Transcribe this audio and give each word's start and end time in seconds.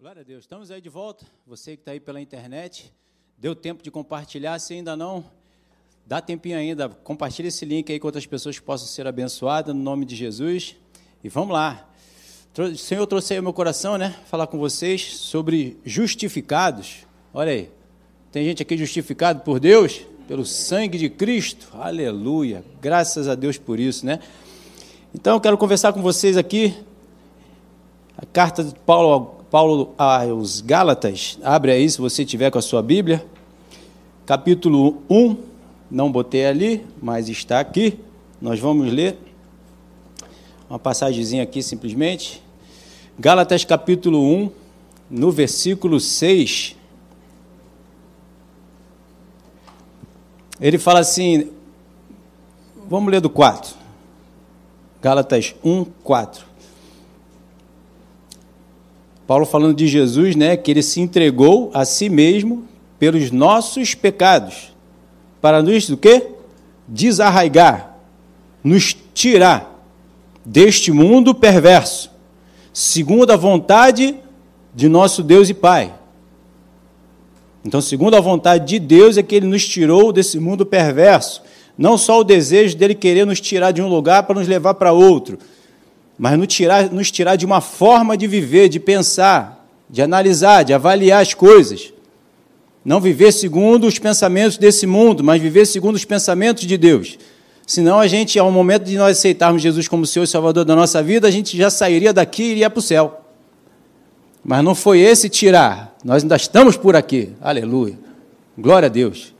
Glória 0.00 0.22
a 0.22 0.24
Deus. 0.24 0.44
Estamos 0.44 0.70
aí 0.70 0.80
de 0.80 0.88
volta. 0.88 1.26
Você 1.46 1.76
que 1.76 1.82
está 1.82 1.90
aí 1.90 2.00
pela 2.00 2.18
internet, 2.22 2.90
deu 3.36 3.54
tempo 3.54 3.82
de 3.82 3.90
compartilhar. 3.90 4.58
Se 4.58 4.72
ainda 4.72 4.96
não, 4.96 5.22
dá 6.06 6.22
tempinho 6.22 6.56
ainda. 6.56 6.88
Compartilhe 6.88 7.48
esse 7.48 7.66
link 7.66 7.92
aí 7.92 8.00
com 8.00 8.08
outras 8.08 8.24
pessoas 8.24 8.58
que 8.58 8.64
possam 8.64 8.88
ser 8.88 9.06
abençoadas 9.06 9.74
no 9.74 9.82
nome 9.82 10.06
de 10.06 10.16
Jesus. 10.16 10.74
E 11.22 11.28
vamos 11.28 11.52
lá. 11.52 11.86
O 12.56 12.78
Senhor 12.78 13.06
trouxe 13.06 13.34
aí 13.34 13.36
ao 13.36 13.42
meu 13.42 13.52
coração, 13.52 13.98
né? 13.98 14.18
Falar 14.24 14.46
com 14.46 14.58
vocês 14.58 15.18
sobre 15.18 15.78
justificados. 15.84 17.06
Olha 17.34 17.52
aí. 17.52 17.70
Tem 18.32 18.42
gente 18.42 18.62
aqui 18.62 18.78
justificado 18.78 19.40
por 19.40 19.60
Deus, 19.60 20.06
pelo 20.26 20.46
sangue 20.46 20.96
de 20.96 21.10
Cristo. 21.10 21.68
Aleluia. 21.74 22.64
Graças 22.80 23.28
a 23.28 23.34
Deus 23.34 23.58
por 23.58 23.78
isso, 23.78 24.06
né? 24.06 24.18
Então 25.14 25.34
eu 25.34 25.40
quero 25.42 25.58
conversar 25.58 25.92
com 25.92 26.00
vocês 26.00 26.38
aqui. 26.38 26.74
A 28.16 28.24
carta 28.24 28.64
de 28.64 28.74
Paulo 28.76 29.39
Paulo 29.50 29.94
aos 29.98 30.60
Gálatas, 30.60 31.36
abre 31.42 31.72
aí 31.72 31.90
se 31.90 32.00
você 32.00 32.24
tiver 32.24 32.52
com 32.52 32.58
a 32.58 32.62
sua 32.62 32.80
Bíblia, 32.80 33.26
capítulo 34.24 35.02
1, 35.10 35.36
não 35.90 36.12
botei 36.12 36.46
ali, 36.46 36.86
mas 37.02 37.28
está 37.28 37.58
aqui, 37.58 37.98
nós 38.40 38.60
vamos 38.60 38.92
ler 38.92 39.18
uma 40.68 40.78
passagemzinha 40.78 41.42
aqui 41.42 41.64
simplesmente. 41.64 42.40
Gálatas 43.18 43.64
capítulo 43.64 44.22
1, 44.22 44.52
no 45.10 45.32
versículo 45.32 45.98
6. 45.98 46.76
Ele 50.60 50.78
fala 50.78 51.00
assim, 51.00 51.50
vamos 52.88 53.10
ler 53.10 53.20
do 53.20 53.28
4. 53.28 53.74
Gálatas 55.02 55.56
1, 55.64 55.84
4. 56.04 56.49
Paulo 59.30 59.46
falando 59.46 59.76
de 59.76 59.86
Jesus, 59.86 60.34
né, 60.34 60.56
que 60.56 60.72
ele 60.72 60.82
se 60.82 61.00
entregou 61.00 61.70
a 61.72 61.84
si 61.84 62.08
mesmo 62.08 62.64
pelos 62.98 63.30
nossos 63.30 63.94
pecados, 63.94 64.74
para 65.40 65.62
nos 65.62 65.86
do 65.86 65.96
quê? 65.96 66.30
Desarraigar, 66.88 67.96
nos 68.64 68.96
tirar 69.14 69.86
deste 70.44 70.90
mundo 70.90 71.32
perverso, 71.32 72.10
segundo 72.72 73.30
a 73.30 73.36
vontade 73.36 74.16
de 74.74 74.88
nosso 74.88 75.22
Deus 75.22 75.48
e 75.48 75.54
Pai. 75.54 75.94
Então, 77.64 77.80
segundo 77.80 78.16
a 78.16 78.20
vontade 78.20 78.66
de 78.66 78.80
Deus, 78.80 79.16
é 79.16 79.22
que 79.22 79.36
ele 79.36 79.46
nos 79.46 79.64
tirou 79.64 80.12
desse 80.12 80.40
mundo 80.40 80.66
perverso. 80.66 81.40
Não 81.78 81.96
só 81.96 82.18
o 82.18 82.24
desejo 82.24 82.76
dele 82.76 82.96
querer 82.96 83.24
nos 83.24 83.40
tirar 83.40 83.70
de 83.70 83.80
um 83.80 83.88
lugar 83.88 84.24
para 84.24 84.34
nos 84.34 84.48
levar 84.48 84.74
para 84.74 84.90
outro, 84.90 85.38
mas 86.20 86.38
nos 86.38 86.48
tirar, 86.48 86.90
nos 86.92 87.10
tirar 87.10 87.34
de 87.36 87.46
uma 87.46 87.62
forma 87.62 88.14
de 88.14 88.26
viver, 88.26 88.68
de 88.68 88.78
pensar, 88.78 89.66
de 89.88 90.02
analisar, 90.02 90.64
de 90.64 90.74
avaliar 90.74 91.22
as 91.22 91.32
coisas. 91.32 91.94
Não 92.84 93.00
viver 93.00 93.32
segundo 93.32 93.86
os 93.86 93.98
pensamentos 93.98 94.58
desse 94.58 94.86
mundo, 94.86 95.24
mas 95.24 95.40
viver 95.40 95.64
segundo 95.64 95.94
os 95.96 96.04
pensamentos 96.04 96.66
de 96.66 96.76
Deus. 96.76 97.16
Senão 97.66 97.98
a 97.98 98.06
gente, 98.06 98.38
ao 98.38 98.52
momento 98.52 98.84
de 98.84 98.98
nós 98.98 99.16
aceitarmos 99.16 99.62
Jesus 99.62 99.88
como 99.88 100.04
Senhor 100.04 100.24
e 100.24 100.26
Salvador 100.26 100.66
da 100.66 100.76
nossa 100.76 101.02
vida, 101.02 101.26
a 101.26 101.30
gente 101.30 101.56
já 101.56 101.70
sairia 101.70 102.12
daqui 102.12 102.42
e 102.42 102.50
iria 102.50 102.68
para 102.68 102.80
o 102.80 102.82
céu. 102.82 103.22
Mas 104.44 104.62
não 104.62 104.74
foi 104.74 104.98
esse 104.98 105.26
tirar. 105.30 105.96
Nós 106.04 106.22
ainda 106.22 106.36
estamos 106.36 106.76
por 106.76 106.94
aqui. 106.94 107.30
Aleluia. 107.40 107.98
Glória 108.58 108.88
a 108.88 108.90
Deus. 108.90 109.32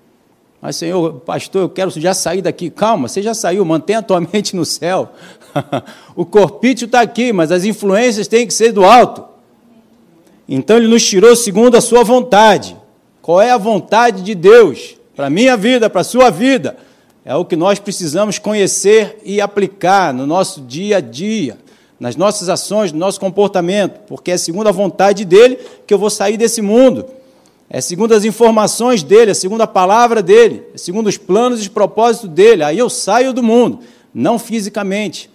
Mas, 0.63 0.77
Senhor, 0.77 1.21
pastor, 1.21 1.63
eu 1.63 1.69
quero 1.69 1.91
já 1.91 2.13
sair 2.13 2.43
daqui. 2.43 2.69
Calma, 2.69 3.09
você 3.09 3.23
já 3.23 3.33
saiu, 3.33 3.65
mantenha 3.65 4.01
a 4.01 4.03
tua 4.03 4.21
mente 4.33 4.55
no 4.55 4.65
céu. 4.65 5.13
o 6.15 6.25
corpício 6.25 6.87
está 6.87 7.01
aqui, 7.01 7.33
mas 7.33 7.51
as 7.53 7.65
influências 7.65 8.29
têm 8.29 8.47
que 8.47 8.55
ser 8.55 8.73
do 8.73 8.85
alto. 8.85 9.25
Então 10.49 10.77
ele 10.77 10.89
nos 10.89 11.07
tirou 11.07 11.37
segundo 11.37 11.77
a 11.77 11.81
sua 11.81 12.03
vontade. 12.03 12.77
Qual 13.23 13.41
é 13.41 13.51
a 13.51 13.59
vontade 13.59 14.23
de 14.23 14.35
Deus 14.35 14.97
para 15.15 15.27
a 15.27 15.31
minha 15.31 15.57
vida, 15.57 15.89
para 15.89 16.01
a 16.01 16.05
sua 16.05 16.31
vida? 16.31 16.77
É 17.25 17.35
o 17.35 17.45
que 17.45 17.55
nós 17.55 17.79
precisamos 17.79 18.39
conhecer 18.39 19.19
e 19.25 19.41
aplicar 19.41 20.13
no 20.13 20.27
nosso 20.27 20.63
dia 20.63 20.97
a 20.97 21.01
dia, 21.01 21.59
nas 22.01 22.17
nossas 22.17 22.49
ações, 22.49 22.93
no 22.93 22.99
nosso 22.99 23.21
comportamento, 23.21 24.01
porque 24.09 24.33
é 24.33 24.37
segundo 24.37 24.69
a 24.69 24.73
vontade 24.73 25.25
dele 25.25 25.59
que 25.87 25.93
eu 25.93 25.99
vou 25.99 26.11
sair 26.11 26.37
desse 26.37 26.63
mundo. 26.63 27.05
É 27.69 27.81
segundo 27.81 28.13
as 28.13 28.25
informações 28.25 29.05
dele, 29.05 29.31
é 29.31 29.35
segundo 29.35 29.61
a 29.61 29.67
palavra 29.67 30.21
dele, 30.21 30.65
é 30.75 30.79
segundo 30.79 31.07
os 31.07 31.17
planos 31.17 31.65
e 31.65 31.71
propósitos 31.71 32.29
dele. 32.29 32.65
Aí 32.65 32.77
eu 32.77 32.91
saio 32.91 33.33
do 33.33 33.45
mundo, 33.45 33.79
não 34.13 34.41
fisicamente, 34.41 35.31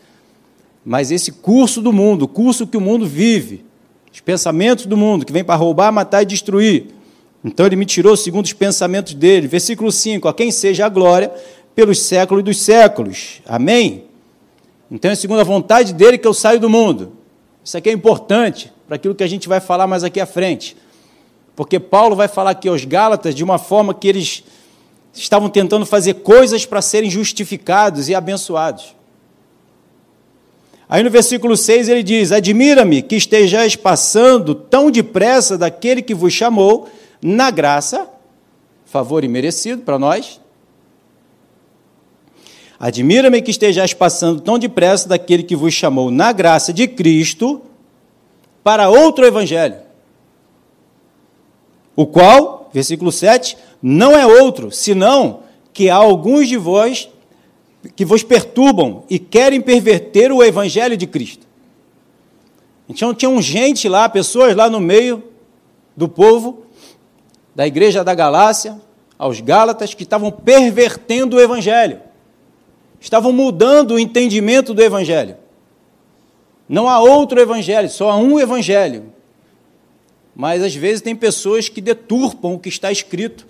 mas 0.85 1.09
esse 1.09 1.31
curso 1.31 1.81
do 1.81 1.91
mundo, 1.91 2.23
o 2.23 2.27
curso 2.27 2.67
que 2.67 2.77
o 2.77 2.81
mundo 2.81 3.07
vive, 3.07 3.65
os 4.13 4.21
pensamentos 4.21 4.85
do 4.85 4.95
mundo, 4.95 5.25
que 5.25 5.33
vem 5.33 5.43
para 5.43 5.55
roubar, 5.55 5.91
matar 5.91 6.21
e 6.21 6.25
destruir. 6.25 6.87
Então 7.43 7.65
ele 7.65 7.75
me 7.75 7.85
tirou 7.85 8.15
segundo 8.15 8.45
os 8.45 8.53
pensamentos 8.53 9.13
dele. 9.13 9.47
Versículo 9.47 9.91
5: 9.91 10.27
A 10.27 10.33
quem 10.33 10.51
seja 10.51 10.85
a 10.85 10.89
glória 10.89 11.31
pelos 11.75 11.99
séculos 11.99 12.43
dos 12.43 12.57
séculos. 12.57 13.41
Amém? 13.45 14.05
Então 14.89 15.11
é 15.11 15.15
segundo 15.15 15.41
a 15.41 15.43
vontade 15.43 15.93
dele 15.93 16.17
que 16.17 16.27
eu 16.27 16.33
saio 16.33 16.59
do 16.59 16.69
mundo. 16.69 17.13
Isso 17.63 17.75
aqui 17.77 17.89
é 17.89 17.91
importante 17.91 18.71
para 18.87 18.95
aquilo 18.95 19.15
que 19.15 19.23
a 19.23 19.27
gente 19.27 19.49
vai 19.49 19.59
falar 19.59 19.87
mais 19.87 20.03
aqui 20.03 20.19
à 20.19 20.25
frente. 20.25 20.77
Porque 21.55 21.79
Paulo 21.79 22.15
vai 22.15 22.27
falar 22.27 22.51
aqui 22.51 22.69
aos 22.69 22.85
Gálatas 22.85 23.35
de 23.35 23.43
uma 23.43 23.57
forma 23.57 23.93
que 23.93 24.07
eles 24.07 24.43
estavam 25.13 25.49
tentando 25.49 25.85
fazer 25.85 26.15
coisas 26.15 26.65
para 26.65 26.81
serem 26.81 27.09
justificados 27.09 28.07
e 28.07 28.15
abençoados. 28.15 28.94
Aí 30.87 31.03
no 31.03 31.09
versículo 31.09 31.57
6 31.57 31.89
ele 31.89 32.03
diz: 32.03 32.31
Admira-me 32.31 33.01
que 33.01 33.15
estejais 33.15 33.75
passando 33.75 34.53
tão 34.53 34.91
depressa 34.91 35.57
daquele 35.57 36.01
que 36.01 36.13
vos 36.13 36.33
chamou 36.33 36.87
na 37.21 37.49
graça, 37.49 38.07
favor 38.85 39.23
imerecido 39.23 39.81
para 39.81 39.97
nós. 39.97 40.39
Admira-me 42.79 43.41
que 43.41 43.51
estejais 43.51 43.93
passando 43.93 44.41
tão 44.41 44.59
depressa 44.59 45.07
daquele 45.07 45.43
que 45.43 45.55
vos 45.55 45.73
chamou 45.73 46.11
na 46.11 46.31
graça 46.31 46.71
de 46.71 46.87
Cristo 46.87 47.61
para 48.63 48.89
outro 48.89 49.25
evangelho. 49.25 49.77
O 51.95 52.05
qual, 52.05 52.69
versículo 52.73 53.11
7, 53.11 53.57
não 53.81 54.11
é 54.11 54.25
outro, 54.25 54.71
senão 54.71 55.39
que 55.73 55.89
há 55.89 55.95
alguns 55.95 56.47
de 56.47 56.57
vós 56.57 57.09
que 57.95 58.05
vos 58.05 58.23
perturbam 58.23 59.03
e 59.09 59.19
querem 59.19 59.61
perverter 59.61 60.31
o 60.31 60.43
evangelho 60.43 60.95
de 60.95 61.05
Cristo. 61.05 61.45
Então 62.87 63.13
tinha 63.13 63.29
um 63.29 63.41
gente 63.41 63.89
lá, 63.89 64.07
pessoas 64.07 64.55
lá 64.55 64.69
no 64.69 64.79
meio 64.79 65.23
do 65.95 66.07
povo 66.07 66.65
da 67.53 67.65
igreja 67.65 68.03
da 68.03 68.13
Galácia, 68.13 68.79
aos 69.17 69.39
Gálatas, 69.39 69.93
que 69.93 70.03
estavam 70.03 70.29
pervertendo 70.29 71.37
o 71.37 71.41
evangelho. 71.41 72.01
Estavam 72.99 73.31
mudando 73.31 73.91
o 73.91 73.99
entendimento 73.99 74.73
do 74.73 74.83
evangelho. 74.83 75.37
Não 76.67 76.89
há 76.89 76.99
outro 76.99 77.39
evangelho, 77.39 77.89
só 77.89 78.09
há 78.09 78.17
um 78.17 78.39
evangelho. 78.39 79.13
Mas 80.35 80.61
às 80.61 80.75
vezes 80.75 81.01
tem 81.01 81.15
pessoas 81.15 81.69
que 81.69 81.79
deturpam 81.79 82.55
o 82.55 82.59
que 82.59 82.67
está 82.67 82.91
escrito, 82.91 83.47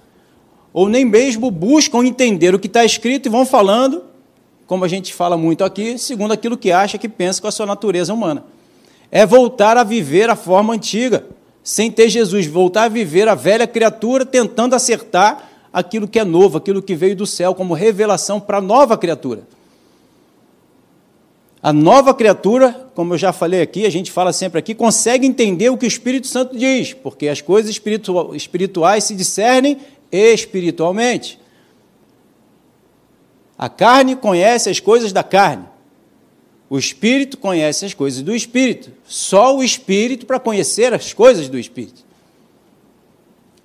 ou 0.72 0.88
nem 0.88 1.04
mesmo 1.04 1.50
buscam 1.50 2.06
entender 2.06 2.54
o 2.54 2.60
que 2.60 2.68
está 2.68 2.86
escrito 2.86 3.28
e 3.28 3.30
vão 3.30 3.46
falando 3.46 4.04
como 4.68 4.84
a 4.84 4.88
gente 4.88 5.14
fala 5.14 5.38
muito 5.38 5.64
aqui, 5.64 5.98
segundo 5.98 6.32
aquilo 6.32 6.58
que 6.58 6.72
acha, 6.72 6.98
que 6.98 7.10
pensa 7.10 7.42
com 7.42 7.48
a 7.48 7.52
sua 7.52 7.66
natureza 7.66 8.14
humana. 8.14 8.44
É 9.12 9.26
voltar 9.26 9.78
a 9.78 9.84
viver 9.84 10.30
a 10.30 10.36
forma 10.36 10.74
antiga, 10.74 11.26
sem 11.64 11.92
ter 11.92 12.10
Jesus, 12.10 12.46
voltar 12.48 12.84
a 12.84 12.90
viver 12.90 13.28
a 13.28 13.36
velha 13.36 13.68
criatura, 13.68 14.26
tentando 14.26 14.76
acertar 14.76 15.50
aquilo 15.72 16.08
que 16.08 16.20
é 16.20 16.24
novo, 16.24 16.58
aquilo 16.58 16.82
que 16.82 16.96
veio 16.96 17.16
do 17.16 17.26
céu, 17.26 17.54
como 17.54 17.74
revelação 17.74 18.40
para 18.40 18.58
a 18.58 18.62
nova 18.62 18.98
criatura. 18.98 19.44
A 21.62 21.74
nova 21.74 22.14
criatura, 22.14 22.90
como 22.94 23.16
eu 23.16 23.18
já 23.18 23.34
falei 23.34 23.62
aqui, 23.62 23.86
a 23.86 23.90
gente 23.90 24.12
fala 24.12 24.32
sempre 24.32 24.60
aqui, 24.60 24.76
consegue 24.76 25.26
entender 25.26 25.70
o 25.70 25.78
que 25.78 25.86
o 25.86 25.88
Espírito 25.88 26.28
Santo 26.28 26.56
diz, 26.56 26.94
porque 26.94 27.28
as 27.28 27.42
coisas 27.42 27.76
espirituais 28.36 29.04
se 29.04 29.16
discernem 29.16 29.78
espiritualmente. 30.12 31.40
A 33.58 33.70
carne 33.70 34.16
conhece 34.16 34.70
as 34.70 34.80
coisas 34.80 35.14
da 35.14 35.24
carne. 35.24 35.66
O 36.70 36.78
espírito 36.78 37.38
conhece 37.38 37.86
as 37.86 37.94
coisas 37.94 38.22
do 38.22 38.36
espírito. 38.36 38.92
Só 39.06 39.56
o 39.56 39.64
espírito 39.64 40.26
para 40.26 40.40
conhecer 40.40 40.94
as 40.94 41.14
coisas 41.14 41.48
do 41.48 41.58
espírito. 41.58 42.04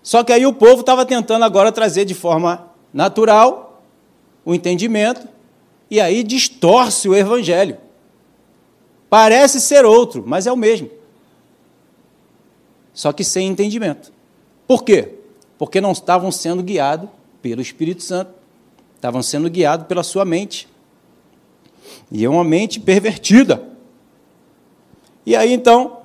Só 0.02 0.22
que 0.22 0.32
aí 0.32 0.46
o 0.46 0.52
povo 0.52 0.80
estava 0.80 1.04
tentando 1.04 1.44
agora 1.44 1.72
trazer 1.72 2.04
de 2.04 2.14
forma 2.14 2.68
natural 2.92 3.82
o 4.44 4.54
entendimento 4.54 5.28
e 5.90 6.00
aí 6.00 6.22
distorce 6.22 7.08
o 7.08 7.14
evangelho. 7.14 7.78
Parece 9.08 9.60
ser 9.60 9.84
outro, 9.84 10.22
mas 10.26 10.46
é 10.46 10.52
o 10.52 10.56
mesmo. 10.56 10.90
Só 12.94 13.12
que 13.12 13.24
sem 13.24 13.48
entendimento. 13.48 14.12
Por 14.66 14.84
quê? 14.84 15.14
Porque 15.58 15.80
não 15.80 15.92
estavam 15.92 16.30
sendo 16.30 16.62
guiados 16.62 17.08
pelo 17.42 17.60
Espírito 17.60 18.02
Santo. 18.02 18.39
Estavam 19.00 19.22
sendo 19.22 19.48
guiados 19.48 19.86
pela 19.86 20.02
sua 20.02 20.26
mente. 20.26 20.68
E 22.12 22.22
é 22.22 22.28
uma 22.28 22.44
mente 22.44 22.78
pervertida. 22.78 23.66
E 25.24 25.34
aí 25.34 25.54
então, 25.54 26.00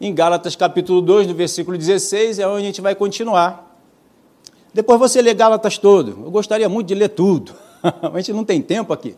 em 0.00 0.14
Gálatas 0.14 0.56
capítulo 0.56 1.02
2, 1.02 1.26
no 1.26 1.34
versículo 1.34 1.76
16, 1.76 2.38
é 2.38 2.48
onde 2.48 2.62
a 2.62 2.66
gente 2.66 2.80
vai 2.80 2.94
continuar. 2.94 3.78
Depois 4.72 4.98
você 4.98 5.20
lê 5.20 5.34
Gálatas 5.34 5.76
todo. 5.76 6.12
Eu 6.24 6.30
gostaria 6.30 6.70
muito 6.70 6.86
de 6.86 6.94
ler 6.94 7.10
tudo, 7.10 7.54
mas 8.00 8.14
a 8.14 8.18
gente 8.20 8.32
não 8.32 8.44
tem 8.44 8.62
tempo 8.62 8.94
aqui. 8.94 9.14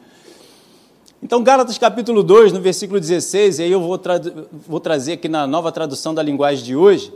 Então, 1.22 1.40
Gálatas 1.40 1.78
capítulo 1.78 2.24
2, 2.24 2.52
no 2.52 2.60
versículo 2.60 2.98
16, 2.98 3.60
e 3.60 3.62
aí 3.62 3.70
eu 3.70 3.80
vou, 3.80 3.96
tra 3.96 4.20
vou 4.50 4.80
trazer 4.80 5.12
aqui 5.12 5.28
na 5.28 5.46
nova 5.46 5.70
tradução 5.70 6.12
da 6.12 6.20
linguagem 6.20 6.64
de 6.64 6.74
hoje, 6.74 7.14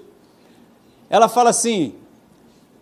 ela 1.10 1.26
fala 1.26 1.50
assim: 1.50 1.92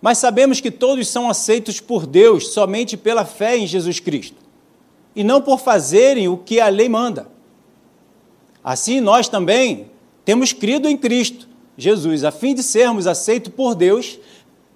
Mas 0.04 0.18
sabemos 0.18 0.60
que 0.60 0.70
todos 0.70 1.08
são 1.08 1.30
aceitos 1.30 1.80
por 1.80 2.06
Deus 2.06 2.48
somente 2.48 2.94
pela 2.94 3.24
fé 3.24 3.56
em 3.56 3.66
Jesus 3.66 3.98
Cristo, 3.98 4.36
e 5.16 5.24
não 5.24 5.40
por 5.40 5.58
fazerem 5.58 6.28
o 6.28 6.36
que 6.36 6.60
a 6.60 6.68
lei 6.68 6.90
manda. 6.90 7.26
Assim, 8.62 9.00
nós 9.00 9.28
também 9.28 9.90
temos 10.22 10.52
crido 10.52 10.86
em 10.86 10.98
Cristo, 10.98 11.48
Jesus, 11.78 12.22
a 12.22 12.30
fim 12.30 12.54
de 12.54 12.62
sermos 12.62 13.06
aceitos 13.06 13.50
por 13.54 13.74
Deus 13.74 14.18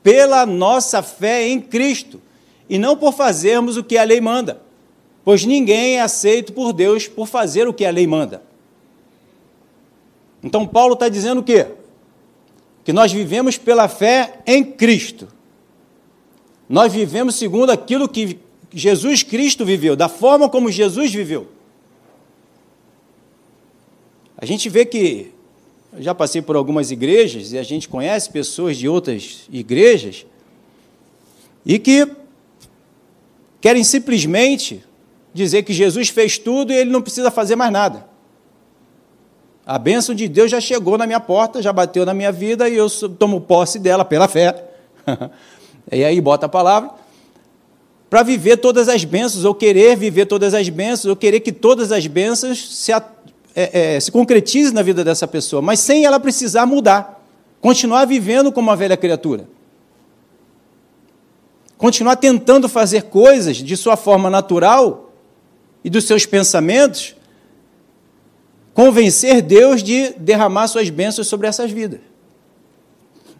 pela 0.02 0.46
nossa 0.46 1.02
fé 1.02 1.46
em 1.46 1.60
Cristo, 1.60 2.18
e 2.66 2.78
não 2.78 2.96
por 2.96 3.12
fazermos 3.12 3.76
o 3.76 3.84
que 3.84 3.98
a 3.98 4.04
lei 4.04 4.22
manda 4.22 4.66
pois 5.28 5.44
ninguém 5.44 5.98
é 5.98 6.00
aceito 6.00 6.54
por 6.54 6.72
Deus 6.72 7.06
por 7.06 7.26
fazer 7.26 7.68
o 7.68 7.74
que 7.74 7.84
a 7.84 7.90
lei 7.90 8.06
manda. 8.06 8.42
Então, 10.42 10.66
Paulo 10.66 10.94
está 10.94 11.06
dizendo 11.06 11.42
o 11.42 11.44
quê? 11.44 11.66
Que 12.88 12.92
nós 12.94 13.12
vivemos 13.12 13.58
pela 13.58 13.86
fé 13.86 14.38
em 14.46 14.64
Cristo. 14.64 15.28
Nós 16.66 16.90
vivemos 16.90 17.34
segundo 17.34 17.68
aquilo 17.68 18.08
que 18.08 18.38
Jesus 18.72 19.22
Cristo 19.22 19.62
viveu, 19.62 19.94
da 19.94 20.08
forma 20.08 20.48
como 20.48 20.72
Jesus 20.72 21.12
viveu. 21.12 21.48
A 24.38 24.46
gente 24.46 24.70
vê 24.70 24.86
que, 24.86 25.34
eu 25.92 26.02
já 26.02 26.14
passei 26.14 26.40
por 26.40 26.56
algumas 26.56 26.90
igrejas 26.90 27.52
e 27.52 27.58
a 27.58 27.62
gente 27.62 27.86
conhece 27.90 28.30
pessoas 28.30 28.78
de 28.78 28.88
outras 28.88 29.42
igrejas 29.52 30.24
e 31.66 31.78
que 31.78 32.10
querem 33.60 33.84
simplesmente 33.84 34.82
dizer 35.34 35.62
que 35.62 35.74
Jesus 35.74 36.08
fez 36.08 36.38
tudo 36.38 36.72
e 36.72 36.76
ele 36.76 36.88
não 36.88 37.02
precisa 37.02 37.30
fazer 37.30 37.54
mais 37.54 37.70
nada. 37.70 38.08
A 39.68 39.78
bênção 39.78 40.14
de 40.14 40.26
Deus 40.26 40.50
já 40.50 40.62
chegou 40.62 40.96
na 40.96 41.06
minha 41.06 41.20
porta, 41.20 41.60
já 41.60 41.70
bateu 41.70 42.06
na 42.06 42.14
minha 42.14 42.32
vida 42.32 42.70
e 42.70 42.74
eu 42.74 42.88
tomo 42.88 43.38
posse 43.38 43.78
dela 43.78 44.02
pela 44.02 44.26
fé. 44.26 44.64
e 45.92 46.02
aí 46.02 46.18
bota 46.22 46.46
a 46.46 46.48
palavra. 46.48 46.90
Para 48.08 48.22
viver 48.22 48.56
todas 48.56 48.88
as 48.88 49.04
bênçãos, 49.04 49.44
ou 49.44 49.54
querer 49.54 49.94
viver 49.94 50.24
todas 50.24 50.54
as 50.54 50.70
bênçãos, 50.70 51.10
ou 51.10 51.16
querer 51.16 51.40
que 51.40 51.52
todas 51.52 51.92
as 51.92 52.06
bênçãos 52.06 52.76
se, 52.78 52.90
é, 52.90 53.02
é, 53.54 54.00
se 54.00 54.10
concretizem 54.10 54.72
na 54.72 54.80
vida 54.80 55.04
dessa 55.04 55.28
pessoa, 55.28 55.60
mas 55.60 55.80
sem 55.80 56.06
ela 56.06 56.18
precisar 56.18 56.64
mudar, 56.64 57.22
continuar 57.60 58.06
vivendo 58.06 58.50
como 58.50 58.70
uma 58.70 58.76
velha 58.76 58.96
criatura 58.96 59.46
continuar 61.78 62.16
tentando 62.16 62.68
fazer 62.68 63.04
coisas 63.04 63.56
de 63.58 63.76
sua 63.76 63.96
forma 63.96 64.28
natural 64.28 65.12
e 65.84 65.88
dos 65.88 66.04
seus 66.04 66.26
pensamentos, 66.26 67.14
convencer 68.78 69.42
Deus 69.42 69.82
de 69.82 70.10
derramar 70.10 70.68
suas 70.68 70.88
bênçãos 70.88 71.26
sobre 71.26 71.48
essas 71.48 71.68
vidas. 71.68 71.98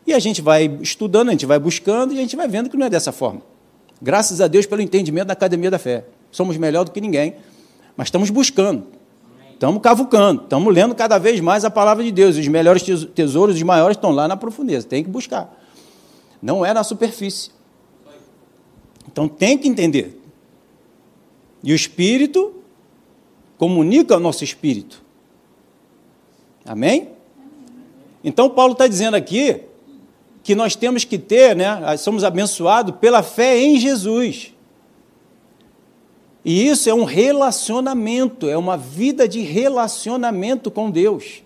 E 0.05 0.13
a 0.13 0.19
gente 0.19 0.43
vai 0.43 0.67
estudando, 0.81 1.29
a 1.29 1.31
gente 1.31 1.47
vai 1.47 1.61
buscando 1.61 2.13
e 2.13 2.19
a 2.19 2.21
gente 2.21 2.35
vai 2.35 2.49
vendo 2.49 2.69
que 2.69 2.77
não 2.77 2.85
é 2.85 2.91
dessa 2.91 3.13
forma. 3.13 3.41
Graças 4.03 4.41
a 4.41 4.49
Deus 4.49 4.67
pelo 4.67 4.83
entendimento 4.83 5.29
da 5.29 5.35
academia 5.35 5.71
da 5.71 5.79
fé. 5.79 6.07
Somos 6.33 6.57
melhor 6.57 6.85
do 6.85 6.91
que 6.91 7.01
ninguém, 7.01 7.37
mas 7.97 8.09
estamos 8.09 8.31
buscando. 8.31 8.89
Estamos 9.53 9.81
cavucando, 9.81 10.43
estamos 10.43 10.75
lendo 10.75 10.93
cada 10.93 11.19
vez 11.19 11.39
mais 11.39 11.65
a 11.65 11.71
palavra 11.71 12.03
de 12.03 12.11
Deus. 12.11 12.37
Os 12.37 12.49
melhores 12.49 12.83
tesouros, 13.15 13.55
os 13.55 13.63
maiores, 13.63 13.97
estão 13.97 14.11
lá 14.11 14.27
na 14.27 14.37
profundeza. 14.37 14.89
Tem 14.89 15.05
que 15.05 15.11
buscar. 15.11 15.57
Não 16.43 16.67
é 16.67 16.75
na 16.75 16.83
superfície. 16.83 17.53
Então 19.07 19.29
tem 19.29 19.57
que 19.57 19.69
entender. 19.69 20.21
E 21.63 21.71
o 21.71 21.77
Espírito 21.77 22.55
comunica 23.57 24.15
ao 24.15 24.21
nosso 24.21 24.43
espírito. 24.43 25.07
Amém? 26.69 27.09
Então, 28.23 28.51
Paulo 28.51 28.73
está 28.73 28.87
dizendo 28.87 29.15
aqui 29.15 29.63
que 30.43 30.55
nós 30.55 30.77
temos 30.77 31.03
que 31.03 31.19
ter, 31.19 31.57
né, 31.57 31.97
somos 31.97 32.25
abençoados 32.25 32.95
pela 32.97 33.23
fé 33.23 33.59
em 33.59 33.81
Jesus. 33.81 34.53
E 36.45 36.69
isso 36.69 36.89
é 36.91 36.95
um 36.95 37.05
relacionamento, 37.05 38.49
é 38.49 38.57
uma 38.57 38.77
vida 38.77 39.27
de 39.27 39.41
relacionamento 39.41 40.71
com 40.71 40.91
Deus. 40.91 41.43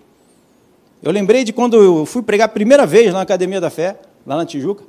Eu 1.00 1.12
lembrei 1.12 1.44
de 1.44 1.52
quando 1.52 1.76
eu 1.76 2.04
fui 2.04 2.22
pregar 2.22 2.46
a 2.46 2.48
primeira 2.48 2.84
vez 2.84 3.12
na 3.12 3.20
Academia 3.20 3.60
da 3.60 3.70
Fé, 3.70 3.98
lá 4.26 4.36
na 4.36 4.44
Tijuca. 4.44 4.84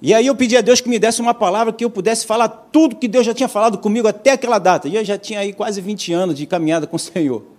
E 0.00 0.14
aí 0.14 0.26
eu 0.26 0.34
pedi 0.34 0.56
a 0.56 0.60
Deus 0.60 0.80
que 0.80 0.88
me 0.88 0.98
desse 0.98 1.20
uma 1.20 1.34
palavra 1.34 1.72
que 1.72 1.84
eu 1.84 1.90
pudesse 1.90 2.24
falar 2.24 2.48
tudo 2.48 2.96
que 2.96 3.08
Deus 3.08 3.26
já 3.26 3.34
tinha 3.34 3.48
falado 3.48 3.76
comigo 3.78 4.08
até 4.08 4.32
aquela 4.32 4.58
data. 4.58 4.88
E 4.88 4.94
eu 4.94 5.04
já 5.04 5.18
tinha 5.18 5.40
aí 5.40 5.52
quase 5.52 5.80
20 5.80 6.12
anos 6.12 6.34
de 6.34 6.46
caminhada 6.46 6.86
com 6.86 6.96
o 6.96 6.98
Senhor. 6.98 7.57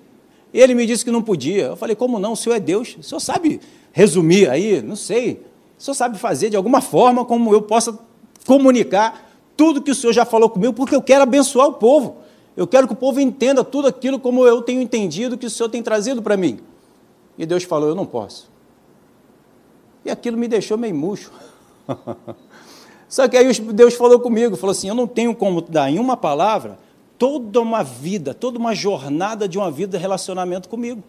Ele 0.53 0.73
me 0.73 0.85
disse 0.85 1.05
que 1.05 1.11
não 1.11 1.21
podia. 1.21 1.67
Eu 1.67 1.75
falei, 1.75 1.95
como 1.95 2.19
não? 2.19 2.33
O 2.33 2.35
Senhor 2.35 2.55
é 2.55 2.59
Deus. 2.59 2.95
O 2.99 3.03
Senhor 3.03 3.19
sabe 3.19 3.59
resumir 3.91 4.49
aí? 4.49 4.81
Não 4.81 4.95
sei. 4.95 5.45
O 5.77 5.81
Senhor 5.81 5.95
sabe 5.95 6.17
fazer 6.17 6.49
de 6.49 6.55
alguma 6.55 6.81
forma 6.81 7.23
como 7.23 7.53
eu 7.53 7.61
possa 7.61 7.97
comunicar 8.45 9.29
tudo 9.55 9.81
que 9.81 9.91
o 9.91 9.95
Senhor 9.95 10.13
já 10.13 10.25
falou 10.25 10.49
comigo, 10.49 10.73
porque 10.73 10.95
eu 10.95 11.01
quero 11.01 11.23
abençoar 11.23 11.67
o 11.67 11.73
povo. 11.73 12.17
Eu 12.55 12.65
quero 12.65 12.87
que 12.87 12.93
o 12.93 12.95
povo 12.95 13.19
entenda 13.19 13.63
tudo 13.63 13.87
aquilo 13.87 14.19
como 14.19 14.45
eu 14.45 14.61
tenho 14.61 14.81
entendido 14.81 15.37
que 15.37 15.45
o 15.45 15.49
Senhor 15.49 15.69
tem 15.69 15.83
trazido 15.83 16.21
para 16.21 16.35
mim. 16.35 16.59
E 17.37 17.45
Deus 17.45 17.63
falou, 17.63 17.89
eu 17.89 17.95
não 17.95 18.05
posso. 18.05 18.49
E 20.03 20.09
aquilo 20.09 20.37
me 20.37 20.47
deixou 20.47 20.77
meio 20.77 20.95
murcho. 20.95 21.31
Só 23.07 23.27
que 23.27 23.35
aí 23.35 23.51
Deus 23.53 23.95
falou 23.95 24.19
comigo, 24.19 24.55
falou 24.55 24.71
assim: 24.71 24.87
eu 24.87 24.95
não 24.95 25.07
tenho 25.07 25.35
como 25.35 25.61
dar 25.61 25.89
em 25.89 25.99
uma 25.99 26.15
palavra 26.15 26.77
toda 27.19 27.61
uma 27.61 27.83
vida, 27.83 28.33
toda 28.33 28.57
uma 28.57 28.73
jornada 28.73 29.47
de 29.47 29.59
uma 29.59 29.69
vida 29.69 29.97
de 29.97 30.01
relacionamento 30.01 30.67
comigo. 30.67 31.03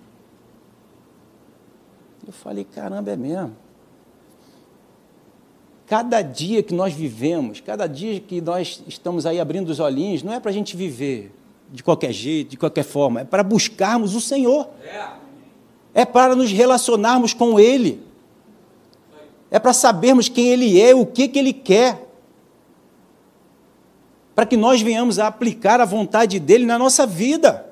Eu 2.27 2.33
falei, 2.33 2.65
caramba, 2.65 3.13
é 3.13 3.17
mesmo. 3.17 3.57
Cada 5.87 6.21
dia 6.21 6.63
que 6.63 6.75
nós 6.75 6.93
vivemos, 6.93 7.61
cada 7.61 7.87
dia 7.87 8.21
que 8.21 8.41
nós 8.41 8.83
estamos 8.87 9.25
aí 9.25 9.41
abrindo 9.41 9.71
os 9.71 9.81
olhinhos, 9.81 10.23
não 10.23 10.33
é 10.33 10.39
para 10.39 10.51
a 10.51 10.55
gente 10.55 10.77
viver 10.77 11.33
de 11.73 11.83
qualquer 11.83 12.13
jeito, 12.13 12.51
de 12.51 12.57
qualquer 12.59 12.85
forma, 12.85 13.21
é 13.21 13.25
para 13.25 13.43
buscarmos 13.43 14.15
o 14.15 14.21
Senhor. 14.21 14.69
É 15.95 16.05
para 16.05 16.37
nos 16.37 16.53
relacionarmos 16.53 17.33
com 17.33 17.59
Ele 17.59 18.11
é 19.51 19.59
para 19.59 19.73
sabermos 19.73 20.29
quem 20.29 20.49
Ele 20.49 20.81
é, 20.81 20.95
o 20.95 21.05
que, 21.05 21.27
que 21.27 21.39
Ele 21.39 21.53
quer, 21.53 22.10
para 24.35 24.47
que 24.47 24.57
nós 24.57 24.81
venhamos 24.81 25.19
a 25.19 25.27
aplicar 25.27 25.81
a 25.81 25.85
vontade 25.85 26.39
dEle 26.39 26.65
na 26.65 26.79
nossa 26.79 27.07
vida. 27.07 27.67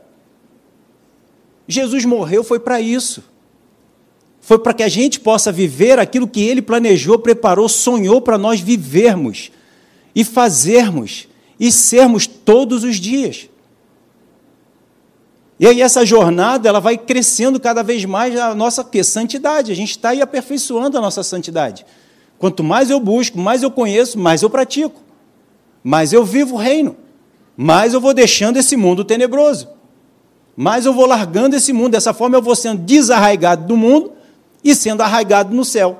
Jesus 1.66 2.04
morreu 2.04 2.42
foi 2.42 2.58
para 2.58 2.80
isso. 2.80 3.22
Foi 4.40 4.58
para 4.58 4.72
que 4.72 4.82
a 4.82 4.88
gente 4.88 5.20
possa 5.20 5.52
viver 5.52 5.98
aquilo 5.98 6.26
que 6.26 6.42
Ele 6.42 6.62
planejou, 6.62 7.18
preparou, 7.18 7.68
sonhou 7.68 8.20
para 8.20 8.38
nós 8.38 8.60
vivermos 8.60 9.50
e 10.14 10.24
fazermos 10.24 11.28
e 11.60 11.70
sermos 11.70 12.26
todos 12.26 12.84
os 12.84 12.96
dias. 12.96 13.48
E 15.60 15.66
aí 15.66 15.82
essa 15.82 16.06
jornada 16.06 16.68
ela 16.68 16.80
vai 16.80 16.96
crescendo 16.96 17.58
cada 17.58 17.82
vez 17.82 18.04
mais 18.04 18.38
a 18.38 18.54
nossa 18.54 18.84
que? 18.84 19.02
santidade. 19.02 19.72
A 19.72 19.74
gente 19.74 19.90
está 19.90 20.10
aí 20.10 20.22
aperfeiçoando 20.22 20.96
a 20.96 21.00
nossa 21.00 21.22
santidade. 21.22 21.84
Quanto 22.38 22.62
mais 22.62 22.90
eu 22.90 23.00
busco, 23.00 23.36
mais 23.38 23.62
eu 23.62 23.70
conheço, 23.70 24.18
mais 24.18 24.42
eu 24.42 24.48
pratico. 24.48 25.02
Mais 25.88 26.12
eu 26.12 26.22
vivo 26.22 26.56
o 26.56 26.58
reino. 26.58 26.94
Mais 27.56 27.94
eu 27.94 28.00
vou 28.00 28.12
deixando 28.12 28.58
esse 28.58 28.76
mundo 28.76 29.06
tenebroso. 29.06 29.68
Mais 30.54 30.84
eu 30.84 30.92
vou 30.92 31.06
largando 31.06 31.56
esse 31.56 31.72
mundo. 31.72 31.92
Dessa 31.92 32.12
forma 32.12 32.36
eu 32.36 32.42
vou 32.42 32.54
sendo 32.54 32.82
desarraigado 32.82 33.66
do 33.66 33.74
mundo 33.74 34.12
e 34.62 34.74
sendo 34.74 35.00
arraigado 35.00 35.56
no 35.56 35.64
céu. 35.64 35.98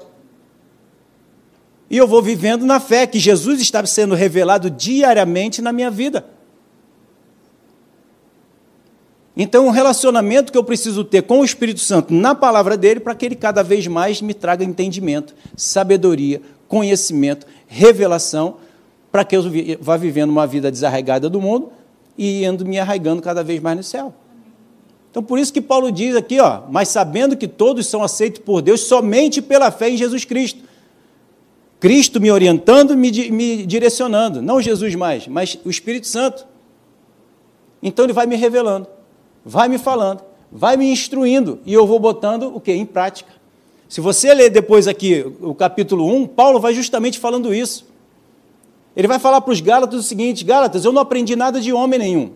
E 1.89 1.97
eu 1.97 2.07
vou 2.07 2.21
vivendo 2.21 2.67
na 2.67 2.79
fé 2.79 3.07
que 3.07 3.19
Jesus 3.19 3.63
está 3.63 3.83
sendo 3.87 4.15
revelado 4.15 4.69
diariamente 4.69 5.63
na 5.63 5.73
minha 5.73 5.91
vida. 5.91 6.27
Então, 9.35 9.69
um 9.69 9.71
relacionamento 9.71 10.53
que 10.53 10.59
eu 10.59 10.65
preciso 10.65 11.03
ter 11.03 11.23
com 11.23 11.41
o 11.41 11.45
Espírito 11.47 11.81
Santo 11.81 12.13
na 12.13 12.35
palavra 12.35 12.77
dele, 12.77 13.01
para 13.01 13.15
que 13.15 13.25
ele 13.25 13.37
cada 13.37 13.63
vez 13.63 13.87
mais 13.87 14.21
me 14.21 14.35
traga 14.35 14.63
entendimento, 14.63 15.35
sabedoria, 15.57 16.43
conhecimento, 16.69 17.47
revelação, 17.67 18.59
para 19.11 19.25
que 19.25 19.37
eu 19.37 19.43
vá 19.81 19.97
vivendo 19.97 20.31
uma 20.31 20.47
vida 20.47 20.71
desarraigada 20.71 21.29
do 21.29 21.41
mundo 21.41 21.71
e 22.17 22.45
indo 22.45 22.65
me 22.65 22.79
arraigando 22.79 23.23
cada 23.23 23.43
vez 23.43 23.61
mais 23.61 23.77
no 23.77 23.83
céu. 23.83 24.15
Então, 25.11 25.23
por 25.23 25.39
isso 25.39 25.53
que 25.53 25.61
Paulo 25.61 25.91
diz 25.91 26.15
aqui, 26.15 26.39
ó, 26.39 26.63
mas 26.71 26.89
sabendo 26.89 27.37
que 27.37 27.49
todos 27.49 27.87
são 27.87 28.03
aceitos 28.03 28.41
por 28.41 28.61
Deus 28.61 28.83
somente 28.83 29.41
pela 29.41 29.71
fé 29.71 29.91
em 29.91 29.97
Jesus 29.97 30.25
Cristo. 30.25 30.61
Cristo 31.81 32.21
me 32.21 32.31
orientando, 32.31 32.97
me, 32.97 33.11
me 33.31 33.65
direcionando, 33.65 34.43
não 34.43 34.61
Jesus 34.61 34.95
mais, 34.95 35.27
mas 35.27 35.59
o 35.65 35.71
Espírito 35.71 36.07
Santo. 36.07 36.47
Então 37.83 38.05
ele 38.05 38.13
vai 38.13 38.27
me 38.27 38.37
revelando 38.37 38.87
vai 39.49 39.67
me 39.67 39.79
falando, 39.79 40.23
vai 40.53 40.77
me 40.77 40.93
instruindo 40.93 41.59
e 41.65 41.73
eu 41.73 41.87
vou 41.87 41.99
botando 41.99 42.55
o 42.55 42.61
que? 42.61 42.71
Em 42.71 42.85
prática. 42.85 43.33
Se 43.89 43.99
você 43.99 44.35
ler 44.35 44.51
depois 44.51 44.87
aqui 44.87 45.25
o 45.41 45.55
capítulo 45.55 46.07
1, 46.07 46.27
Paulo 46.27 46.61
vai 46.61 46.75
justamente 46.75 47.19
falando 47.19 47.55
isso. 47.55 47.87
Ele 48.99 49.07
vai 49.07 49.21
falar 49.21 49.41
para 49.41 49.53
os 49.53 49.61
Gálatas 49.61 50.01
o 50.01 50.03
seguinte: 50.03 50.45
Gálatas, 50.45 50.85
eu 50.85 50.91
não 50.91 51.01
aprendi 51.01 51.37
nada 51.37 51.61
de 51.61 51.73
homem 51.73 52.01
nenhum. 52.01 52.33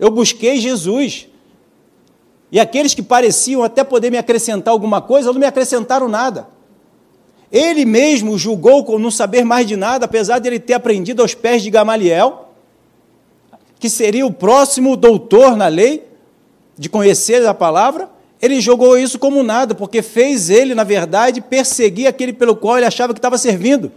Eu 0.00 0.10
busquei 0.10 0.60
Jesus. 0.60 1.28
E 2.50 2.58
aqueles 2.58 2.92
que 2.92 3.02
pareciam 3.02 3.62
até 3.62 3.84
poder 3.84 4.10
me 4.10 4.18
acrescentar 4.18 4.72
alguma 4.72 5.00
coisa, 5.00 5.32
não 5.32 5.38
me 5.38 5.46
acrescentaram 5.46 6.08
nada. 6.08 6.48
Ele 7.52 7.84
mesmo 7.84 8.36
julgou 8.36 8.84
com 8.84 8.98
não 8.98 9.12
saber 9.12 9.44
mais 9.44 9.64
de 9.64 9.76
nada, 9.76 10.06
apesar 10.06 10.40
de 10.40 10.48
ele 10.48 10.58
ter 10.58 10.72
aprendido 10.72 11.22
aos 11.22 11.34
pés 11.34 11.62
de 11.62 11.70
Gamaliel, 11.70 12.48
que 13.78 13.88
seria 13.88 14.26
o 14.26 14.32
próximo 14.32 14.96
doutor 14.96 15.56
na 15.56 15.68
lei, 15.68 16.04
de 16.76 16.88
conhecer 16.88 17.46
a 17.46 17.54
palavra, 17.54 18.10
ele 18.42 18.60
jogou 18.60 18.98
isso 18.98 19.20
como 19.20 19.42
nada, 19.44 19.72
porque 19.72 20.02
fez 20.02 20.50
ele, 20.50 20.74
na 20.74 20.82
verdade, 20.82 21.40
perseguir 21.40 22.08
aquele 22.08 22.32
pelo 22.32 22.56
qual 22.56 22.76
ele 22.76 22.86
achava 22.86 23.12
que 23.12 23.18
estava 23.18 23.38
servindo. 23.38 23.92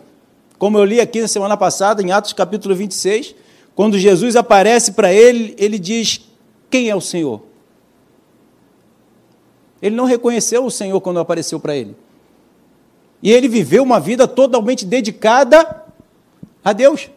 Como 0.63 0.77
eu 0.77 0.85
li 0.85 1.01
aqui 1.01 1.19
na 1.19 1.27
semana 1.27 1.57
passada, 1.57 2.01
em 2.01 2.13
Atos 2.13 2.31
capítulo 2.31 2.73
26, 2.73 3.35
quando 3.75 3.99
Jesus 3.99 4.37
aparece 4.37 4.93
para 4.93 5.11
ele, 5.11 5.53
ele 5.57 5.77
diz: 5.77 6.21
Quem 6.69 6.87
é 6.87 6.95
o 6.95 7.01
Senhor? 7.01 7.41
Ele 9.81 9.93
não 9.93 10.05
reconheceu 10.05 10.65
o 10.65 10.71
Senhor 10.71 11.01
quando 11.01 11.19
apareceu 11.19 11.59
para 11.59 11.75
ele. 11.75 11.97
E 13.21 13.29
ele 13.29 13.49
viveu 13.49 13.83
uma 13.83 13.99
vida 13.99 14.25
totalmente 14.25 14.85
dedicada 14.85 15.83
a 16.63 16.71
Deus. 16.71 17.09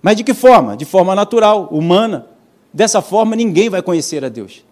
Mas 0.00 0.16
de 0.16 0.24
que 0.24 0.32
forma? 0.32 0.74
De 0.74 0.86
forma 0.86 1.14
natural, 1.14 1.68
humana. 1.70 2.28
Dessa 2.72 3.02
forma, 3.02 3.36
ninguém 3.36 3.68
vai 3.68 3.82
conhecer 3.82 4.24
a 4.24 4.30
Deus. 4.30 4.64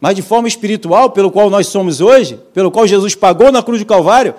Mas 0.00 0.14
de 0.14 0.22
forma 0.22 0.46
espiritual, 0.46 1.10
pelo 1.10 1.32
qual 1.32 1.50
nós 1.50 1.66
somos 1.66 2.00
hoje, 2.00 2.40
pelo 2.54 2.70
qual 2.70 2.86
Jesus 2.86 3.16
pagou 3.16 3.50
na 3.50 3.64
cruz 3.64 3.80
do 3.80 3.86
Calvário, 3.86 4.36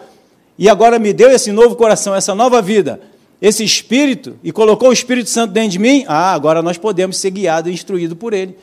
e 0.59 0.67
agora 0.67 0.99
me 0.99 1.13
deu 1.13 1.31
esse 1.31 1.53
novo 1.53 1.73
coração, 1.77 2.13
essa 2.13 2.35
nova 2.35 2.61
vida, 2.61 2.99
esse 3.41 3.63
Espírito, 3.63 4.37
e 4.43 4.51
colocou 4.51 4.89
o 4.89 4.93
Espírito 4.93 5.29
Santo 5.29 5.53
dentro 5.53 5.69
de 5.69 5.79
mim, 5.79 6.03
ah, 6.05 6.33
agora 6.33 6.61
nós 6.61 6.77
podemos 6.77 7.15
ser 7.15 7.31
guiados 7.31 7.71
e 7.71 7.73
instruídos 7.73 8.17
por 8.17 8.33
Ele. 8.33 8.57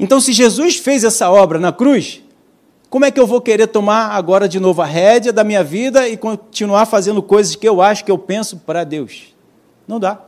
Então, 0.00 0.20
se 0.20 0.32
Jesus 0.32 0.78
fez 0.78 1.04
essa 1.04 1.30
obra 1.30 1.60
na 1.60 1.70
cruz, 1.70 2.20
como 2.90 3.04
é 3.04 3.10
que 3.12 3.20
eu 3.20 3.26
vou 3.26 3.40
querer 3.40 3.68
tomar 3.68 4.10
agora 4.10 4.48
de 4.48 4.58
novo 4.58 4.82
a 4.82 4.84
rédea 4.84 5.32
da 5.32 5.44
minha 5.44 5.62
vida 5.62 6.08
e 6.08 6.16
continuar 6.16 6.86
fazendo 6.86 7.22
coisas 7.22 7.54
que 7.54 7.68
eu 7.68 7.80
acho 7.80 8.04
que 8.04 8.10
eu 8.10 8.18
penso 8.18 8.56
para 8.56 8.82
Deus? 8.82 9.32
Não 9.86 10.00
dá. 10.00 10.20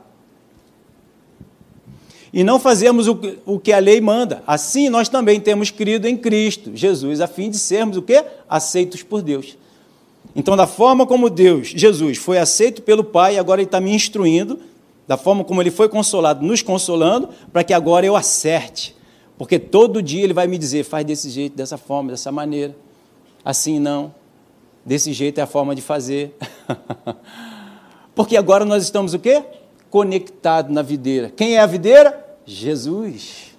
E 2.33 2.45
não 2.45 2.61
fazemos 2.61 3.09
o, 3.09 3.59
que 3.59 3.73
a 3.73 3.81
lei 3.81 4.01
manda. 4.01 4.45
Assim, 4.47 4.89
nós 4.89 5.09
também 5.09 5.41
temos 5.41 5.73
crido 5.73 6.07
em 6.07 6.17
Cristo, 6.17 6.71
Jesus, 6.73 7.21
a 7.21 7.27
fim 7.27 7.51
de 7.51 7.59
sermos 7.59 7.97
o 7.97 8.03
quê? 8.03 8.25
Aceitos 8.49 9.03
por 9.03 9.21
Deus. 9.21 9.57
Então, 10.35 10.57
da 10.57 10.67
forma 10.67 11.07
como 11.07 11.31
Deus, 11.31 11.69
Jesus, 11.69 12.19
foi 12.19 12.39
aceito 12.39 12.83
pelo 12.83 13.05
Pai, 13.05 13.39
agora 13.39 13.61
Ele 13.61 13.69
está 13.69 13.81
me 13.81 13.95
instruindo, 13.95 14.59
da 15.07 15.17
forma 15.17 15.45
como 15.45 15.63
Ele 15.63 15.71
foi 15.71 15.89
consolado, 15.89 16.45
nos 16.45 16.63
consolando, 16.63 17.29
para 17.53 17.63
que 17.63 17.73
agora 17.73 18.05
eu 18.05 18.17
acerte 18.17 18.95
porque 19.37 19.59
todo 19.59 20.03
dia 20.03 20.23
ele 20.23 20.33
vai 20.33 20.47
me 20.47 20.59
dizer: 20.59 20.85
faz 20.85 21.05
desse 21.05 21.29
jeito, 21.31 21.57
dessa 21.57 21.77
forma, 21.77 22.11
dessa 22.11 22.31
maneira. 22.31 22.75
Assim 23.45 23.79
não. 23.79 24.15
Desse 24.85 25.13
jeito 25.13 25.39
é 25.39 25.43
a 25.43 25.47
forma 25.47 25.75
de 25.75 25.83
fazer. 25.83 26.37
Porque 28.15 28.37
agora 28.37 28.65
nós 28.65 28.83
estamos 28.83 29.13
o 29.15 29.19
quê? 29.19 29.43
Conectados 29.91 30.73
na 30.73 30.83
videira. 30.83 31.31
Quem 31.35 31.57
é 31.57 31.61
a 31.61 31.67
videira? 31.67 32.23
Jesus. 32.45 33.57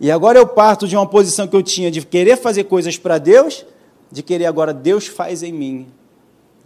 E 0.00 0.10
agora 0.10 0.38
eu 0.38 0.46
parto 0.46 0.86
de 0.86 0.96
uma 0.96 1.06
posição 1.06 1.46
que 1.46 1.54
eu 1.54 1.62
tinha 1.62 1.90
de 1.90 2.04
querer 2.04 2.36
fazer 2.36 2.64
coisas 2.64 2.98
para 2.98 3.18
Deus, 3.18 3.64
de 4.12 4.22
querer 4.22 4.44
agora 4.44 4.74
Deus 4.74 5.06
faz 5.06 5.42
em 5.42 5.52
mim. 5.52 5.86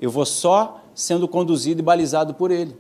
Eu 0.01 0.11
vou 0.11 0.27
só 0.27 0.83
sendo 0.95 1.29
conduzido 1.29 1.81
e 1.81 1.83
balizado 1.83 2.35
por 2.35 2.51
Ele. 2.51 2.77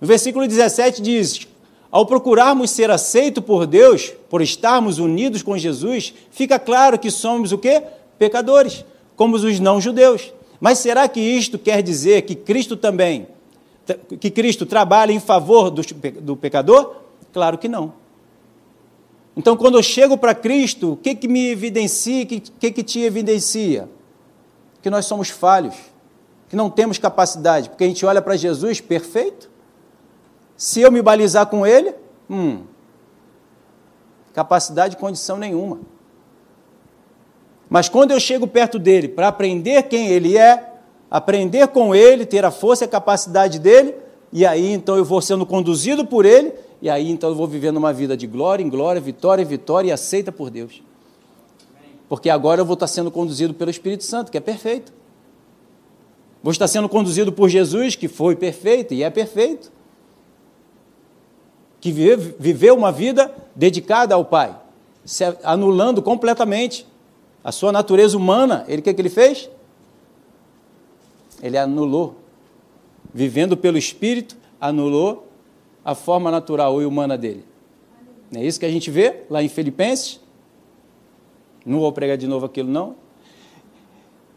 No 0.00 0.06
versículo 0.06 0.46
17 0.46 1.02
diz: 1.02 1.48
ao 1.90 2.06
procurarmos 2.06 2.70
ser 2.70 2.90
aceito 2.90 3.42
por 3.42 3.66
Deus, 3.66 4.14
por 4.30 4.40
estarmos 4.40 4.98
unidos 4.98 5.42
com 5.42 5.58
Jesus, 5.58 6.14
fica 6.30 6.58
claro 6.58 6.98
que 6.98 7.10
somos 7.10 7.52
o 7.52 7.58
quê? 7.58 7.82
Pecadores, 8.18 8.84
como 9.16 9.36
os 9.36 9.60
não-judeus. 9.60 10.32
Mas 10.60 10.78
será 10.78 11.08
que 11.08 11.20
isto 11.20 11.58
quer 11.58 11.82
dizer 11.82 12.22
que 12.22 12.36
Cristo 12.36 12.76
também, 12.76 13.26
que 14.20 14.30
Cristo 14.30 14.64
trabalha 14.64 15.12
em 15.12 15.20
favor 15.20 15.68
do, 15.68 15.82
do 16.20 16.36
pecador? 16.36 16.94
Claro 17.32 17.58
que 17.58 17.68
não. 17.68 17.92
Então, 19.36 19.56
quando 19.56 19.78
eu 19.78 19.82
chego 19.82 20.16
para 20.16 20.34
Cristo, 20.34 20.92
o 20.92 20.96
que, 20.96 21.14
que 21.14 21.26
me 21.26 21.50
evidencia, 21.50 22.24
o 22.24 22.26
que, 22.26 22.40
que, 22.40 22.70
que 22.70 22.82
te 22.82 23.00
evidencia? 23.00 23.88
Que 24.82 24.90
nós 24.90 25.06
somos 25.06 25.30
falhos, 25.30 25.74
que 26.48 26.56
não 26.56 26.68
temos 26.68 26.98
capacidade, 26.98 27.70
porque 27.70 27.84
a 27.84 27.86
gente 27.86 28.04
olha 28.04 28.20
para 28.20 28.36
Jesus 28.36 28.80
perfeito, 28.80 29.50
se 30.56 30.80
eu 30.80 30.92
me 30.92 31.00
balizar 31.00 31.46
com 31.46 31.66
ele, 31.66 31.94
hum, 32.28 32.64
capacidade 34.34 34.94
e 34.94 34.98
condição 34.98 35.38
nenhuma. 35.38 35.80
Mas 37.70 37.88
quando 37.88 38.10
eu 38.10 38.20
chego 38.20 38.46
perto 38.46 38.78
dele 38.78 39.08
para 39.08 39.28
aprender 39.28 39.84
quem 39.84 40.08
ele 40.08 40.36
é, 40.36 40.74
aprender 41.10 41.68
com 41.68 41.94
ele, 41.94 42.26
ter 42.26 42.44
a 42.44 42.50
força 42.50 42.84
e 42.84 42.86
a 42.86 42.90
capacidade 42.90 43.58
dele, 43.58 43.94
e 44.32 44.46
aí 44.46 44.72
então 44.72 44.96
eu 44.96 45.04
vou 45.04 45.20
sendo 45.20 45.44
conduzido 45.44 46.06
por 46.06 46.24
ele, 46.24 46.52
e 46.80 46.88
aí 46.88 47.10
então 47.10 47.30
eu 47.30 47.36
vou 47.36 47.46
vivendo 47.46 47.76
uma 47.76 47.92
vida 47.92 48.16
de 48.16 48.26
glória 48.26 48.62
em 48.62 48.68
glória, 48.68 49.00
vitória 49.00 49.42
em 49.42 49.46
vitória 49.46 49.88
e 49.88 49.92
aceita 49.92 50.32
por 50.32 50.50
Deus. 50.50 50.82
Porque 52.08 52.30
agora 52.30 52.60
eu 52.60 52.64
vou 52.64 52.74
estar 52.74 52.86
sendo 52.86 53.10
conduzido 53.10 53.54
pelo 53.54 53.70
Espírito 53.70 54.04
Santo, 54.04 54.30
que 54.30 54.38
é 54.38 54.40
perfeito. 54.40 54.92
Vou 56.42 56.50
estar 56.50 56.66
sendo 56.66 56.88
conduzido 56.88 57.32
por 57.32 57.48
Jesus, 57.48 57.94
que 57.94 58.08
foi 58.08 58.34
perfeito 58.34 58.94
e 58.94 59.02
é 59.02 59.10
perfeito 59.10 59.70
que 61.80 61.90
viveu 61.90 62.76
uma 62.76 62.92
vida 62.92 63.34
dedicada 63.56 64.14
ao 64.14 64.24
Pai, 64.24 64.56
anulando 65.42 66.00
completamente 66.00 66.86
a 67.42 67.50
sua 67.50 67.72
natureza 67.72 68.16
humana. 68.16 68.64
Ele 68.68 68.80
o 68.80 68.84
que, 68.84 68.94
que 68.94 69.02
ele 69.02 69.08
fez? 69.08 69.50
Ele 71.42 71.58
anulou. 71.58 72.21
Vivendo 73.12 73.56
pelo 73.56 73.76
Espírito, 73.76 74.36
anulou 74.60 75.28
a 75.84 75.94
forma 75.94 76.30
natural 76.30 76.80
e 76.80 76.86
humana 76.86 77.18
dele. 77.18 77.44
Não 78.30 78.40
é 78.40 78.44
isso 78.44 78.58
que 78.58 78.66
a 78.66 78.70
gente 78.70 78.90
vê 78.90 79.24
lá 79.28 79.42
em 79.42 79.48
Filipenses? 79.48 80.20
Não 81.64 81.80
vou 81.80 81.92
pregar 81.92 82.16
de 82.16 82.26
novo 82.26 82.46
aquilo, 82.46 82.70
não. 82.70 82.96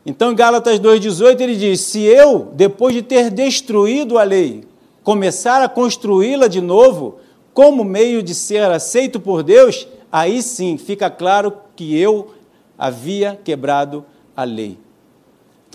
Então, 0.05 0.31
em 0.31 0.35
Gálatas 0.35 0.79
2,18, 0.79 1.41
ele 1.41 1.55
diz: 1.55 1.81
Se 1.81 2.01
eu, 2.01 2.51
depois 2.53 2.93
de 2.93 3.01
ter 3.01 3.31
destruído 3.31 4.17
a 4.17 4.23
lei, 4.23 4.63
começar 5.03 5.63
a 5.63 5.69
construí-la 5.69 6.47
de 6.47 6.61
novo, 6.61 7.19
como 7.53 7.83
meio 7.83 8.21
de 8.21 8.35
ser 8.35 8.69
aceito 8.69 9.19
por 9.19 9.41
Deus, 9.41 9.87
aí 10.11 10.41
sim 10.41 10.77
fica 10.77 11.09
claro 11.09 11.53
que 11.75 11.97
eu 11.97 12.33
havia 12.77 13.39
quebrado 13.43 14.05
a 14.35 14.43
lei. 14.43 14.77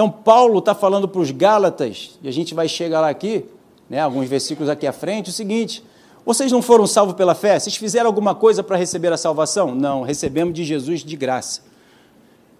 Então, 0.00 0.10
Paulo 0.10 0.60
está 0.60 0.74
falando 0.74 1.06
para 1.06 1.20
os 1.20 1.30
Gálatas, 1.30 2.18
e 2.22 2.28
a 2.28 2.32
gente 2.32 2.54
vai 2.54 2.66
chegar 2.66 3.02
lá 3.02 3.10
aqui, 3.10 3.44
né, 3.86 4.00
alguns 4.00 4.26
versículos 4.26 4.70
aqui 4.70 4.86
à 4.86 4.94
frente, 4.94 5.28
o 5.28 5.32
seguinte: 5.32 5.84
vocês 6.24 6.50
não 6.50 6.62
foram 6.62 6.86
salvos 6.86 7.14
pela 7.14 7.34
fé? 7.34 7.58
Vocês 7.58 7.76
fizeram 7.76 8.06
alguma 8.06 8.34
coisa 8.34 8.62
para 8.62 8.78
receber 8.78 9.12
a 9.12 9.18
salvação? 9.18 9.74
Não, 9.74 10.00
recebemos 10.00 10.54
de 10.54 10.64
Jesus 10.64 11.04
de 11.04 11.14
graça. 11.16 11.60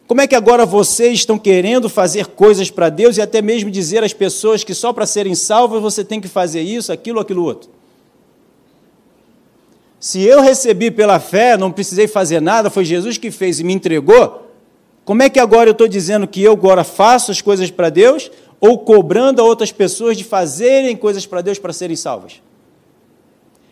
Como 0.06 0.20
é 0.20 0.26
que 0.26 0.34
agora 0.34 0.66
vocês 0.66 1.20
estão 1.20 1.38
querendo 1.38 1.88
fazer 1.88 2.26
coisas 2.26 2.70
para 2.70 2.90
Deus 2.90 3.16
e 3.16 3.22
até 3.22 3.40
mesmo 3.40 3.70
dizer 3.70 4.04
às 4.04 4.12
pessoas 4.12 4.62
que 4.62 4.74
só 4.74 4.92
para 4.92 5.06
serem 5.06 5.34
salvas 5.34 5.80
você 5.80 6.04
tem 6.04 6.20
que 6.20 6.28
fazer 6.28 6.60
isso, 6.60 6.92
aquilo, 6.92 7.20
aquilo 7.20 7.42
outro? 7.42 7.70
Se 9.98 10.20
eu 10.20 10.42
recebi 10.42 10.90
pela 10.90 11.18
fé, 11.18 11.56
não 11.56 11.72
precisei 11.72 12.06
fazer 12.06 12.42
nada, 12.42 12.68
foi 12.68 12.84
Jesus 12.84 13.16
que 13.16 13.30
fez 13.30 13.60
e 13.60 13.64
me 13.64 13.72
entregou, 13.72 14.49
como 15.10 15.24
é 15.24 15.28
que 15.28 15.40
agora 15.40 15.68
eu 15.68 15.72
estou 15.72 15.88
dizendo 15.88 16.24
que 16.24 16.40
eu 16.40 16.52
agora 16.52 16.84
faço 16.84 17.32
as 17.32 17.40
coisas 17.40 17.68
para 17.68 17.90
Deus 17.90 18.30
ou 18.60 18.78
cobrando 18.78 19.42
a 19.42 19.44
outras 19.44 19.72
pessoas 19.72 20.16
de 20.16 20.22
fazerem 20.22 20.96
coisas 20.96 21.26
para 21.26 21.40
Deus 21.40 21.58
para 21.58 21.72
serem 21.72 21.96
salvas? 21.96 22.40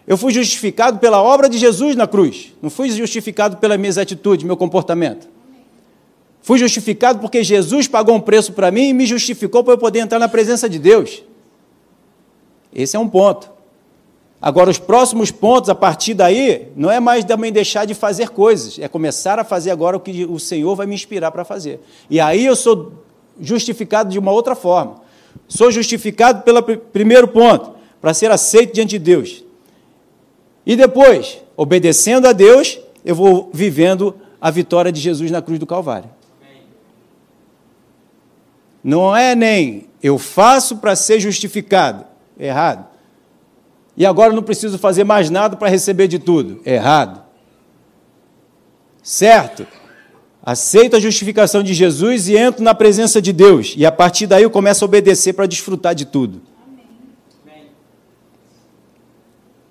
Eu 0.04 0.16
fui 0.16 0.32
justificado 0.32 0.98
pela 0.98 1.22
obra 1.22 1.48
de 1.48 1.56
Jesus 1.56 1.94
na 1.94 2.08
cruz, 2.08 2.52
não 2.60 2.68
fui 2.68 2.90
justificado 2.90 3.58
pelas 3.58 3.78
minhas 3.78 3.98
atitudes, 3.98 4.44
meu 4.44 4.56
comportamento. 4.56 5.28
Fui 6.42 6.58
justificado 6.58 7.20
porque 7.20 7.44
Jesus 7.44 7.86
pagou 7.86 8.16
um 8.16 8.20
preço 8.20 8.52
para 8.52 8.72
mim 8.72 8.88
e 8.88 8.92
me 8.92 9.06
justificou 9.06 9.62
para 9.62 9.74
eu 9.74 9.78
poder 9.78 10.00
entrar 10.00 10.18
na 10.18 10.28
presença 10.28 10.68
de 10.68 10.80
Deus. 10.80 11.22
Esse 12.74 12.96
é 12.96 12.98
um 12.98 13.08
ponto. 13.08 13.48
Agora, 14.40 14.70
os 14.70 14.78
próximos 14.78 15.32
pontos, 15.32 15.68
a 15.68 15.74
partir 15.74 16.14
daí, 16.14 16.68
não 16.76 16.90
é 16.90 17.00
mais 17.00 17.24
também 17.24 17.52
deixar 17.52 17.84
de 17.84 17.92
fazer 17.92 18.28
coisas, 18.30 18.78
é 18.78 18.86
começar 18.86 19.38
a 19.38 19.44
fazer 19.44 19.72
agora 19.72 19.96
o 19.96 20.00
que 20.00 20.24
o 20.24 20.38
Senhor 20.38 20.76
vai 20.76 20.86
me 20.86 20.94
inspirar 20.94 21.32
para 21.32 21.44
fazer. 21.44 21.80
E 22.08 22.20
aí 22.20 22.46
eu 22.46 22.54
sou 22.54 22.92
justificado 23.40 24.10
de 24.10 24.18
uma 24.18 24.30
outra 24.30 24.54
forma. 24.54 25.02
Sou 25.48 25.72
justificado 25.72 26.42
pelo 26.42 26.62
primeiro 26.62 27.26
ponto, 27.26 27.74
para 28.00 28.14
ser 28.14 28.30
aceito 28.30 28.74
diante 28.74 28.90
de 28.90 28.98
Deus. 29.00 29.44
E 30.64 30.76
depois, 30.76 31.38
obedecendo 31.56 32.28
a 32.28 32.32
Deus, 32.32 32.78
eu 33.04 33.16
vou 33.16 33.50
vivendo 33.52 34.14
a 34.40 34.50
vitória 34.50 34.92
de 34.92 35.00
Jesus 35.00 35.30
na 35.32 35.42
cruz 35.42 35.58
do 35.58 35.66
Calvário. 35.66 36.10
Não 38.84 39.16
é 39.16 39.34
nem 39.34 39.88
eu 40.00 40.16
faço 40.16 40.76
para 40.76 40.94
ser 40.94 41.18
justificado. 41.18 42.04
Errado. 42.38 42.86
E 43.98 44.06
agora 44.06 44.32
não 44.32 44.44
preciso 44.44 44.78
fazer 44.78 45.02
mais 45.02 45.28
nada 45.28 45.56
para 45.56 45.68
receber 45.68 46.06
de 46.06 46.20
tudo. 46.20 46.62
Errado. 46.64 47.20
Certo? 49.02 49.66
Aceito 50.40 50.94
a 50.94 51.00
justificação 51.00 51.64
de 51.64 51.74
Jesus 51.74 52.28
e 52.28 52.36
entro 52.36 52.62
na 52.62 52.76
presença 52.76 53.20
de 53.20 53.32
Deus. 53.32 53.74
E 53.76 53.84
a 53.84 53.90
partir 53.90 54.28
daí 54.28 54.44
eu 54.44 54.50
começo 54.50 54.84
a 54.84 54.86
obedecer 54.86 55.32
para 55.32 55.46
desfrutar 55.46 55.96
de 55.96 56.04
tudo. 56.04 56.40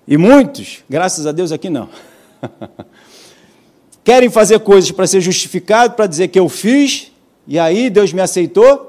E 0.06 0.18
muitos, 0.18 0.84
graças 0.90 1.26
a 1.26 1.32
Deus 1.32 1.54
aqui 1.54 1.70
não, 1.70 1.90
querem 4.04 4.30
fazer 4.30 4.60
coisas 4.60 4.92
para 4.92 5.08
ser 5.08 5.22
justificado, 5.22 5.96
para 5.96 6.06
dizer 6.06 6.28
que 6.28 6.40
eu 6.40 6.50
fiz, 6.50 7.12
e 7.46 7.58
aí 7.58 7.90
Deus 7.90 8.12
me 8.12 8.22
aceitou, 8.22 8.87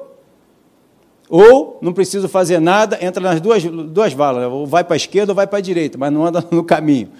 ou 1.28 1.78
não 1.82 1.92
preciso 1.92 2.28
fazer 2.28 2.60
nada, 2.60 2.98
entra 3.02 3.22
nas 3.22 3.40
duas, 3.40 3.62
duas 3.62 4.12
valas, 4.12 4.50
ou 4.50 4.66
vai 4.66 4.82
para 4.82 4.94
a 4.94 4.96
esquerda 4.96 5.32
ou 5.32 5.36
vai 5.36 5.46
para 5.46 5.58
a 5.58 5.62
direita, 5.62 5.98
mas 5.98 6.12
não 6.12 6.24
anda 6.24 6.44
no 6.50 6.64
caminho. 6.64 7.10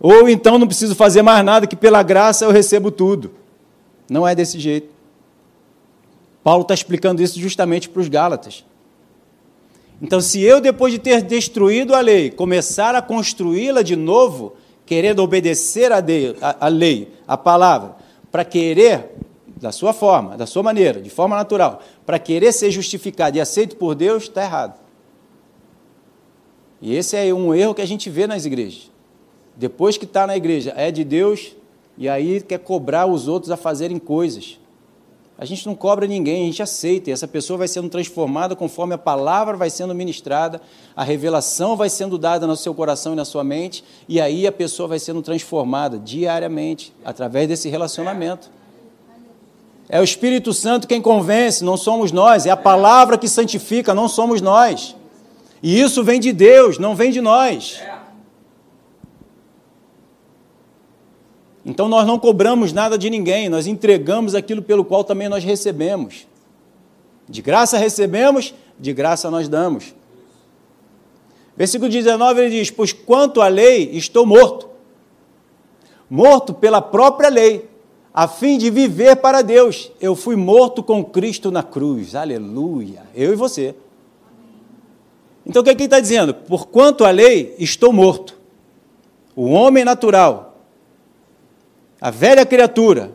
Ou 0.00 0.28
então 0.28 0.58
não 0.58 0.66
preciso 0.66 0.94
fazer 0.94 1.22
mais 1.22 1.44
nada, 1.44 1.66
que 1.66 1.76
pela 1.76 2.02
graça 2.02 2.44
eu 2.44 2.50
recebo 2.50 2.90
tudo. 2.90 3.30
Não 4.10 4.26
é 4.26 4.34
desse 4.34 4.58
jeito. 4.58 4.88
Paulo 6.42 6.62
está 6.62 6.74
explicando 6.74 7.22
isso 7.22 7.38
justamente 7.38 7.88
para 7.88 8.00
os 8.00 8.08
Gálatas. 8.08 8.64
Então, 10.00 10.20
se 10.20 10.42
eu, 10.42 10.60
depois 10.60 10.92
de 10.92 10.98
ter 10.98 11.22
destruído 11.22 11.94
a 11.94 12.00
lei, 12.00 12.28
começar 12.28 12.96
a 12.96 13.00
construí-la 13.00 13.82
de 13.82 13.94
novo, 13.94 14.56
querendo 14.84 15.20
obedecer 15.20 15.92
a 15.92 16.66
lei, 16.68 17.08
a 17.28 17.36
palavra, 17.36 17.94
para 18.32 18.44
querer, 18.44 19.10
da 19.62 19.70
sua 19.70 19.92
forma, 19.92 20.36
da 20.36 20.44
sua 20.44 20.60
maneira, 20.60 21.00
de 21.00 21.08
forma 21.08 21.36
natural, 21.36 21.80
para 22.04 22.18
querer 22.18 22.52
ser 22.52 22.72
justificado 22.72 23.36
e 23.36 23.40
aceito 23.40 23.76
por 23.76 23.94
Deus, 23.94 24.24
está 24.24 24.42
errado. 24.42 24.74
E 26.80 26.96
esse 26.96 27.16
é 27.16 27.32
um 27.32 27.54
erro 27.54 27.72
que 27.72 27.80
a 27.80 27.86
gente 27.86 28.10
vê 28.10 28.26
nas 28.26 28.44
igrejas. 28.44 28.90
Depois 29.54 29.96
que 29.96 30.04
está 30.04 30.26
na 30.26 30.36
igreja, 30.36 30.74
é 30.76 30.90
de 30.90 31.04
Deus, 31.04 31.54
e 31.96 32.08
aí 32.08 32.40
quer 32.40 32.58
cobrar 32.58 33.06
os 33.06 33.28
outros 33.28 33.52
a 33.52 33.56
fazerem 33.56 34.00
coisas. 34.00 34.58
A 35.38 35.44
gente 35.44 35.64
não 35.64 35.76
cobra 35.76 36.08
ninguém, 36.08 36.42
a 36.42 36.46
gente 36.46 36.62
aceita, 36.62 37.10
e 37.10 37.12
essa 37.12 37.28
pessoa 37.28 37.58
vai 37.58 37.68
sendo 37.68 37.88
transformada 37.88 38.56
conforme 38.56 38.94
a 38.94 38.98
palavra 38.98 39.56
vai 39.56 39.70
sendo 39.70 39.94
ministrada, 39.94 40.60
a 40.96 41.04
revelação 41.04 41.76
vai 41.76 41.88
sendo 41.88 42.18
dada 42.18 42.48
no 42.48 42.56
seu 42.56 42.74
coração 42.74 43.12
e 43.12 43.16
na 43.16 43.24
sua 43.24 43.44
mente, 43.44 43.84
e 44.08 44.20
aí 44.20 44.44
a 44.44 44.50
pessoa 44.50 44.88
vai 44.88 44.98
sendo 44.98 45.22
transformada 45.22 46.00
diariamente, 46.00 46.92
através 47.04 47.46
desse 47.46 47.68
relacionamento. 47.68 48.50
É 49.88 50.00
o 50.00 50.04
Espírito 50.04 50.52
Santo 50.52 50.88
quem 50.88 51.00
convence, 51.00 51.64
não 51.64 51.76
somos 51.76 52.12
nós, 52.12 52.46
é 52.46 52.50
a 52.50 52.56
palavra 52.56 53.18
que 53.18 53.28
santifica, 53.28 53.94
não 53.94 54.08
somos 54.08 54.40
nós. 54.40 54.96
E 55.62 55.80
isso 55.80 56.02
vem 56.02 56.18
de 56.18 56.32
Deus, 56.32 56.78
não 56.78 56.94
vem 56.94 57.10
de 57.10 57.20
nós. 57.20 57.80
Então 61.64 61.88
nós 61.88 62.06
não 62.06 62.18
cobramos 62.18 62.72
nada 62.72 62.98
de 62.98 63.08
ninguém, 63.08 63.48
nós 63.48 63.66
entregamos 63.66 64.34
aquilo 64.34 64.62
pelo 64.62 64.84
qual 64.84 65.04
também 65.04 65.28
nós 65.28 65.44
recebemos. 65.44 66.26
De 67.28 67.40
graça 67.40 67.78
recebemos, 67.78 68.52
de 68.78 68.92
graça 68.92 69.30
nós 69.30 69.48
damos. 69.48 69.94
Versículo 71.56 71.90
19 71.90 72.40
ele 72.40 72.50
diz: 72.58 72.70
Pois 72.70 72.92
quanto 72.92 73.40
à 73.40 73.48
lei, 73.48 73.90
estou 73.92 74.26
morto. 74.26 74.68
Morto 76.10 76.52
pela 76.52 76.82
própria 76.82 77.28
lei, 77.28 77.70
a 78.14 78.28
fim 78.28 78.58
de 78.58 78.70
viver 78.70 79.16
para 79.16 79.42
Deus. 79.42 79.90
Eu 80.00 80.14
fui 80.14 80.36
morto 80.36 80.82
com 80.82 81.04
Cristo 81.04 81.50
na 81.50 81.62
cruz. 81.62 82.14
Aleluia. 82.14 83.02
Eu 83.14 83.32
e 83.32 83.36
você. 83.36 83.74
Então 85.46 85.62
o 85.62 85.64
que, 85.64 85.70
é 85.70 85.74
que 85.74 85.82
ele 85.82 85.86
está 85.86 86.00
dizendo? 86.00 86.34
Por 86.34 86.66
quanto 86.66 87.04
à 87.04 87.10
lei, 87.10 87.54
estou 87.58 87.92
morto. 87.92 88.38
O 89.34 89.46
homem 89.46 89.84
natural, 89.84 90.58
a 92.00 92.10
velha 92.10 92.44
criatura, 92.44 93.12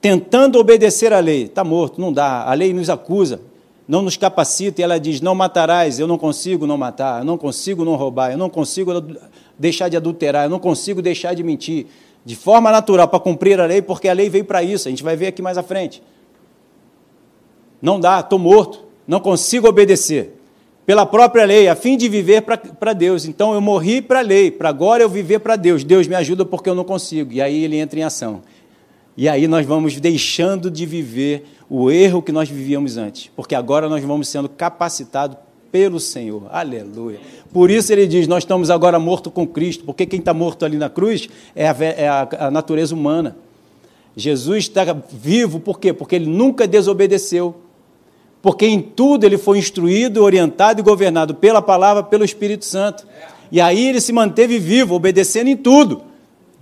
tentando 0.00 0.58
obedecer 0.58 1.12
à 1.12 1.20
lei, 1.20 1.44
está 1.44 1.62
morto, 1.62 2.00
não 2.00 2.12
dá. 2.12 2.44
A 2.44 2.54
lei 2.54 2.72
nos 2.72 2.88
acusa, 2.88 3.42
não 3.86 4.02
nos 4.02 4.16
capacita 4.16 4.80
e 4.80 4.84
ela 4.84 4.98
diz: 4.98 5.20
não 5.20 5.34
matarás, 5.34 6.00
eu 6.00 6.06
não 6.06 6.16
consigo 6.16 6.66
não 6.66 6.78
matar, 6.78 7.20
eu 7.20 7.24
não 7.24 7.36
consigo 7.36 7.84
não 7.84 7.94
roubar, 7.94 8.32
eu 8.32 8.38
não 8.38 8.48
consigo 8.48 8.90
deixar 9.58 9.88
de 9.88 9.96
adulterar, 9.96 10.46
eu 10.46 10.50
não 10.50 10.58
consigo 10.58 11.02
deixar 11.02 11.34
de 11.34 11.42
mentir. 11.42 11.86
De 12.28 12.36
forma 12.36 12.70
natural, 12.70 13.08
para 13.08 13.18
cumprir 13.18 13.58
a 13.58 13.64
lei, 13.64 13.80
porque 13.80 14.06
a 14.06 14.12
lei 14.12 14.28
veio 14.28 14.44
para 14.44 14.62
isso, 14.62 14.86
a 14.86 14.90
gente 14.90 15.02
vai 15.02 15.16
ver 15.16 15.28
aqui 15.28 15.40
mais 15.40 15.56
à 15.56 15.62
frente. 15.62 16.02
Não 17.80 17.98
dá, 17.98 18.20
estou 18.20 18.38
morto, 18.38 18.84
não 19.06 19.18
consigo 19.18 19.66
obedecer 19.66 20.38
pela 20.84 21.06
própria 21.06 21.46
lei, 21.46 21.68
a 21.68 21.74
fim 21.74 21.96
de 21.96 22.06
viver 22.06 22.42
para 22.42 22.92
Deus. 22.92 23.24
Então 23.24 23.54
eu 23.54 23.62
morri 23.62 24.02
para 24.02 24.18
a 24.18 24.22
lei, 24.22 24.50
para 24.50 24.68
agora 24.68 25.02
eu 25.02 25.08
viver 25.08 25.38
para 25.38 25.56
Deus. 25.56 25.82
Deus 25.82 26.06
me 26.06 26.14
ajuda 26.14 26.44
porque 26.44 26.68
eu 26.68 26.74
não 26.74 26.84
consigo. 26.84 27.32
E 27.32 27.40
aí 27.40 27.64
ele 27.64 27.78
entra 27.78 27.98
em 27.98 28.02
ação. 28.02 28.42
E 29.16 29.26
aí 29.26 29.48
nós 29.48 29.64
vamos 29.64 29.98
deixando 29.98 30.70
de 30.70 30.84
viver 30.84 31.46
o 31.66 31.90
erro 31.90 32.20
que 32.20 32.30
nós 32.30 32.50
vivíamos 32.50 32.98
antes, 32.98 33.30
porque 33.34 33.54
agora 33.54 33.88
nós 33.88 34.04
vamos 34.04 34.28
sendo 34.28 34.50
capacitados 34.50 35.38
pelo 35.70 36.00
Senhor. 36.00 36.44
Aleluia. 36.50 37.20
Por 37.52 37.70
isso 37.70 37.92
ele 37.92 38.06
diz: 38.06 38.26
Nós 38.26 38.44
estamos 38.44 38.70
agora 38.70 38.98
mortos 38.98 39.32
com 39.32 39.46
Cristo, 39.46 39.84
porque 39.84 40.06
quem 40.06 40.18
está 40.18 40.34
morto 40.34 40.64
ali 40.64 40.76
na 40.76 40.88
cruz 40.88 41.28
é 41.54 41.68
a, 41.68 41.76
é 41.80 42.08
a, 42.08 42.28
a 42.40 42.50
natureza 42.50 42.94
humana. 42.94 43.36
Jesus 44.16 44.64
está 44.64 44.84
vivo, 44.92 45.60
por 45.60 45.78
quê? 45.78 45.92
Porque 45.92 46.16
ele 46.16 46.26
nunca 46.26 46.66
desobedeceu 46.66 47.54
porque 48.40 48.66
em 48.66 48.80
tudo 48.80 49.24
ele 49.24 49.36
foi 49.36 49.58
instruído, 49.58 50.22
orientado 50.22 50.80
e 50.80 50.82
governado 50.82 51.34
pela 51.34 51.60
palavra, 51.60 52.02
pelo 52.02 52.24
Espírito 52.24 52.64
Santo. 52.64 53.06
E 53.50 53.60
aí 53.60 53.88
ele 53.88 54.00
se 54.00 54.12
manteve 54.12 54.58
vivo, 54.58 54.94
obedecendo 54.94 55.48
em 55.48 55.56
tudo, 55.56 56.02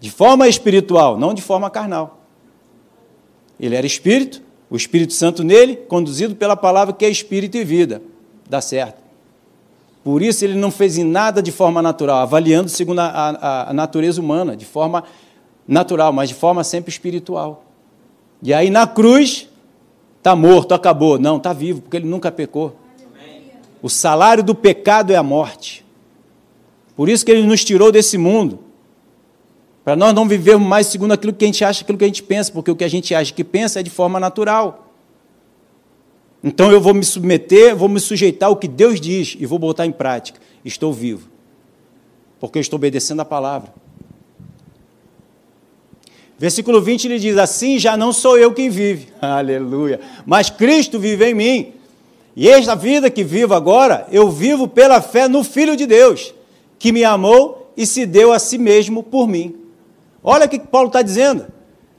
de 0.01 0.11
forma 0.11 0.49
espiritual, 0.49 1.19
não 1.19 1.35
de 1.35 1.43
forma 1.43 1.69
carnal. 1.69 2.21
Ele 3.59 3.75
era 3.75 3.87
espírito, 3.87 4.43
o 4.71 4.77
Espírito 4.77 5.13
Santo 5.13 5.45
nele, 5.45 5.77
conduzido 5.77 6.35
pela 6.35 6.57
palavra 6.57 6.95
que 6.95 7.05
é 7.05 7.09
espírito 7.09 7.57
e 7.57 7.65
vida. 7.65 8.03
Dá 8.49 8.61
certo. 8.61 9.03
Por 10.05 10.23
isso 10.23 10.45
ele 10.45 10.55
não 10.55 10.71
fez 10.71 10.97
em 10.97 11.05
nada 11.05 11.43
de 11.43 11.51
forma 11.51 11.83
natural, 11.83 12.19
avaliando 12.19 12.69
segundo 12.69 13.01
a, 13.01 13.07
a, 13.07 13.71
a 13.71 13.73
natureza 13.73 14.21
humana, 14.21 14.57
de 14.57 14.65
forma 14.65 15.05
natural, 15.67 16.13
mas 16.13 16.29
de 16.29 16.35
forma 16.35 16.63
sempre 16.63 16.91
espiritual. 16.91 17.65
E 18.43 18.55
aí 18.55 18.71
na 18.71 18.87
cruz, 18.87 19.49
Está 20.27 20.35
morto, 20.35 20.75
acabou. 20.75 21.21
Não, 21.21 21.37
está 21.37 21.53
vivo, 21.53 21.83
porque 21.83 21.99
ele 21.99 22.09
nunca 22.09 22.33
pecou. 22.33 22.75
O 23.81 23.89
salário 23.89 24.43
do 24.43 24.57
pecado 24.57 25.13
é 25.13 25.17
a 25.17 25.23
morte. 25.23 25.87
Por 26.97 27.09
isso 27.09 27.25
que 27.25 27.31
ele 27.31 27.47
nos 27.47 27.65
tirou 27.65 27.93
desse 27.93 28.19
mundo. 28.19 28.59
Para 29.85 29.95
nós 29.95 30.13
não 30.13 30.27
vivermos 30.27 30.67
mais 30.67 30.89
segundo 30.89 31.13
aquilo 31.13 31.33
que 31.33 31.45
a 31.45 31.47
gente 31.47 31.65
acha, 31.65 31.85
aquilo 31.85 31.97
que 31.97 32.03
a 32.03 32.09
gente 32.09 32.25
pensa, 32.25 32.51
porque 32.51 32.69
o 32.69 32.75
que 32.75 32.83
a 32.83 32.89
gente 32.89 33.15
acha 33.15 33.33
que 33.33 33.45
pensa 33.45 33.79
é 33.79 33.85
de 33.85 33.91
forma 33.91 34.19
natural. 34.19 34.86
Então 36.47 36.71
eu 36.71 36.81
vou 36.81 36.95
me 36.95 37.05
submeter, 37.05 37.75
vou 37.75 37.89
me 37.89 37.99
sujeitar 37.99 38.49
ao 38.49 38.55
que 38.55 38.69
Deus 38.69 39.01
diz 39.01 39.37
e 39.37 39.45
vou 39.45 39.59
botar 39.59 39.85
em 39.85 39.91
prática. 39.91 40.41
Estou 40.65 40.93
vivo. 40.93 41.29
Porque 42.39 42.57
eu 42.57 42.61
estou 42.61 42.77
obedecendo 42.77 43.19
a 43.19 43.25
palavra. 43.25 43.75
Versículo 46.39 46.81
20 46.81 47.07
ele 47.07 47.19
diz: 47.19 47.37
Assim 47.37 47.81
já 47.81 47.97
não 47.97 48.13
sou 48.13 48.39
eu 48.39 48.55
quem 48.55 48.71
vive, 48.71 49.09
aleluia, 49.21 49.99
mas 50.25 50.49
Cristo 50.49 51.01
vive 51.01 51.29
em 51.29 51.35
mim. 51.35 51.73
E 52.37 52.49
esta 52.49 52.77
vida 52.77 53.11
que 53.11 53.25
vivo 53.25 53.53
agora, 53.53 54.07
eu 54.13 54.31
vivo 54.31 54.69
pela 54.69 55.01
fé 55.01 55.27
no 55.27 55.43
Filho 55.43 55.75
de 55.77 55.85
Deus, 55.85 56.33
que 56.79 56.93
me 56.93 57.03
amou 57.03 57.73
e 57.77 57.85
se 57.85 58.07
deu 58.07 58.33
a 58.33 58.39
si 58.39 58.57
mesmo 58.57 59.03
por 59.03 59.27
mim. 59.27 59.57
Olha 60.23 60.47
o 60.47 60.49
que 60.49 60.61
Paulo 60.61 60.87
está 60.87 61.03
dizendo. 61.03 61.56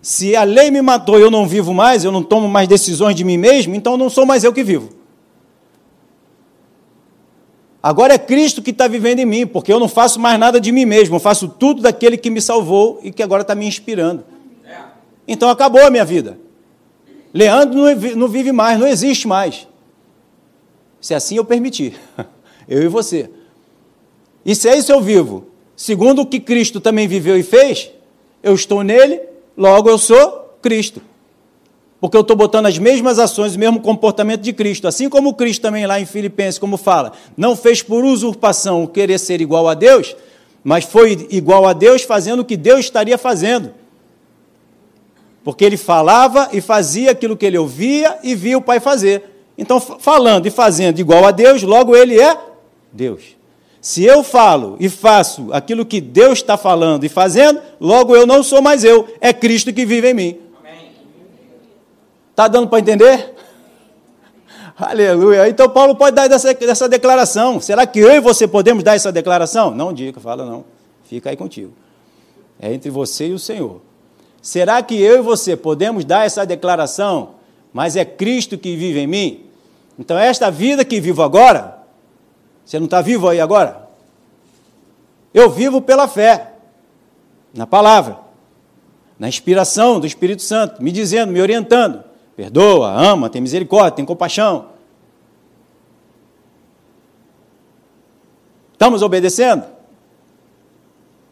Se 0.07 0.37
a 0.37 0.45
lei 0.45 0.71
me 0.71 0.81
matou 0.81 1.19
e 1.19 1.21
eu 1.21 1.29
não 1.29 1.45
vivo 1.45 1.73
mais, 1.73 2.05
eu 2.05 2.13
não 2.13 2.23
tomo 2.23 2.47
mais 2.47 2.65
decisões 2.65 3.13
de 3.13 3.25
mim 3.25 3.35
mesmo, 3.35 3.75
então 3.75 3.97
não 3.97 4.09
sou 4.09 4.25
mais 4.25 4.41
eu 4.45 4.53
que 4.53 4.63
vivo. 4.63 4.87
Agora 7.83 8.13
é 8.13 8.17
Cristo 8.17 8.61
que 8.61 8.69
está 8.69 8.87
vivendo 8.87 9.19
em 9.19 9.25
mim, 9.25 9.45
porque 9.45 9.69
eu 9.69 9.81
não 9.81 9.89
faço 9.89 10.17
mais 10.17 10.39
nada 10.39 10.61
de 10.61 10.71
mim 10.71 10.85
mesmo, 10.85 11.17
eu 11.17 11.19
faço 11.19 11.49
tudo 11.49 11.81
daquele 11.81 12.15
que 12.15 12.29
me 12.29 12.39
salvou 12.39 13.01
e 13.03 13.11
que 13.11 13.21
agora 13.21 13.41
está 13.41 13.53
me 13.53 13.67
inspirando. 13.67 14.23
Então 15.27 15.49
acabou 15.49 15.85
a 15.85 15.89
minha 15.89 16.05
vida. 16.05 16.39
Leandro 17.33 17.77
não 18.15 18.29
vive 18.29 18.53
mais, 18.53 18.79
não 18.79 18.87
existe 18.87 19.27
mais. 19.27 19.67
Se 21.01 21.13
assim 21.13 21.35
eu 21.35 21.43
permitir, 21.43 21.99
eu 22.65 22.81
e 22.81 22.87
você. 22.87 23.29
E 24.45 24.55
se 24.55 24.69
é 24.69 24.77
isso 24.77 24.89
eu 24.89 25.01
vivo, 25.01 25.47
segundo 25.75 26.21
o 26.21 26.25
que 26.25 26.39
Cristo 26.39 26.79
também 26.79 27.09
viveu 27.09 27.37
e 27.37 27.43
fez, 27.43 27.91
eu 28.41 28.55
estou 28.55 28.83
nele, 28.83 29.35
logo 29.57 29.89
eu 29.89 29.97
sou 29.97 30.57
Cristo. 30.61 31.01
Porque 31.99 32.15
eu 32.15 32.21
estou 32.21 32.35
botando 32.35 32.67
as 32.67 32.77
mesmas 32.77 33.17
ações, 33.17 33.55
o 33.55 33.59
mesmo 33.59 33.79
comportamento 33.79 34.41
de 34.41 34.53
Cristo. 34.53 34.87
Assim 34.87 35.09
como 35.09 35.33
Cristo 35.33 35.63
também 35.63 35.87
lá 35.87 35.99
em 35.99 36.05
Filipenses, 36.05 36.59
como 36.59 36.77
fala, 36.77 37.11
não 37.35 37.55
fez 37.55 37.81
por 37.81 38.05
usurpação 38.05 38.83
o 38.83 38.87
querer 38.87 39.17
ser 39.17 39.41
igual 39.41 39.67
a 39.67 39.73
Deus, 39.73 40.15
mas 40.63 40.85
foi 40.85 41.27
igual 41.31 41.65
a 41.65 41.73
Deus 41.73 42.03
fazendo 42.03 42.41
o 42.41 42.45
que 42.45 42.55
Deus 42.55 42.81
estaria 42.81 43.17
fazendo. 43.17 43.73
Porque 45.43 45.65
ele 45.65 45.77
falava 45.77 46.49
e 46.53 46.61
fazia 46.61 47.11
aquilo 47.11 47.35
que 47.35 47.45
ele 47.45 47.57
ouvia 47.57 48.19
e 48.21 48.35
via 48.35 48.57
o 48.57 48.61
Pai 48.61 48.79
fazer. 48.79 49.23
Então, 49.57 49.79
falando 49.79 50.45
e 50.45 50.51
fazendo 50.51 50.99
igual 50.99 51.25
a 51.25 51.31
Deus, 51.31 51.63
logo 51.63 51.95
ele 51.95 52.19
é 52.19 52.37
Deus. 52.93 53.36
Se 53.81 54.03
eu 54.03 54.23
falo 54.23 54.75
e 54.79 54.89
faço 54.89 55.49
aquilo 55.53 55.85
que 55.85 56.01
Deus 56.01 56.39
está 56.39 56.57
falando 56.57 57.03
e 57.03 57.09
fazendo, 57.09 57.61
logo 57.79 58.15
eu 58.15 58.25
não 58.25 58.43
sou 58.43 58.61
mais 58.61 58.83
eu, 58.83 59.07
é 59.21 59.31
Cristo 59.31 59.71
que 59.71 59.85
vive 59.85 60.09
em 60.09 60.13
mim. 60.13 60.39
Está 62.31 62.47
dando 62.47 62.67
para 62.67 62.79
entender? 62.79 63.33
Aleluia. 64.77 65.49
Então 65.49 65.67
Paulo 65.69 65.95
pode 65.95 66.15
dar 66.15 66.29
essa, 66.31 66.51
essa 66.51 66.87
declaração. 66.87 67.59
Será 67.59 67.87
que 67.87 67.99
eu 67.99 68.11
e 68.11 68.19
você 68.19 68.47
podemos 68.47 68.83
dar 68.83 68.95
essa 68.95 69.11
declaração? 69.11 69.71
Não 69.71 69.91
diga, 69.91 70.19
fala 70.19 70.45
não. 70.45 70.63
Fica 71.03 71.29
aí 71.29 71.35
contigo. 71.35 71.73
É 72.59 72.71
entre 72.73 72.89
você 72.89 73.27
e 73.27 73.33
o 73.33 73.39
Senhor. 73.39 73.81
Será 74.41 74.81
que 74.81 74.99
eu 75.01 75.17
e 75.17 75.21
você 75.21 75.55
podemos 75.55 76.05
dar 76.05 76.25
essa 76.25 76.45
declaração? 76.45 77.31
Mas 77.73 77.95
é 77.95 78.05
Cristo 78.05 78.57
que 78.57 78.75
vive 78.75 78.99
em 78.99 79.07
mim? 79.07 79.45
Então, 79.99 80.17
esta 80.17 80.51
vida 80.51 80.85
que 80.85 81.01
vivo 81.01 81.23
agora, 81.23 81.76
você 82.67 82.79
não 82.79 82.85
está 82.85 82.99
vivo 83.01 83.29
aí 83.29 83.39
agora? 83.39 83.87
Eu 85.33 85.49
vivo 85.49 85.81
pela 85.81 86.05
fé, 86.05 86.51
na 87.53 87.65
palavra, 87.65 88.19
na 89.17 89.29
inspiração 89.29 90.01
do 90.01 90.05
Espírito 90.05 90.41
Santo, 90.41 90.83
me 90.83 90.91
dizendo, 90.91 91.31
me 91.31 91.41
orientando 91.41 92.03
perdoa, 92.35 92.91
ama, 92.91 93.29
tem 93.29 93.41
misericórdia, 93.41 93.95
tem 93.95 94.05
compaixão. 94.05 94.67
Estamos 98.73 99.01
obedecendo? 99.01 99.63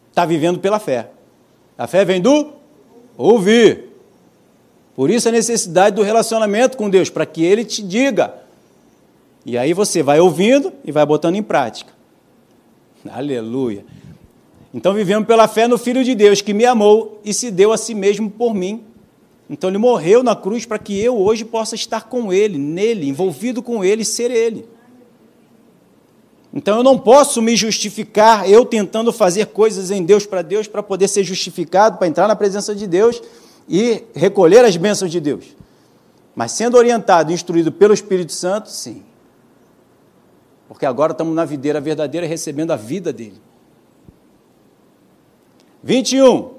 Está 0.08 0.24
vivendo 0.24 0.58
pela 0.58 0.80
fé. 0.80 1.10
A 1.76 1.86
fé 1.86 2.02
vem 2.02 2.20
do 2.20 2.54
ouvir. 3.16 3.90
Por 4.96 5.10
isso 5.10 5.28
a 5.28 5.32
necessidade 5.32 5.94
do 5.94 6.02
relacionamento 6.02 6.78
com 6.78 6.88
Deus, 6.88 7.10
para 7.10 7.26
que 7.26 7.44
Ele 7.44 7.62
te 7.64 7.82
diga. 7.82 8.45
E 9.46 9.56
aí 9.56 9.72
você 9.72 10.02
vai 10.02 10.18
ouvindo 10.18 10.72
e 10.84 10.90
vai 10.90 11.06
botando 11.06 11.36
em 11.36 11.42
prática. 11.42 11.92
Aleluia. 13.08 13.84
Então 14.74 14.92
vivemos 14.92 15.24
pela 15.24 15.46
fé 15.46 15.68
no 15.68 15.78
Filho 15.78 16.02
de 16.02 16.16
Deus, 16.16 16.40
que 16.40 16.52
me 16.52 16.66
amou 16.66 17.20
e 17.24 17.32
se 17.32 17.52
deu 17.52 17.70
a 17.72 17.78
si 17.78 17.94
mesmo 17.94 18.28
por 18.28 18.52
mim. 18.52 18.82
Então 19.48 19.70
ele 19.70 19.78
morreu 19.78 20.24
na 20.24 20.34
cruz 20.34 20.66
para 20.66 20.80
que 20.80 21.00
eu 21.00 21.16
hoje 21.16 21.44
possa 21.44 21.76
estar 21.76 22.08
com 22.08 22.32
ele, 22.32 22.58
nele, 22.58 23.08
envolvido 23.08 23.62
com 23.62 23.84
ele, 23.84 24.04
ser 24.04 24.32
ele. 24.32 24.68
Então 26.52 26.78
eu 26.78 26.82
não 26.82 26.98
posso 26.98 27.40
me 27.40 27.54
justificar 27.54 28.50
eu 28.50 28.64
tentando 28.64 29.12
fazer 29.12 29.46
coisas 29.46 29.92
em 29.92 30.02
Deus 30.02 30.26
para 30.26 30.42
Deus 30.42 30.66
para 30.66 30.82
poder 30.82 31.06
ser 31.06 31.22
justificado, 31.22 31.98
para 31.98 32.08
entrar 32.08 32.26
na 32.26 32.34
presença 32.34 32.74
de 32.74 32.88
Deus 32.88 33.22
e 33.68 34.02
recolher 34.12 34.64
as 34.64 34.76
bênçãos 34.76 35.12
de 35.12 35.20
Deus. 35.20 35.44
Mas 36.34 36.50
sendo 36.50 36.76
orientado, 36.76 37.32
instruído 37.32 37.70
pelo 37.70 37.94
Espírito 37.94 38.32
Santo, 38.32 38.70
sim. 38.72 39.04
Porque 40.68 40.84
agora 40.84 41.12
estamos 41.12 41.34
na 41.34 41.44
videira 41.44 41.80
verdadeira 41.80 42.26
recebendo 42.26 42.72
a 42.72 42.76
vida 42.76 43.12
dele. 43.12 43.40
21. 45.82 46.50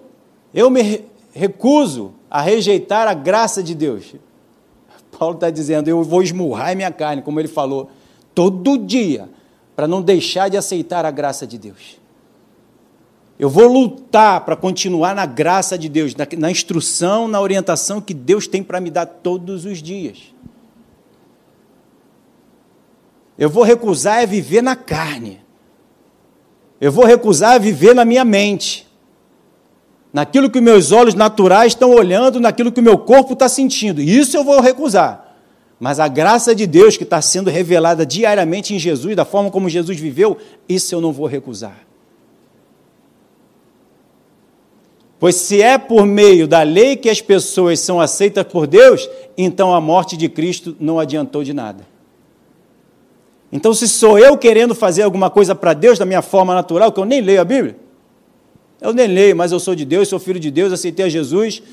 Eu 0.53 0.69
me 0.69 1.05
recuso 1.33 2.13
a 2.29 2.41
rejeitar 2.41 3.07
a 3.07 3.13
graça 3.13 3.61
de 3.61 3.75
Deus. 3.75 4.15
Paulo 5.17 5.35
está 5.35 5.49
dizendo: 5.49 5.89
eu 5.89 6.01
vou 6.03 6.23
esmurrar 6.23 6.75
minha 6.75 6.91
carne, 6.91 7.21
como 7.21 7.39
ele 7.39 7.47
falou, 7.47 7.89
todo 8.33 8.77
dia, 8.77 9.29
para 9.75 9.87
não 9.87 10.01
deixar 10.01 10.49
de 10.49 10.57
aceitar 10.57 11.05
a 11.05 11.11
graça 11.11 11.45
de 11.45 11.57
Deus. 11.57 11.99
Eu 13.39 13.49
vou 13.49 13.67
lutar 13.67 14.43
para 14.45 14.55
continuar 14.55 15.13
na 15.13 15.25
graça 15.25 15.77
de 15.77 15.87
Deus, 15.87 16.15
na, 16.15 16.27
na, 16.37 16.49
instrução, 16.49 17.27
na 17.27 17.39
orientação 17.39 18.01
que 18.01 18.13
Deus 18.13 18.47
tem 18.47 18.63
para 18.63 18.81
me 18.81 18.89
dar 18.89 19.05
todos 19.05 19.63
os 19.63 19.81
dias. 19.81 20.33
Eu 23.37 23.49
vou 23.49 23.63
recusar 23.63 24.23
é 24.23 24.25
viver 24.25 24.61
na 24.61 24.75
carne. 24.75 25.41
Eu 26.79 26.91
vou 26.91 27.05
recusar 27.05 27.59
viver 27.59 27.93
na 27.93 28.05
minha 28.05 28.25
mente 28.25 28.87
naquilo 30.17 30.49
que 30.49 30.59
meus 30.59 30.91
olhos 30.91 31.13
naturais 31.13 31.73
estão 31.73 31.91
olhando, 31.91 32.39
naquilo 32.39 32.71
que 32.71 32.79
o 32.79 32.83
meu 32.83 32.97
corpo 32.97 33.33
está 33.33 33.47
sentindo. 33.47 34.01
Isso 34.01 34.35
eu 34.35 34.43
vou 34.43 34.59
recusar. 34.59 35.35
Mas 35.79 35.99
a 35.99 36.07
graça 36.07 36.55
de 36.55 36.65
Deus 36.65 36.97
que 36.97 37.03
está 37.03 37.21
sendo 37.21 37.51
revelada 37.51 38.03
diariamente 38.03 38.73
em 38.73 38.79
Jesus, 38.79 39.15
da 39.15 39.25
forma 39.25 39.51
como 39.51 39.69
Jesus 39.69 39.99
viveu, 39.99 40.37
isso 40.67 40.95
eu 40.95 40.99
não 40.99 41.11
vou 41.11 41.27
recusar. 41.27 41.85
Pois 45.19 45.35
se 45.35 45.61
é 45.61 45.77
por 45.77 46.05
meio 46.05 46.47
da 46.47 46.63
lei 46.63 46.95
que 46.95 47.11
as 47.11 47.21
pessoas 47.21 47.79
são 47.79 48.01
aceitas 48.01 48.43
por 48.43 48.65
Deus, 48.65 49.07
então 49.37 49.73
a 49.73 49.79
morte 49.79 50.17
de 50.17 50.27
Cristo 50.29 50.75
não 50.79 50.99
adiantou 50.99 51.43
de 51.43 51.53
nada. 51.53 51.85
Então, 53.51 53.73
se 53.73 53.87
sou 53.87 54.19
eu 54.19 54.37
querendo 54.37 54.75
fazer 54.75 55.03
alguma 55.03 55.29
coisa 55.29 55.55
para 55.55 55.73
Deus 55.73 55.97
da 55.97 56.05
minha 56.05 56.21
forma 56.21 56.53
natural, 56.53 56.91
que 56.91 56.99
eu 56.99 57.05
nem 57.05 57.21
leio 57.21 57.39
a 57.39 57.45
Bíblia, 57.45 57.77
eu 58.81 58.93
nem 58.93 59.07
leio, 59.07 59.35
mas 59.35 59.51
eu 59.51 59.59
sou 59.59 59.73
de 59.73 59.85
Deus, 59.85 60.07
sou 60.07 60.19
filho 60.19 60.39
de 60.39 60.51
Deus, 60.51 60.73
aceitei 60.73 61.05
a 61.05 61.09
Jesus, 61.09 61.63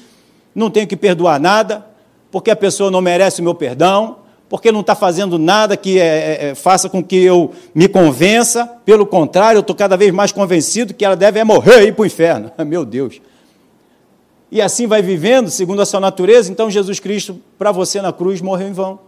não 0.55 0.71
tenho 0.71 0.87
que 0.87 0.97
perdoar 0.97 1.41
nada, 1.41 1.85
porque 2.31 2.51
a 2.51 2.57
pessoa 2.57 2.91
não 2.91 3.01
merece 3.01 3.41
o 3.41 3.45
meu 3.45 3.55
perdão, 3.55 4.19
porque 4.49 4.71
não 4.71 4.81
está 4.81 4.95
fazendo 4.95 5.39
nada 5.39 5.77
que 5.77 5.99
é, 5.99 6.05
é, 6.05 6.45
é, 6.51 6.55
faça 6.55 6.89
com 6.89 7.03
que 7.03 7.17
eu 7.17 7.53
me 7.75 7.89
convença, 7.89 8.67
pelo 8.85 9.05
contrário, 9.05 9.59
eu 9.59 9.63
estou 9.63 9.75
cada 9.75 9.97
vez 9.97 10.13
mais 10.13 10.31
convencido 10.33 10.95
que 10.95 11.05
ela 11.05 11.17
deve 11.17 11.41
é 11.41 11.45
morrer 11.45 11.83
e 11.83 11.89
ir 11.89 11.93
para 11.93 12.03
o 12.03 12.07
inferno. 12.07 12.53
Meu 12.65 12.85
Deus. 12.85 13.21
E 14.51 14.63
assim 14.63 14.87
vai 14.87 15.03
vivendo, 15.03 15.51
segundo 15.51 15.83
a 15.83 15.87
sua 15.87 15.99
natureza, 15.99 16.53
então 16.53 16.71
Jesus 16.71 17.01
Cristo, 17.01 17.41
para 17.59 17.73
você 17.73 18.01
na 18.01 18.13
cruz, 18.13 18.41
morreu 18.41 18.69
em 18.69 18.73
vão. 18.73 19.01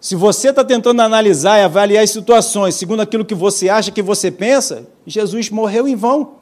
Se 0.00 0.16
você 0.16 0.48
está 0.48 0.64
tentando 0.64 1.02
analisar 1.02 1.58
e 1.58 1.62
avaliar 1.62 2.02
as 2.02 2.10
situações 2.10 2.74
segundo 2.74 3.00
aquilo 3.00 3.24
que 3.24 3.34
você 3.34 3.68
acha, 3.68 3.90
que 3.90 4.00
você 4.00 4.30
pensa, 4.30 4.86
Jesus 5.06 5.50
morreu 5.50 5.86
em 5.86 5.94
vão. 5.94 6.36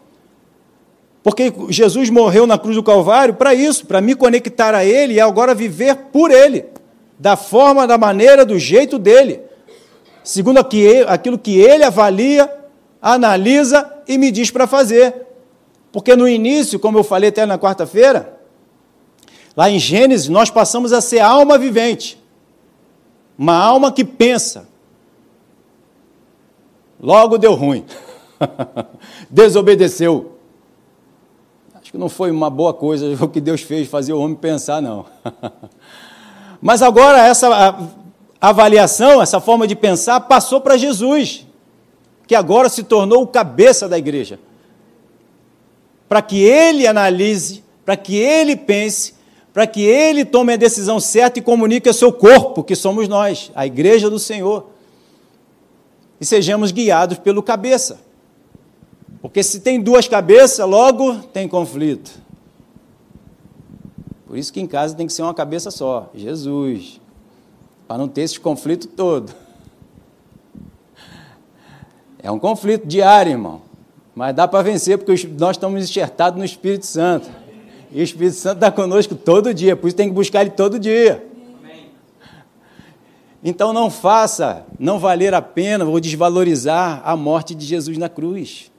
Porque 1.25 1.53
Jesus 1.69 2.09
morreu 2.09 2.47
na 2.47 2.57
cruz 2.57 2.77
do 2.77 2.83
Calvário 2.83 3.35
para 3.35 3.53
isso, 3.53 3.85
para 3.85 4.01
me 4.01 4.15
conectar 4.15 4.75
a 4.75 4.85
Ele 4.85 5.15
e 5.15 5.21
agora 5.21 5.57
viver 5.57 5.97
por 6.13 6.31
Ele, 6.31 6.67
da 7.19 7.37
forma, 7.37 7.85
da 7.85 7.99
maneira, 7.99 8.47
do 8.47 8.57
jeito 8.59 8.97
dele, 8.97 9.41
segundo 10.23 10.59
aquilo 10.59 11.37
que 11.37 11.59
Ele 11.59 11.83
avalia, 11.83 12.49
analisa 13.03 13.93
e 14.07 14.17
me 14.17 14.31
diz 14.31 14.53
para 14.53 14.69
fazer. 14.69 15.27
Porque 15.91 16.15
no 16.15 16.29
início, 16.29 16.79
como 16.79 16.99
eu 16.99 17.05
falei 17.05 17.31
até 17.31 17.45
na 17.45 17.59
quarta-feira, 17.59 18.39
lá 19.57 19.69
em 19.69 19.81
Gênesis, 19.81 20.29
nós 20.29 20.49
passamos 20.49 20.93
a 20.93 21.01
ser 21.01 21.19
alma 21.19 21.59
vivente. 21.59 22.23
Uma 23.39 23.55
alma 23.55 23.93
que 23.93 24.05
pensa. 24.05 24.67
Logo 27.01 27.39
deu 27.39 27.55
ruim. 27.55 27.85
Desobedeceu. 29.31 30.33
Acho 31.75 31.93
que 31.93 31.99
não 31.99 32.09
foi 32.09 32.33
uma 32.33 32.51
boa 32.51 32.75
coisa 32.75 33.17
o 33.25 33.29
que 33.29 33.41
Deus 33.41 33.63
fez, 33.63 33.89
fazer 33.89 34.13
o 34.13 34.21
homem 34.21 34.37
pensar, 34.37 34.83
não. 34.83 35.07
Mas 36.61 36.83
agora 36.83 37.25
essa 37.25 37.49
avaliação, 38.41 39.23
essa 39.23 39.41
forma 39.41 39.67
de 39.69 39.77
pensar, 39.77 40.21
passou 40.21 40.61
para 40.61 40.77
Jesus, 40.77 41.47
que 42.27 42.35
agora 42.35 42.69
se 42.69 42.83
tornou 42.83 43.23
o 43.23 43.27
cabeça 43.29 43.89
da 43.89 43.97
igreja. 43.97 44.41
Para 46.09 46.21
que 46.21 46.43
ele 46.43 46.87
analise, 46.87 47.63
para 47.85 47.97
que 47.97 48.17
ele 48.17 48.57
pense 48.57 49.15
para 49.53 49.67
que 49.67 49.83
ele 49.83 50.25
tome 50.25 50.53
a 50.53 50.57
decisão 50.57 51.01
certa 51.01 51.39
e 51.39 51.43
comunique 51.43 51.89
ao 51.89 51.95
seu 51.95 52.13
corpo, 52.13 52.63
que 52.63 52.77
somos 52.77 53.09
nós, 53.09 53.51
a 53.55 53.67
igreja 53.67 54.11
do 54.11 54.19
Senhor. 54.19 54.71
E 56.21 56.25
sejamos 56.25 56.71
guiados 56.71 57.19
pelo 57.19 57.43
cabeça. 57.43 58.01
Porque 59.21 59.43
se 59.43 59.61
tem 59.61 59.81
duas 59.81 60.07
cabeças, 60.07 60.67
logo 60.67 61.15
tem 61.33 61.49
conflito. 61.49 62.11
Por 64.27 64.37
isso 64.37 64.53
que 64.53 64.61
em 64.61 64.67
casa 64.67 64.95
tem 64.95 65.07
que 65.07 65.13
ser 65.13 65.23
uma 65.23 65.35
cabeça 65.35 65.71
só, 65.71 66.11
Jesus, 66.15 67.01
para 67.87 67.97
não 67.99 68.07
ter 68.07 68.23
esse 68.23 68.39
conflito 68.39 68.87
todo. 68.89 69.33
É 72.21 72.33
um 72.33 72.39
conflito 72.39 72.85
diário, 72.85 73.31
irmão, 73.31 73.63
mas 74.13 74.35
dá 74.35 74.49
para 74.49 74.61
vencer 74.61 74.99
porque 74.99 75.29
nós 75.39 75.57
estamos 75.57 75.85
enxertados 75.85 76.37
no 76.37 76.45
Espírito 76.45 76.85
Santo. 76.85 77.31
E 77.91 78.01
o 78.01 78.05
Espírito 78.05 78.37
Santo 78.37 78.57
está 78.57 78.71
conosco 78.71 79.15
todo 79.15 79.55
dia, 79.55 79.75
por 79.75 79.89
isso 79.89 79.97
tem 79.97 80.09
que 80.09 80.15
buscar 80.15 80.43
ele 80.43 80.51
todo 80.51 80.79
dia. 80.79 81.27
Então 83.43 83.73
não 83.73 83.89
faça, 83.89 84.67
não 84.79 84.99
valer 84.99 85.33
a 85.33 85.41
pena 85.41 85.85
ou 85.85 86.01
desvalorizar 86.01 87.01
a 87.05 87.17
morte 87.17 87.55
de 87.55 87.65
Jesus 87.65 87.97
na 87.97 88.09
cruz. 88.09 88.71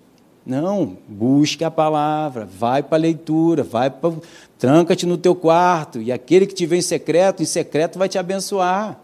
Não, 0.46 0.98
busque 1.08 1.64
a 1.64 1.72
palavra, 1.72 2.46
vai 2.46 2.84
para 2.84 2.98
a 2.98 3.02
leitura, 3.02 3.64
vai 3.64 3.90
para 3.90 4.14
tranca-te 4.58 5.06
no 5.06 5.18
teu 5.18 5.34
quarto, 5.34 6.02
e 6.02 6.12
aquele 6.12 6.46
que 6.46 6.54
te 6.54 6.66
vê 6.66 6.78
em 6.78 6.82
secreto, 6.82 7.42
em 7.42 7.46
secreto 7.46 7.98
vai 7.98 8.10
te 8.10 8.18
abençoar. 8.18 9.00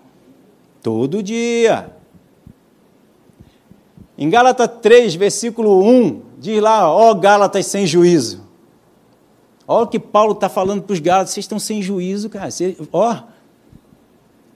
Todo 0.84 1.24
dia. 1.24 1.92
Em 4.18 4.30
Gálatas 4.30 4.70
3, 4.82 5.16
versículo 5.16 5.84
1, 5.84 6.22
diz 6.40 6.62
lá, 6.62 6.92
ó 6.92 7.14
Gálatas 7.14 7.66
sem 7.66 7.88
juízo. 7.88 8.45
Olha 9.68 9.84
o 9.86 9.88
que 9.88 10.00
Paulo 10.00 10.34
está 10.34 10.48
falando 10.48 10.84
para 10.84 10.94
os 10.94 11.00
Gálatas, 11.00 11.34
vocês 11.34 11.44
estão 11.44 11.60
sem 11.60 11.82
juízo, 11.82 12.30
cara. 12.30 12.52
Vocês, 12.52 12.78
ó, 12.92 13.24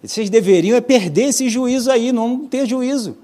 vocês 0.02 0.30
deveriam 0.30 0.78
é 0.78 0.82
perder 0.82 1.30
esse 1.30 1.50
juízo 1.50 1.91
aí, 1.91 2.12
não 2.12 2.45
ter 2.45 2.65
juízo. 2.67 3.17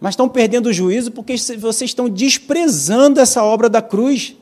Mas 0.00 0.12
estão 0.12 0.28
perdendo 0.28 0.66
o 0.66 0.72
juízo 0.72 1.12
porque 1.12 1.34
vocês 1.36 1.90
estão 1.90 2.08
desprezando 2.08 3.20
essa 3.20 3.42
obra 3.42 3.68
da 3.68 3.80
cruz. 3.80 4.36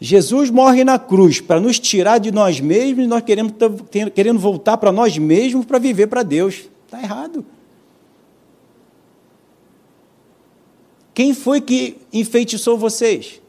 Jesus 0.00 0.50
morre 0.50 0.82
na 0.82 0.98
cruz 0.98 1.40
para 1.40 1.60
nos 1.60 1.78
tirar 1.78 2.18
de 2.18 2.32
nós 2.32 2.60
mesmos 2.60 3.04
e 3.04 3.06
nós 3.06 3.22
queremos, 3.22 3.52
querendo 4.14 4.38
voltar 4.38 4.76
para 4.76 4.90
nós 4.90 5.16
mesmos 5.16 5.64
para 5.64 5.78
viver 5.78 6.06
para 6.06 6.22
Deus. 6.22 6.68
Está 6.86 7.00
errado. 7.00 7.44
Quem 11.14 11.32
foi 11.32 11.60
que 11.60 11.96
enfeitiçou 12.12 12.76
vocês? 12.76 13.40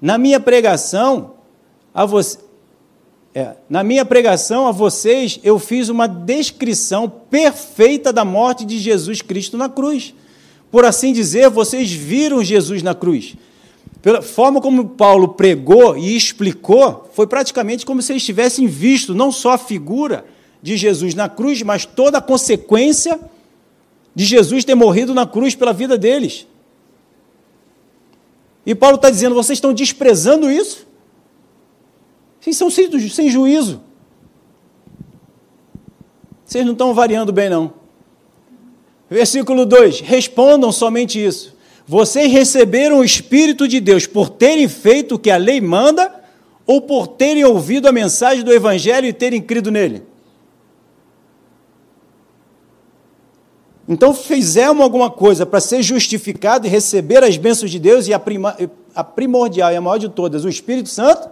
Na 0.00 0.16
minha 0.16 0.40
pregação, 0.40 1.34
a 1.92 2.06
você, 2.06 2.38
é, 3.34 3.54
na 3.68 3.84
minha 3.84 4.04
pregação 4.04 4.66
a 4.66 4.72
vocês, 4.72 5.38
eu 5.42 5.58
fiz 5.58 5.88
uma 5.88 6.06
descrição 6.06 7.08
perfeita 7.08 8.12
da 8.12 8.24
morte 8.24 8.64
de 8.64 8.78
Jesus 8.78 9.20
Cristo 9.20 9.56
na 9.58 9.68
cruz. 9.68 10.14
Por 10.70 10.84
assim 10.84 11.12
dizer, 11.12 11.50
vocês 11.50 11.90
viram 11.90 12.42
Jesus 12.42 12.82
na 12.82 12.94
cruz. 12.94 13.36
Pela 14.00 14.22
forma 14.22 14.60
como 14.60 14.88
Paulo 14.90 15.28
pregou 15.28 15.96
e 15.96 16.16
explicou, 16.16 17.10
foi 17.12 17.26
praticamente 17.26 17.84
como 17.84 18.00
se 18.00 18.12
eles 18.12 18.24
tivessem 18.24 18.66
visto 18.66 19.14
não 19.14 19.30
só 19.30 19.52
a 19.52 19.58
figura 19.58 20.24
de 20.62 20.76
Jesus 20.76 21.14
na 21.14 21.28
cruz, 21.28 21.62
mas 21.62 21.84
toda 21.84 22.18
a 22.18 22.22
consequência 22.22 23.20
de 24.14 24.24
Jesus 24.24 24.64
ter 24.64 24.74
morrido 24.74 25.12
na 25.12 25.26
cruz 25.26 25.54
pela 25.54 25.72
vida 25.72 25.98
deles. 25.98 26.46
E 28.70 28.74
Paulo 28.76 28.94
está 28.94 29.10
dizendo: 29.10 29.34
vocês 29.34 29.56
estão 29.56 29.74
desprezando 29.74 30.48
isso? 30.48 30.86
Vocês 32.38 32.56
são 32.56 32.70
sem 32.70 33.28
juízo. 33.28 33.80
Vocês 36.44 36.64
não 36.64 36.74
estão 36.74 36.94
variando 36.94 37.32
bem, 37.32 37.50
não. 37.50 37.72
Versículo 39.10 39.66
2: 39.66 40.02
Respondam 40.02 40.70
somente 40.70 41.22
isso. 41.22 41.52
Vocês 41.84 42.30
receberam 42.30 43.00
o 43.00 43.04
Espírito 43.04 43.66
de 43.66 43.80
Deus 43.80 44.06
por 44.06 44.28
terem 44.28 44.68
feito 44.68 45.16
o 45.16 45.18
que 45.18 45.32
a 45.32 45.36
lei 45.36 45.60
manda 45.60 46.22
ou 46.64 46.80
por 46.80 47.08
terem 47.08 47.44
ouvido 47.44 47.88
a 47.88 47.92
mensagem 47.92 48.44
do 48.44 48.52
Evangelho 48.52 49.08
e 49.08 49.12
terem 49.12 49.42
crido 49.42 49.72
nele? 49.72 50.04
Então, 53.90 54.14
fizemos 54.14 54.84
alguma 54.84 55.10
coisa 55.10 55.44
para 55.44 55.58
ser 55.58 55.82
justificado 55.82 56.64
e 56.64 56.70
receber 56.70 57.24
as 57.24 57.36
bênçãos 57.36 57.72
de 57.72 57.78
Deus 57.80 58.06
e 58.06 58.14
a, 58.14 58.20
prima, 58.20 58.56
a 58.94 59.02
primordial 59.02 59.72
e 59.72 59.76
a 59.76 59.80
maior 59.80 59.98
de 59.98 60.08
todas, 60.08 60.44
o 60.44 60.48
Espírito 60.48 60.88
Santo? 60.88 61.28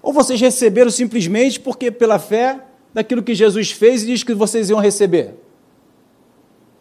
Ou 0.00 0.14
vocês 0.14 0.40
receberam 0.40 0.90
simplesmente 0.90 1.60
porque, 1.60 1.90
pela 1.90 2.18
fé, 2.18 2.60
daquilo 2.94 3.22
que 3.22 3.34
Jesus 3.34 3.70
fez 3.70 4.02
e 4.02 4.06
diz 4.06 4.22
que 4.22 4.32
vocês 4.32 4.70
iam 4.70 4.80
receber? 4.80 5.34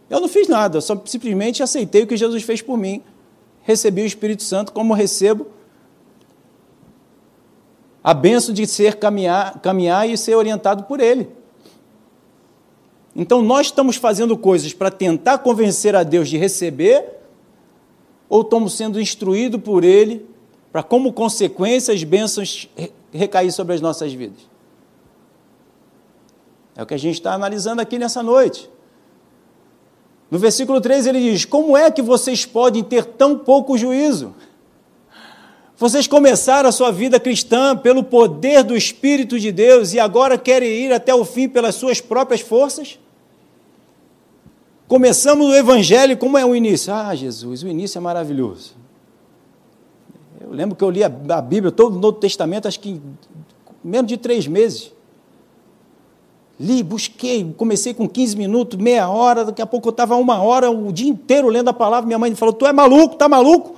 Eu 0.10 0.22
não 0.22 0.30
fiz 0.30 0.48
nada, 0.48 0.80
só 0.80 1.00
simplesmente 1.06 1.62
aceitei 1.62 2.04
o 2.04 2.08
que 2.08 2.16
Jesus 2.16 2.42
fez 2.44 2.62
por 2.62 2.78
mim. 2.78 3.04
Recebi 3.64 4.04
o 4.04 4.06
Espírito 4.06 4.44
Santo 4.44 4.72
como 4.72 4.94
recebo 4.94 5.48
a 8.02 8.14
benção 8.14 8.56
de 8.56 8.66
ser 8.66 8.96
caminhar, 8.96 9.60
caminhar 9.60 10.10
e 10.10 10.18
ser 10.18 10.36
orientado 10.36 10.84
por 10.84 11.02
Ele. 11.02 11.28
Então, 13.20 13.42
nós 13.42 13.68
estamos 13.68 13.98
fazendo 13.98 14.38
coisas 14.38 14.72
para 14.72 14.90
tentar 14.90 15.40
convencer 15.40 15.94
a 15.94 16.04
Deus 16.04 16.30
de 16.30 16.38
receber, 16.38 17.04
ou 18.30 18.44
estamos 18.44 18.78
sendo 18.78 18.98
instruídos 18.98 19.62
por 19.62 19.84
Ele 19.84 20.26
para, 20.72 20.82
como 20.82 21.12
consequência, 21.12 21.94
as 21.94 22.02
bênçãos 22.02 22.70
recair 23.12 23.52
sobre 23.52 23.76
as 23.76 23.82
nossas 23.82 24.14
vidas? 24.14 24.40
É 26.78 26.82
o 26.82 26.86
que 26.86 26.94
a 26.94 26.98
gente 26.98 27.16
está 27.16 27.34
analisando 27.34 27.82
aqui 27.82 28.00
nessa 28.00 28.24
noite. 28.24 28.70
No 30.32 30.40
versículo 30.40 30.80
3 30.80 31.06
ele 31.06 31.20
diz: 31.20 31.44
Como 31.44 31.76
é 31.76 31.92
que 31.92 32.02
vocês 32.02 32.46
podem 32.46 32.86
ter 32.86 33.04
tão 33.04 33.38
pouco 33.38 33.78
juízo? 33.78 34.34
Vocês 35.76 36.08
começaram 36.08 36.70
a 36.70 36.72
sua 36.72 36.90
vida 36.90 37.20
cristã 37.20 37.76
pelo 37.76 38.02
poder 38.02 38.64
do 38.64 38.78
Espírito 38.78 39.38
de 39.38 39.52
Deus 39.52 39.92
e 39.92 40.00
agora 40.00 40.38
querem 40.38 40.70
ir 40.70 40.94
até 40.94 41.14
o 41.14 41.26
fim 41.26 41.50
pelas 41.50 41.76
suas 41.76 42.00
próprias 42.00 42.40
forças? 42.40 42.98
Começamos 44.90 45.46
o 45.46 45.54
Evangelho, 45.54 46.18
como 46.18 46.36
é 46.36 46.44
o 46.44 46.56
início? 46.56 46.92
Ah, 46.92 47.14
Jesus, 47.14 47.62
o 47.62 47.68
início 47.68 48.00
é 48.00 48.02
maravilhoso. 48.02 48.74
Eu 50.42 50.50
lembro 50.52 50.76
que 50.76 50.84
eu 50.84 50.90
li 50.90 51.04
a, 51.04 51.10
Bíblia, 51.10 51.72
todo 51.72 51.96
o 51.96 52.00
Novo 52.00 52.18
Testamento, 52.18 52.68
acho 52.68 52.80
que 52.80 52.90
em 52.90 53.02
menos 53.84 54.10
de 54.10 54.18
três 54.18 54.48
meses. 54.48 54.92
Li, 56.60 56.82
busquei, 56.82 57.54
comecei 57.56 57.94
com 57.94 58.10
15 58.10 58.36
minutos, 58.36 58.80
meia 58.80 59.08
hora, 59.08 59.46
daqui 59.46 59.62
a 59.62 59.66
pouco 59.68 59.90
eu 59.90 59.92
estava 59.92 60.16
uma 60.16 60.42
hora, 60.42 60.72
o 60.72 60.92
dia 60.92 61.08
inteiro 61.08 61.50
lendo 61.50 61.70
a 61.70 61.74
palavra. 61.74 62.08
Minha 62.08 62.18
mãe 62.18 62.34
falou: 62.34 62.52
Tu 62.52 62.66
é 62.66 62.74
maluco, 62.74 63.16
tá 63.16 63.30
maluco? 63.30 63.76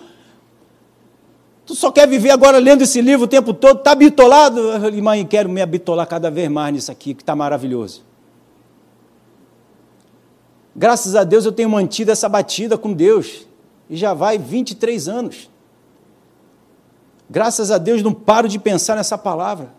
Tu 1.65 1.75
só 1.75 1.91
quer 1.91 2.07
viver 2.07 2.29
agora 2.29 2.57
lendo 2.57 2.83
esse 2.83 3.01
livro 3.01 3.25
o 3.25 3.27
tempo 3.27 3.53
todo, 3.53 3.79
está 3.79 3.93
bitolado? 3.93 4.61
Eu 4.61 4.79
falei, 4.79 5.01
mãe, 5.01 5.25
quero 5.25 5.49
me 5.49 5.61
habitolar 5.61 6.07
cada 6.07 6.31
vez 6.31 6.49
mais 6.49 6.73
nisso 6.73 6.89
aqui, 6.89 7.13
que 7.13 7.21
está 7.21 7.35
maravilhoso. 7.35 8.10
Graças 10.75 11.15
a 11.15 11.23
Deus 11.23 11.45
eu 11.45 11.51
tenho 11.51 11.69
mantido 11.69 12.11
essa 12.11 12.29
batida 12.29 12.77
com 12.77 12.93
Deus, 12.93 13.45
e 13.89 13.95
já 13.95 14.13
vai 14.13 14.37
23 14.37 15.07
anos. 15.07 15.49
Graças 17.29 17.71
a 17.71 17.77
Deus 17.77 18.01
não 18.01 18.13
paro 18.13 18.47
de 18.47 18.57
pensar 18.57 18.95
nessa 18.95 19.17
palavra. 19.17 19.73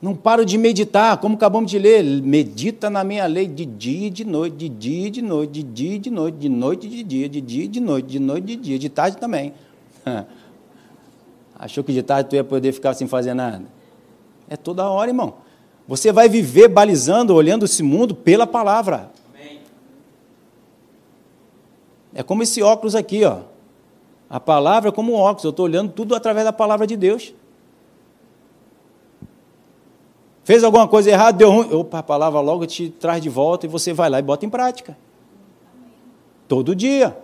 Não 0.00 0.14
paro 0.14 0.44
de 0.44 0.58
meditar, 0.58 1.16
como 1.16 1.36
acabamos 1.36 1.70
de 1.70 1.78
ler. 1.78 2.04
Medita 2.22 2.90
na 2.90 3.02
minha 3.02 3.26
lei 3.26 3.46
de 3.46 3.64
dia 3.64 4.08
e 4.08 4.10
de 4.10 4.24
noite, 4.24 4.56
de 4.56 4.68
dia 4.68 5.06
e 5.06 5.10
de 5.10 5.22
noite, 5.22 5.52
de 5.52 5.62
dia 5.62 5.96
e 5.96 5.98
de 5.98 6.10
noite, 6.10 6.38
de 6.38 6.48
noite 6.48 6.86
e 6.86 6.90
de 6.90 7.02
dia, 7.02 7.28
de 7.28 7.40
dia 7.40 7.64
e 7.64 7.68
de 7.68 7.80
noite, 7.80 8.06
de 8.06 8.18
noite 8.18 8.44
e 8.44 8.46
de 8.46 8.56
dia, 8.56 8.78
de 8.78 8.88
tarde 8.90 9.16
também. 9.16 9.54
Achou 11.58 11.82
que 11.82 11.92
de 11.92 12.02
tarde 12.02 12.28
tu 12.28 12.36
ia 12.36 12.44
poder 12.44 12.72
ficar 12.72 12.92
sem 12.92 13.08
fazer 13.08 13.32
nada? 13.32 13.64
É 14.48 14.56
toda 14.56 14.88
hora, 14.88 15.10
irmão. 15.10 15.45
Você 15.88 16.10
vai 16.10 16.28
viver 16.28 16.68
balizando, 16.68 17.34
olhando 17.34 17.64
esse 17.64 17.82
mundo 17.82 18.14
pela 18.14 18.46
palavra. 18.46 19.10
É 22.12 22.22
como 22.22 22.42
esse 22.42 22.62
óculos 22.62 22.94
aqui, 22.94 23.24
ó. 23.24 23.40
A 24.28 24.40
palavra 24.40 24.88
é 24.88 24.92
como 24.92 25.12
um 25.12 25.16
óculos, 25.16 25.44
eu 25.44 25.50
estou 25.50 25.64
olhando 25.64 25.92
tudo 25.92 26.14
através 26.14 26.44
da 26.44 26.52
palavra 26.52 26.86
de 26.86 26.96
Deus. 26.96 27.32
Fez 30.42 30.64
alguma 30.64 30.88
coisa 30.88 31.10
errada, 31.10 31.38
deu 31.38 31.50
ruim. 31.50 31.72
Opa, 31.72 31.98
a 31.98 32.02
palavra 32.02 32.40
logo 32.40 32.66
te 32.66 32.88
traz 32.88 33.22
de 33.22 33.28
volta 33.28 33.66
e 33.66 33.68
você 33.68 33.92
vai 33.92 34.08
lá 34.08 34.18
e 34.18 34.22
bota 34.22 34.44
em 34.46 34.50
prática. 34.50 34.96
Todo 36.48 36.74
dia. 36.74 37.16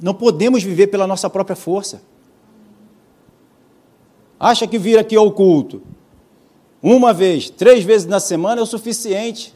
Não 0.00 0.14
podemos 0.14 0.62
viver 0.62 0.88
pela 0.88 1.06
nossa 1.06 1.28
própria 1.28 1.56
força. 1.56 2.02
Acha 4.38 4.66
que 4.66 4.78
vir 4.78 4.98
aqui 4.98 5.16
ao 5.16 5.30
culto 5.32 5.82
uma 6.82 7.12
vez, 7.12 7.50
três 7.50 7.84
vezes 7.84 8.06
na 8.06 8.20
semana 8.20 8.60
é 8.60 8.64
o 8.64 8.66
suficiente. 8.66 9.54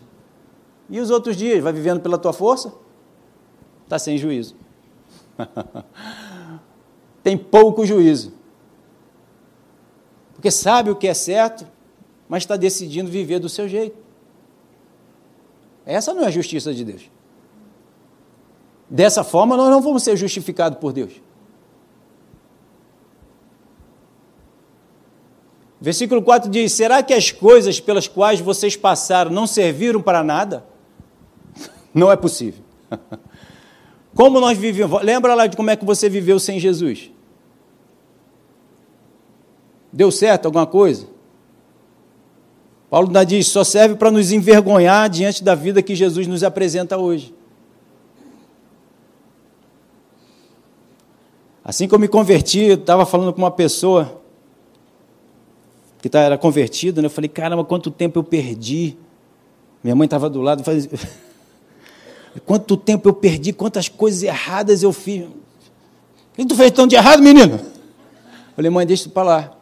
E 0.90 1.00
os 1.00 1.10
outros 1.10 1.36
dias, 1.36 1.62
vai 1.62 1.72
vivendo 1.72 2.00
pela 2.00 2.18
tua 2.18 2.32
força? 2.32 2.74
Está 3.84 3.98
sem 3.98 4.18
juízo. 4.18 4.54
Tem 7.22 7.38
pouco 7.38 7.86
juízo 7.86 8.32
porque 10.44 10.50
sabe 10.50 10.90
o 10.90 10.96
que 10.96 11.08
é 11.08 11.14
certo, 11.14 11.66
mas 12.28 12.42
está 12.42 12.54
decidindo 12.54 13.10
viver 13.10 13.38
do 13.38 13.48
seu 13.48 13.66
jeito. 13.66 13.96
Essa 15.86 16.12
não 16.12 16.22
é 16.22 16.26
a 16.26 16.30
justiça 16.30 16.74
de 16.74 16.84
Deus. 16.84 17.10
Dessa 18.90 19.24
forma, 19.24 19.56
nós 19.56 19.70
não 19.70 19.80
vamos 19.80 20.02
ser 20.02 20.18
justificados 20.18 20.78
por 20.78 20.92
Deus. 20.92 21.14
Versículo 25.84 26.22
4 26.22 26.50
diz: 26.50 26.72
Será 26.72 27.02
que 27.02 27.12
as 27.12 27.30
coisas 27.30 27.78
pelas 27.78 28.08
quais 28.08 28.40
vocês 28.40 28.74
passaram 28.74 29.30
não 29.30 29.46
serviram 29.46 30.00
para 30.00 30.24
nada? 30.24 30.64
Não 31.92 32.10
é 32.10 32.16
possível. 32.16 32.64
Como 34.16 34.40
nós 34.40 34.56
vivemos? 34.56 35.02
Lembra 35.02 35.34
lá 35.34 35.46
de 35.46 35.56
como 35.56 35.68
é 35.70 35.76
que 35.76 35.84
você 35.84 36.08
viveu 36.08 36.38
sem 36.38 36.58
Jesus? 36.58 37.10
Deu 39.92 40.10
certo 40.10 40.46
alguma 40.46 40.66
coisa? 40.66 41.06
Paulo 42.88 43.08
ainda 43.08 43.22
diz: 43.22 43.48
só 43.48 43.62
serve 43.62 43.96
para 43.96 44.10
nos 44.10 44.32
envergonhar 44.32 45.10
diante 45.10 45.44
da 45.44 45.54
vida 45.54 45.82
que 45.82 45.94
Jesus 45.94 46.26
nos 46.26 46.42
apresenta 46.42 46.96
hoje. 46.96 47.34
Assim 51.62 51.86
que 51.86 51.94
eu 51.94 51.98
me 51.98 52.08
converti, 52.08 52.60
eu 52.60 52.76
estava 52.76 53.04
falando 53.04 53.34
com 53.34 53.42
uma 53.42 53.50
pessoa 53.50 54.23
que 56.04 56.08
tá, 56.10 56.20
era 56.20 56.36
convertida, 56.36 57.00
né? 57.00 57.06
eu 57.06 57.10
falei: 57.10 57.30
caramba, 57.30 57.64
quanto 57.64 57.90
tempo 57.90 58.18
eu 58.18 58.22
perdi. 58.22 58.94
Minha 59.82 59.96
mãe 59.96 60.04
estava 60.04 60.28
do 60.28 60.42
lado, 60.42 60.62
falei, 60.62 60.86
quanto 62.44 62.76
tempo 62.76 63.08
eu 63.08 63.14
perdi, 63.14 63.54
quantas 63.54 63.88
coisas 63.88 64.22
erradas 64.22 64.82
eu 64.82 64.92
fiz. 64.92 65.22
O 65.22 65.32
que 66.36 66.44
tu 66.44 66.54
fez 66.54 66.70
tão 66.72 66.86
de 66.86 66.94
errado, 66.94 67.22
menino? 67.22 67.54
Eu 67.54 68.54
falei, 68.54 68.70
mãe, 68.70 68.86
deixa 68.86 69.04
isso 69.04 69.10
para 69.10 69.22
lá. 69.22 69.56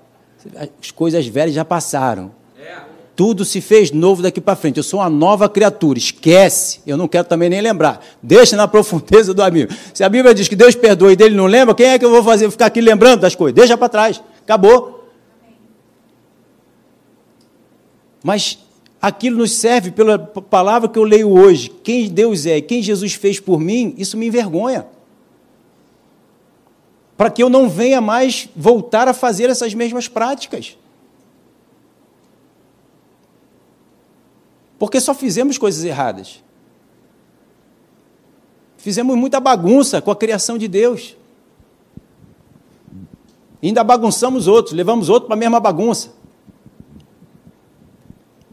As 0.80 0.90
coisas 0.90 1.24
velhas 1.28 1.54
já 1.54 1.64
passaram. 1.64 2.32
Tudo 3.14 3.44
se 3.44 3.60
fez 3.60 3.92
novo 3.92 4.20
daqui 4.20 4.40
para 4.40 4.56
frente. 4.56 4.78
Eu 4.78 4.82
sou 4.82 4.98
uma 4.98 5.08
nova 5.08 5.48
criatura. 5.48 5.96
Esquece. 5.96 6.80
Eu 6.84 6.96
não 6.96 7.06
quero 7.06 7.28
também 7.28 7.48
nem 7.48 7.60
lembrar. 7.60 8.04
Deixa 8.20 8.56
na 8.56 8.66
profundeza 8.66 9.32
do 9.32 9.44
amigo. 9.44 9.72
Se 9.94 10.02
a 10.02 10.08
Bíblia 10.08 10.34
diz 10.34 10.48
que 10.48 10.56
Deus 10.56 10.74
perdoa 10.74 11.12
e 11.12 11.16
dele 11.16 11.36
não 11.36 11.46
lembra, 11.46 11.72
quem 11.72 11.86
é 11.86 11.98
que 12.00 12.04
eu 12.04 12.10
vou 12.10 12.24
fazer 12.24 12.50
ficar 12.50 12.66
aqui 12.66 12.80
lembrando 12.80 13.20
das 13.20 13.36
coisas? 13.36 13.54
Deixa 13.54 13.76
para 13.76 13.88
trás. 13.88 14.20
Acabou. 14.42 15.01
Mas 18.22 18.58
aquilo 19.00 19.38
nos 19.38 19.52
serve 19.52 19.90
pela 19.90 20.18
palavra 20.18 20.88
que 20.88 20.98
eu 20.98 21.04
leio 21.04 21.30
hoje. 21.30 21.68
Quem 21.68 22.08
Deus 22.08 22.46
é, 22.46 22.60
quem 22.60 22.82
Jesus 22.82 23.14
fez 23.14 23.40
por 23.40 23.58
mim, 23.58 23.94
isso 23.98 24.16
me 24.16 24.28
envergonha. 24.28 24.86
Para 27.16 27.30
que 27.30 27.42
eu 27.42 27.48
não 27.48 27.68
venha 27.68 28.00
mais 28.00 28.48
voltar 28.54 29.08
a 29.08 29.12
fazer 29.12 29.50
essas 29.50 29.74
mesmas 29.74 30.08
práticas. 30.08 30.76
Porque 34.78 35.00
só 35.00 35.14
fizemos 35.14 35.58
coisas 35.58 35.84
erradas. 35.84 36.42
Fizemos 38.76 39.16
muita 39.16 39.38
bagunça 39.38 40.02
com 40.02 40.10
a 40.10 40.16
criação 40.16 40.58
de 40.58 40.66
Deus. 40.66 41.16
E 43.62 43.68
ainda 43.68 43.84
bagunçamos 43.84 44.48
outros, 44.48 44.74
levamos 44.74 45.08
outros 45.08 45.28
para 45.28 45.36
a 45.36 45.38
mesma 45.38 45.60
bagunça. 45.60 46.21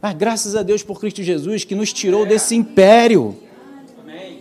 Mas 0.00 0.14
graças 0.14 0.56
a 0.56 0.62
Deus 0.62 0.82
por 0.82 0.98
Cristo 0.98 1.22
Jesus 1.22 1.64
que 1.64 1.74
nos 1.74 1.92
tirou 1.92 2.24
desse 2.26 2.54
império. 2.54 3.36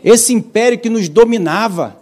Esse 0.03 0.33
império 0.33 0.79
que 0.79 0.89
nos 0.89 1.09
dominava. 1.09 1.97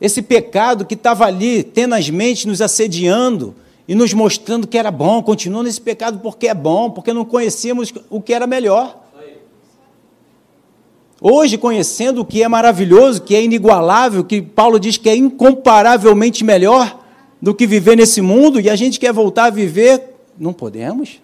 Esse 0.00 0.22
pecado 0.22 0.84
que 0.84 0.94
estava 0.94 1.26
ali 1.26 1.62
tenazmente 1.62 2.46
nos 2.46 2.60
assediando, 2.60 3.54
e 3.86 3.94
nos 3.94 4.14
mostrando 4.14 4.66
que 4.66 4.78
era 4.78 4.90
bom, 4.90 5.22
continuando 5.22 5.64
nesse 5.64 5.80
pecado 5.80 6.20
porque 6.20 6.48
é 6.48 6.54
bom, 6.54 6.90
porque 6.90 7.12
não 7.12 7.24
conhecíamos 7.24 7.92
o 8.08 8.20
que 8.20 8.32
era 8.32 8.46
melhor. 8.46 9.00
Hoje, 11.20 11.56
conhecendo 11.56 12.20
o 12.20 12.24
que 12.24 12.42
é 12.42 12.48
maravilhoso, 12.48 13.22
que 13.22 13.34
é 13.34 13.42
inigualável, 13.42 14.24
que 14.24 14.42
Paulo 14.42 14.80
diz 14.80 14.96
que 14.96 15.08
é 15.08 15.14
incomparavelmente 15.14 16.42
melhor 16.42 17.00
do 17.40 17.54
que 17.54 17.66
viver 17.66 17.96
nesse 17.96 18.20
mundo, 18.20 18.60
e 18.60 18.68
a 18.68 18.74
gente 18.74 18.98
quer 18.98 19.12
voltar 19.12 19.44
a 19.44 19.50
viver, 19.50 20.16
não 20.38 20.52
podemos. 20.52 21.20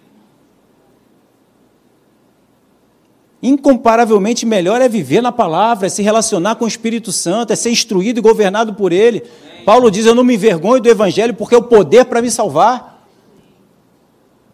Incomparavelmente 3.41 4.45
melhor 4.45 4.81
é 4.81 4.89
viver 4.89 5.21
na 5.21 5.31
palavra, 5.31 5.87
é 5.87 5.89
se 5.89 6.01
relacionar 6.01 6.55
com 6.55 6.65
o 6.65 6.67
Espírito 6.67 7.11
Santo, 7.11 7.53
é 7.53 7.55
ser 7.55 7.71
instruído 7.71 8.19
e 8.19 8.21
governado 8.21 8.73
por 8.73 8.91
Ele. 8.91 9.23
Paulo 9.65 9.89
diz: 9.89 10.05
Eu 10.05 10.13
não 10.13 10.25
me 10.25 10.35
envergonho 10.35 10.81
do 10.81 10.89
Evangelho 10.89 11.33
porque 11.33 11.55
é 11.55 11.57
o 11.57 11.63
poder 11.63 12.05
para 12.05 12.21
me 12.21 12.29
salvar. 12.29 13.07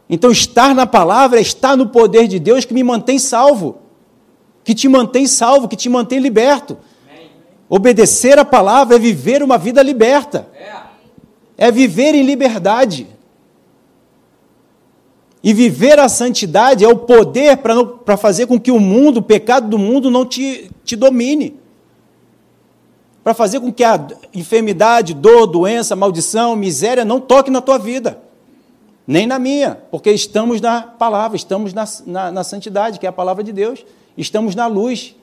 Então, 0.08 0.30
estar 0.30 0.76
na 0.76 0.86
palavra 0.86 1.40
é 1.40 1.42
estar 1.42 1.76
no 1.76 1.88
poder 1.88 2.28
de 2.28 2.38
Deus 2.38 2.64
que 2.64 2.76
me 2.76 2.84
mantém 2.84 3.18
salvo, 3.18 3.80
que 4.64 4.76
te 4.76 4.88
mantém 4.88 5.26
salvo, 5.26 5.68
que 5.68 5.76
te 5.76 5.90
mantém 5.90 6.20
liberto. 6.20 6.78
Obedecer 7.68 8.38
a 8.38 8.46
palavra 8.46 8.98
é 8.98 9.00
viver 9.00 9.42
uma 9.42 9.58
vida 9.58 9.82
liberta, 9.82 10.48
é 11.58 11.72
viver 11.72 12.14
em 12.14 12.22
liberdade. 12.22 13.08
E 15.46 15.54
viver 15.54 16.00
a 16.00 16.10
santidade 16.10 16.84
é 16.84 16.88
o 16.88 16.98
poder 16.98 17.58
para 17.58 18.18
fazer 18.18 18.48
com 18.48 18.60
que 18.60 18.72
o 18.72 18.80
mundo, 18.80 19.18
o 19.18 19.22
pecado 19.22 19.70
do 19.70 19.78
mundo, 19.78 20.10
não 20.10 20.26
te, 20.26 20.72
te 20.84 20.96
domine 20.96 21.56
para 23.24 23.36
fazer 23.36 23.60
com 23.60 23.72
que 23.72 23.84
a 23.84 24.08
enfermidade, 24.34 25.14
dor, 25.14 25.46
doença, 25.46 25.96
maldição, 25.96 26.56
miséria 26.56 27.06
não 27.06 27.20
toque 27.20 27.52
na 27.52 27.62
tua 27.62 27.78
vida, 27.78 28.20
nem 29.06 29.28
na 29.28 29.38
minha, 29.38 29.80
porque 29.92 30.12
estamos 30.12 30.60
na 30.60 30.82
palavra, 30.82 31.36
estamos 31.36 31.74
na, 31.74 31.88
na, 32.08 32.32
na 32.32 32.44
santidade, 32.44 33.00
que 33.00 33.06
é 33.06 33.10
a 33.10 33.14
palavra 33.14 33.44
de 33.44 33.52
Deus, 33.52 33.86
estamos 34.18 34.56
na 34.56 34.66
luz. 34.66 35.16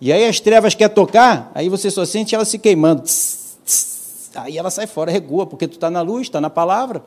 E 0.00 0.10
aí 0.10 0.26
as 0.26 0.40
trevas 0.40 0.74
quer 0.74 0.88
tocar, 0.88 1.52
aí 1.54 1.68
você 1.68 1.90
só 1.90 2.06
sente 2.06 2.34
ela 2.34 2.46
se 2.46 2.58
queimando. 2.58 3.02
Tss, 3.02 3.58
tss, 3.62 4.30
aí 4.36 4.56
ela 4.56 4.70
sai 4.70 4.86
fora, 4.86 5.10
regua, 5.10 5.46
porque 5.46 5.68
tu 5.68 5.74
está 5.74 5.90
na 5.90 6.00
luz, 6.00 6.28
está 6.28 6.40
na 6.40 6.48
palavra. 6.48 7.02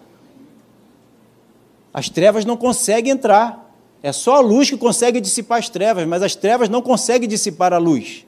As 1.93 2.10
trevas 2.10 2.45
não 2.45 2.56
conseguem 2.56 3.12
entrar. 3.12 3.69
É 4.04 4.12
só 4.12 4.38
a 4.38 4.39
luz 4.39 4.69
que 4.69 4.77
consegue 4.77 5.21
dissipar 5.21 5.60
as 5.60 5.69
trevas, 5.69 6.08
mas 6.08 6.23
as 6.23 6.36
trevas 6.36 6.69
não 6.69 6.82
conseguem 6.82 7.27
dissipar 7.27 7.73
a 7.73 7.77
luz. 7.77 8.25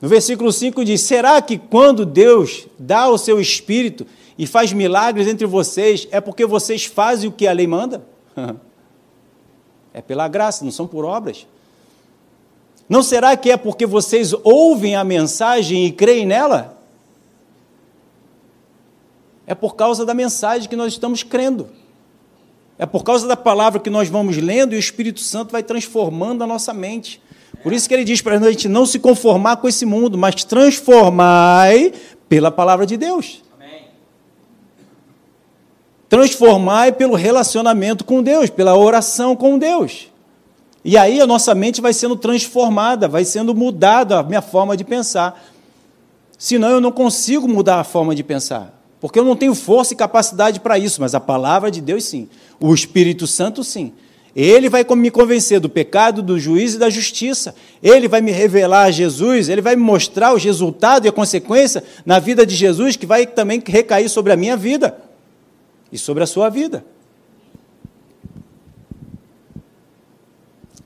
No 0.00 0.08
versículo 0.08 0.52
5 0.52 0.84
diz: 0.84 1.02
Será 1.02 1.40
que 1.40 1.58
quando 1.58 2.04
Deus 2.06 2.66
dá 2.78 3.08
o 3.08 3.18
seu 3.18 3.40
espírito 3.40 4.06
e 4.36 4.46
faz 4.46 4.72
milagres 4.72 5.26
entre 5.26 5.46
vocês, 5.46 6.08
é 6.10 6.20
porque 6.20 6.46
vocês 6.46 6.84
fazem 6.84 7.28
o 7.28 7.32
que 7.32 7.46
a 7.46 7.52
lei 7.52 7.66
manda? 7.66 8.04
é 9.92 10.00
pela 10.00 10.26
graça, 10.28 10.64
não 10.64 10.72
são 10.72 10.86
por 10.86 11.04
obras. 11.04 11.46
Não 12.88 13.02
será 13.02 13.36
que 13.36 13.50
é 13.50 13.56
porque 13.56 13.86
vocês 13.86 14.34
ouvem 14.42 14.96
a 14.96 15.04
mensagem 15.04 15.86
e 15.86 15.92
creem 15.92 16.26
nela? 16.26 16.79
É 19.50 19.54
por 19.56 19.74
causa 19.74 20.06
da 20.06 20.14
mensagem 20.14 20.68
que 20.68 20.76
nós 20.76 20.92
estamos 20.92 21.24
crendo. 21.24 21.70
É 22.78 22.86
por 22.86 23.02
causa 23.02 23.26
da 23.26 23.36
palavra 23.36 23.80
que 23.80 23.90
nós 23.90 24.08
vamos 24.08 24.36
lendo 24.36 24.74
e 24.74 24.76
o 24.76 24.78
Espírito 24.78 25.18
Santo 25.18 25.50
vai 25.50 25.60
transformando 25.60 26.44
a 26.44 26.46
nossa 26.46 26.72
mente. 26.72 27.20
Por 27.60 27.72
isso 27.72 27.88
que 27.88 27.94
ele 27.94 28.04
diz 28.04 28.22
para 28.22 28.36
a 28.36 28.52
gente 28.52 28.68
não 28.68 28.86
se 28.86 29.00
conformar 29.00 29.56
com 29.56 29.66
esse 29.66 29.84
mundo, 29.84 30.16
mas 30.16 30.44
transformai 30.44 31.92
pela 32.28 32.52
palavra 32.52 32.86
de 32.86 32.96
Deus. 32.96 33.42
Amém. 33.56 33.86
Transformai 36.08 36.92
pelo 36.92 37.16
relacionamento 37.16 38.04
com 38.04 38.22
Deus, 38.22 38.50
pela 38.50 38.76
oração 38.76 39.34
com 39.34 39.58
Deus. 39.58 40.06
E 40.84 40.96
aí 40.96 41.20
a 41.20 41.26
nossa 41.26 41.56
mente 41.56 41.80
vai 41.80 41.92
sendo 41.92 42.14
transformada, 42.14 43.08
vai 43.08 43.24
sendo 43.24 43.52
mudada 43.52 44.20
a 44.20 44.22
minha 44.22 44.42
forma 44.42 44.76
de 44.76 44.84
pensar. 44.84 45.42
Senão 46.38 46.68
eu 46.68 46.80
não 46.80 46.92
consigo 46.92 47.48
mudar 47.48 47.80
a 47.80 47.84
forma 47.84 48.14
de 48.14 48.22
pensar. 48.22 48.79
Porque 49.00 49.18
eu 49.18 49.24
não 49.24 49.34
tenho 49.34 49.54
força 49.54 49.94
e 49.94 49.96
capacidade 49.96 50.60
para 50.60 50.78
isso, 50.78 51.00
mas 51.00 51.14
a 51.14 51.20
palavra 51.20 51.70
de 51.70 51.80
Deus 51.80 52.04
sim. 52.04 52.28
O 52.60 52.74
Espírito 52.74 53.26
Santo 53.26 53.64
sim. 53.64 53.92
Ele 54.36 54.68
vai 54.68 54.84
me 54.94 55.10
convencer 55.10 55.58
do 55.58 55.68
pecado, 55.68 56.22
do 56.22 56.38
juízo 56.38 56.76
e 56.76 56.78
da 56.78 56.90
justiça. 56.90 57.54
Ele 57.82 58.06
vai 58.06 58.20
me 58.20 58.30
revelar 58.30 58.84
a 58.84 58.90
Jesus, 58.90 59.48
ele 59.48 59.60
vai 59.60 59.74
me 59.74 59.82
mostrar 59.82 60.34
os 60.34 60.44
resultados 60.44 61.06
e 61.06 61.08
a 61.08 61.12
consequência 61.12 61.82
na 62.04 62.18
vida 62.18 62.46
de 62.46 62.54
Jesus, 62.54 62.94
que 62.94 63.06
vai 63.06 63.26
também 63.26 63.62
recair 63.66 64.08
sobre 64.08 64.32
a 64.32 64.36
minha 64.36 64.56
vida 64.56 64.96
e 65.90 65.98
sobre 65.98 66.22
a 66.22 66.26
sua 66.26 66.48
vida. 66.48 66.84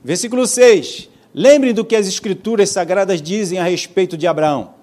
Versículo 0.03 0.47
6. 0.47 1.09
Lembrem 1.33 1.73
do 1.73 1.83
que 1.83 1.95
as 1.95 2.07
Escrituras 2.07 2.69
Sagradas 2.69 3.21
dizem 3.21 3.59
a 3.59 3.63
respeito 3.63 4.15
de 4.15 4.25
Abraão. 4.25 4.74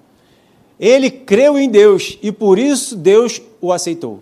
Ele 0.79 1.09
creu 1.09 1.57
em 1.57 1.69
Deus 1.69 2.17
e 2.21 2.31
por 2.31 2.57
isso 2.57 2.95
Deus 2.95 3.41
o 3.61 3.71
aceitou. 3.71 4.19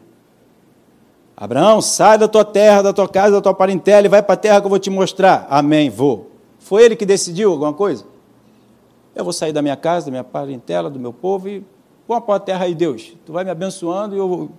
Abraão, 1.35 1.81
sai 1.81 2.17
da 2.17 2.27
tua 2.27 2.45
terra, 2.45 2.83
da 2.83 2.93
tua 2.93 3.07
casa, 3.07 3.31
da 3.31 3.41
tua 3.41 3.53
parentela 3.53 4.05
e 4.05 4.09
vai 4.09 4.21
para 4.21 4.35
a 4.35 4.37
terra 4.37 4.59
que 4.59 4.65
eu 4.67 4.69
vou 4.69 4.77
te 4.77 4.89
mostrar. 4.89 5.47
Amém, 5.49 5.89
vou. 5.89 6.29
Foi 6.59 6.83
ele 6.83 6.95
que 6.95 7.05
decidiu 7.05 7.51
alguma 7.51 7.73
coisa? 7.73 8.05
Eu 9.15 9.23
vou 9.23 9.33
sair 9.33 9.51
da 9.51 9.61
minha 9.61 9.75
casa, 9.75 10.05
da 10.05 10.11
minha 10.11 10.23
parentela, 10.23 10.89
do 10.89 10.99
meu 10.99 11.11
povo 11.11 11.49
e 11.49 11.63
vou 12.07 12.21
para 12.21 12.35
a 12.35 12.39
terra 12.39 12.65
aí, 12.65 12.75
Deus. 12.75 13.13
Tu 13.25 13.33
vai 13.33 13.43
me 13.43 13.49
abençoando 13.49 14.15
e 14.15 14.19
eu 14.19 14.51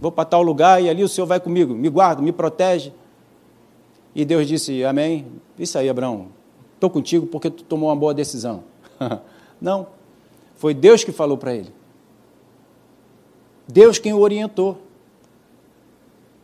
vou 0.00 0.12
para 0.12 0.24
tal 0.24 0.42
lugar 0.42 0.80
e 0.80 0.88
ali 0.88 1.02
o 1.02 1.08
Senhor 1.08 1.26
vai 1.26 1.40
comigo, 1.40 1.74
me 1.74 1.88
guarda, 1.88 2.22
me 2.22 2.30
protege. 2.30 2.92
E 4.14 4.24
Deus 4.24 4.46
disse: 4.46 4.84
Amém. 4.84 5.26
Isso 5.58 5.76
aí, 5.76 5.88
Abraão. 5.88 6.28
Estou 6.74 6.88
contigo 6.88 7.26
porque 7.26 7.50
tu 7.50 7.64
tomou 7.64 7.88
uma 7.88 7.96
boa 7.96 8.14
decisão. 8.14 8.62
Não. 9.60 9.86
Foi 10.56 10.74
Deus 10.74 11.04
que 11.04 11.12
falou 11.12 11.36
para 11.36 11.54
ele. 11.54 11.72
Deus 13.66 13.98
quem 13.98 14.12
o 14.12 14.20
orientou. 14.20 14.78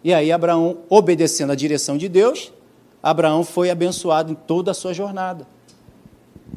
E 0.02 0.14
aí, 0.14 0.32
Abraão, 0.32 0.78
obedecendo 0.88 1.50
a 1.50 1.54
direção 1.54 1.98
de 1.98 2.08
Deus, 2.08 2.52
Abraão 3.02 3.44
foi 3.44 3.70
abençoado 3.70 4.32
em 4.32 4.34
toda 4.34 4.70
a 4.70 4.74
sua 4.74 4.94
jornada. 4.94 5.46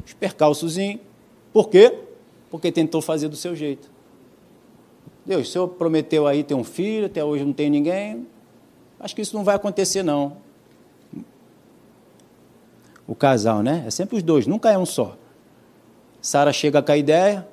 Os 0.04 0.14
percalços, 0.14 0.76
por 1.52 1.68
quê? 1.68 1.98
Porque 2.50 2.72
tentou 2.72 3.02
fazer 3.02 3.28
do 3.28 3.36
seu 3.36 3.54
jeito. 3.54 3.90
Deus, 5.24 5.48
o 5.48 5.50
senhor 5.50 5.68
prometeu 5.68 6.26
aí 6.26 6.42
ter 6.42 6.54
um 6.54 6.64
filho, 6.64 7.06
até 7.06 7.24
hoje 7.24 7.44
não 7.44 7.52
tem 7.52 7.70
ninguém. 7.70 8.26
Acho 8.98 9.14
que 9.14 9.22
isso 9.22 9.36
não 9.36 9.44
vai 9.44 9.56
acontecer, 9.56 10.02
não. 10.02 10.36
O 13.06 13.14
casal, 13.14 13.62
né? 13.62 13.84
É 13.86 13.90
sempre 13.90 14.16
os 14.16 14.22
dois, 14.22 14.46
nunca 14.46 14.70
é 14.70 14.78
um 14.78 14.86
só. 14.86 15.16
Sara 16.24 16.54
chega 16.54 16.82
com 16.82 16.90
a 16.90 16.96
ideia, 16.96 17.46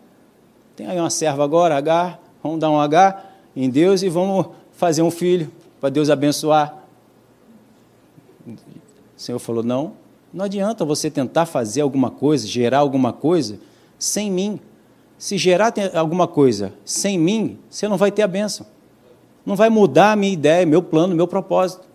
tem 0.78 0.88
aí 0.88 0.98
uma 0.98 1.10
serva 1.10 1.44
agora, 1.44 1.76
H, 1.76 2.18
vamos 2.42 2.58
dar 2.58 2.72
um 2.72 2.80
H 2.80 3.22
em 3.54 3.70
Deus 3.70 4.02
e 4.02 4.08
vamos 4.08 4.46
fazer 4.72 5.02
um 5.02 5.12
filho 5.12 5.52
para 5.82 5.90
Deus 5.90 6.10
abençoar. 6.10 6.78
O 8.48 8.56
Senhor 9.18 9.40
falou: 9.40 9.62
não, 9.62 9.92
não 10.34 10.46
adianta 10.46 10.86
você 10.86 11.12
tentar 11.12 11.46
fazer 11.46 11.82
alguma 11.82 12.10
coisa, 12.10 12.48
gerar 12.48 12.78
alguma 12.78 13.12
coisa 13.12 13.60
sem 14.00 14.32
mim. 14.32 14.58
Se 15.18 15.38
gerar 15.38 15.74
alguma 15.94 16.26
coisa 16.26 16.72
sem 16.86 17.20
mim, 17.20 17.60
você 17.70 17.90
não 17.90 17.98
vai 17.98 18.10
ter 18.10 18.22
a 18.22 18.28
bênção. 18.28 18.66
Não 19.46 19.58
vai 19.58 19.70
mudar 19.70 20.14
a 20.14 20.16
minha 20.16 20.32
ideia, 20.32 20.66
meu 20.66 20.82
plano, 20.82 21.14
meu 21.14 21.28
propósito. 21.28 21.86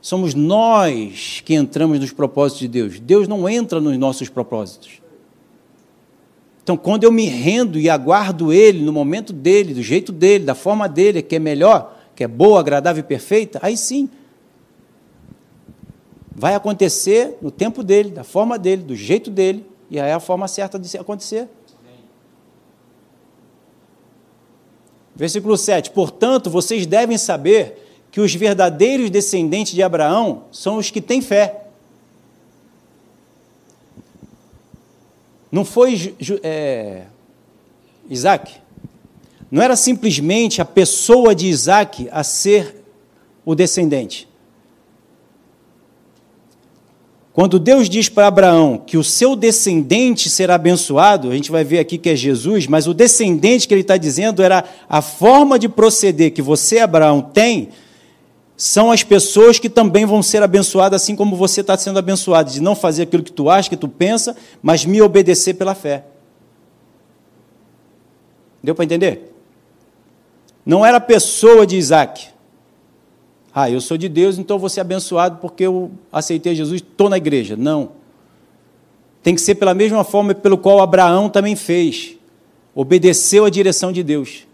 Somos 0.00 0.34
nós 0.34 1.40
que 1.44 1.54
entramos 1.54 2.00
nos 2.00 2.10
propósitos 2.10 2.58
de 2.58 2.66
Deus. 2.66 2.98
Deus 2.98 3.28
não 3.28 3.48
entra 3.48 3.80
nos 3.80 3.96
nossos 3.96 4.28
propósitos. 4.28 5.01
Então, 6.62 6.76
quando 6.76 7.04
eu 7.04 7.10
me 7.10 7.26
rendo 7.26 7.78
e 7.78 7.90
aguardo 7.90 8.52
Ele 8.52 8.84
no 8.84 8.92
momento 8.92 9.32
dele, 9.32 9.74
do 9.74 9.82
jeito 9.82 10.12
dele, 10.12 10.44
da 10.44 10.54
forma 10.54 10.88
dele, 10.88 11.20
que 11.20 11.36
é 11.36 11.38
melhor, 11.38 11.98
que 12.14 12.22
é 12.22 12.28
boa, 12.28 12.60
agradável 12.60 13.00
e 13.00 13.06
perfeita, 13.06 13.58
aí 13.62 13.76
sim. 13.76 14.08
Vai 16.34 16.54
acontecer 16.54 17.36
no 17.42 17.50
tempo 17.50 17.82
dele, 17.82 18.10
da 18.10 18.22
forma 18.22 18.58
dele, 18.58 18.82
do 18.82 18.94
jeito 18.94 19.30
dele, 19.30 19.66
e 19.90 19.98
aí 19.98 20.10
é 20.10 20.14
a 20.14 20.20
forma 20.20 20.46
certa 20.46 20.78
de 20.78 20.96
acontecer. 20.96 21.48
Versículo 25.14 25.56
7: 25.56 25.90
Portanto, 25.90 26.48
vocês 26.48 26.86
devem 26.86 27.18
saber 27.18 28.06
que 28.10 28.20
os 28.20 28.34
verdadeiros 28.34 29.10
descendentes 29.10 29.72
de 29.72 29.82
Abraão 29.82 30.44
são 30.50 30.76
os 30.76 30.90
que 30.90 31.00
têm 31.00 31.20
fé. 31.20 31.61
Não 35.52 35.66
foi 35.66 36.16
é, 36.42 37.02
Isaac. 38.08 38.54
Não 39.50 39.60
era 39.62 39.76
simplesmente 39.76 40.62
a 40.62 40.64
pessoa 40.64 41.34
de 41.34 41.46
Isaac 41.46 42.08
a 42.10 42.24
ser 42.24 42.82
o 43.44 43.54
descendente. 43.54 44.26
Quando 47.34 47.58
Deus 47.58 47.88
diz 47.88 48.08
para 48.08 48.26
Abraão 48.26 48.82
que 48.86 48.96
o 48.96 49.04
seu 49.04 49.36
descendente 49.36 50.30
será 50.30 50.54
abençoado, 50.54 51.30
a 51.30 51.34
gente 51.34 51.50
vai 51.50 51.64
ver 51.64 51.78
aqui 51.80 51.98
que 51.98 52.08
é 52.10 52.16
Jesus, 52.16 52.66
mas 52.66 52.86
o 52.86 52.94
descendente 52.94 53.68
que 53.68 53.74
ele 53.74 53.82
está 53.82 53.98
dizendo 53.98 54.42
era 54.42 54.64
a 54.88 55.02
forma 55.02 55.58
de 55.58 55.68
proceder 55.68 56.32
que 56.32 56.42
você, 56.42 56.78
Abraão, 56.78 57.20
tem, 57.20 57.68
são 58.64 58.92
as 58.92 59.02
pessoas 59.02 59.58
que 59.58 59.68
também 59.68 60.06
vão 60.06 60.22
ser 60.22 60.40
abençoadas, 60.40 61.02
assim 61.02 61.16
como 61.16 61.34
você 61.34 61.62
está 61.62 61.76
sendo 61.76 61.98
abençoado, 61.98 62.48
de 62.48 62.62
não 62.62 62.76
fazer 62.76 63.02
aquilo 63.02 63.24
que 63.24 63.32
tu 63.32 63.50
acha, 63.50 63.68
que 63.68 63.76
tu 63.76 63.88
pensa, 63.88 64.36
mas 64.62 64.84
me 64.84 65.02
obedecer 65.02 65.54
pela 65.54 65.74
fé. 65.74 66.04
Deu 68.62 68.72
para 68.72 68.84
entender? 68.84 69.34
Não 70.64 70.86
era 70.86 70.98
a 70.98 71.00
pessoa 71.00 71.66
de 71.66 71.76
Isaac, 71.76 72.28
ah, 73.52 73.68
eu 73.68 73.80
sou 73.80 73.96
de 73.96 74.08
Deus, 74.08 74.38
então 74.38 74.60
vou 74.60 74.68
ser 74.68 74.80
abençoado 74.80 75.38
porque 75.38 75.64
eu 75.64 75.90
aceitei 76.12 76.54
Jesus, 76.54 76.80
estou 76.80 77.08
na 77.08 77.16
igreja. 77.16 77.56
Não. 77.56 77.90
Tem 79.24 79.34
que 79.34 79.40
ser 79.40 79.56
pela 79.56 79.74
mesma 79.74 80.04
forma 80.04 80.36
pelo 80.36 80.56
qual 80.56 80.80
Abraão 80.80 81.28
também 81.28 81.56
fez. 81.56 82.16
Obedeceu 82.76 83.44
a 83.44 83.50
direção 83.50 83.90
de 83.90 84.04
Deus. 84.04 84.46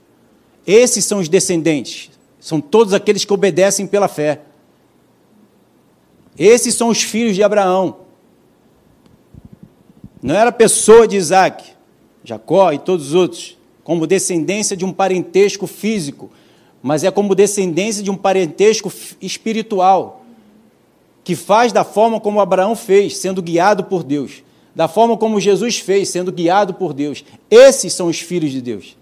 Esses 0.66 1.04
são 1.04 1.18
os 1.18 1.28
descendentes. 1.28 2.11
São 2.41 2.61
todos 2.61 2.95
aqueles 2.95 3.24
que 3.24 3.32
obedecem 3.32 3.86
pela 3.86 4.09
fé. 4.09 4.43
Esses 6.39 6.74
são 6.74 6.89
os 6.89 7.03
filhos 7.03 7.34
de 7.34 7.43
Abraão. 7.43 7.97
Não 10.22 10.34
era 10.34 10.53
pessoa 10.53 11.07
de 11.07 11.16
Isaac, 11.16 11.64
Jacó 12.22 12.72
e 12.72 12.78
todos 12.78 13.09
os 13.09 13.14
outros, 13.14 13.59
como 13.82 14.07
descendência 14.07 14.76
de 14.76 14.84
um 14.84 14.93
parentesco 14.93 15.66
físico, 15.66 16.30
mas 16.82 17.03
é 17.05 17.11
como 17.11 17.34
descendência 17.34 18.03
de 18.03 18.11
um 18.11 18.16
parentesco 18.16 18.93
espiritual, 19.20 20.22
que 21.24 21.34
faz 21.34 21.72
da 21.72 21.84
forma 21.84 22.20
como 22.20 22.41
Abraão 22.41 22.76
fez, 22.76 23.16
sendo 23.16 23.43
guiado 23.43 23.84
por 23.84 24.03
Deus, 24.03 24.43
da 24.74 24.89
forma 24.89 25.16
como 25.16 25.41
Jesus 25.41 25.78
fez, 25.78 26.09
sendo 26.09 26.30
guiado 26.30 26.74
por 26.74 26.93
Deus. 26.93 27.24
Esses 27.51 27.93
são 27.93 28.07
os 28.07 28.20
filhos 28.20 28.53
de 28.53 28.61
Deus. 28.61 28.97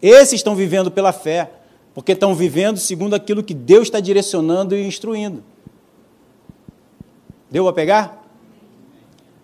Esses 0.00 0.34
estão 0.34 0.54
vivendo 0.54 0.90
pela 0.90 1.12
fé, 1.12 1.50
porque 1.96 2.12
estão 2.12 2.34
vivendo 2.34 2.76
segundo 2.76 3.14
aquilo 3.14 3.42
que 3.42 3.54
Deus 3.54 3.84
está 3.84 4.00
direcionando 4.00 4.76
e 4.76 4.86
instruindo. 4.86 5.42
Deu 7.50 7.66
a 7.68 7.72
pegar? 7.72 8.22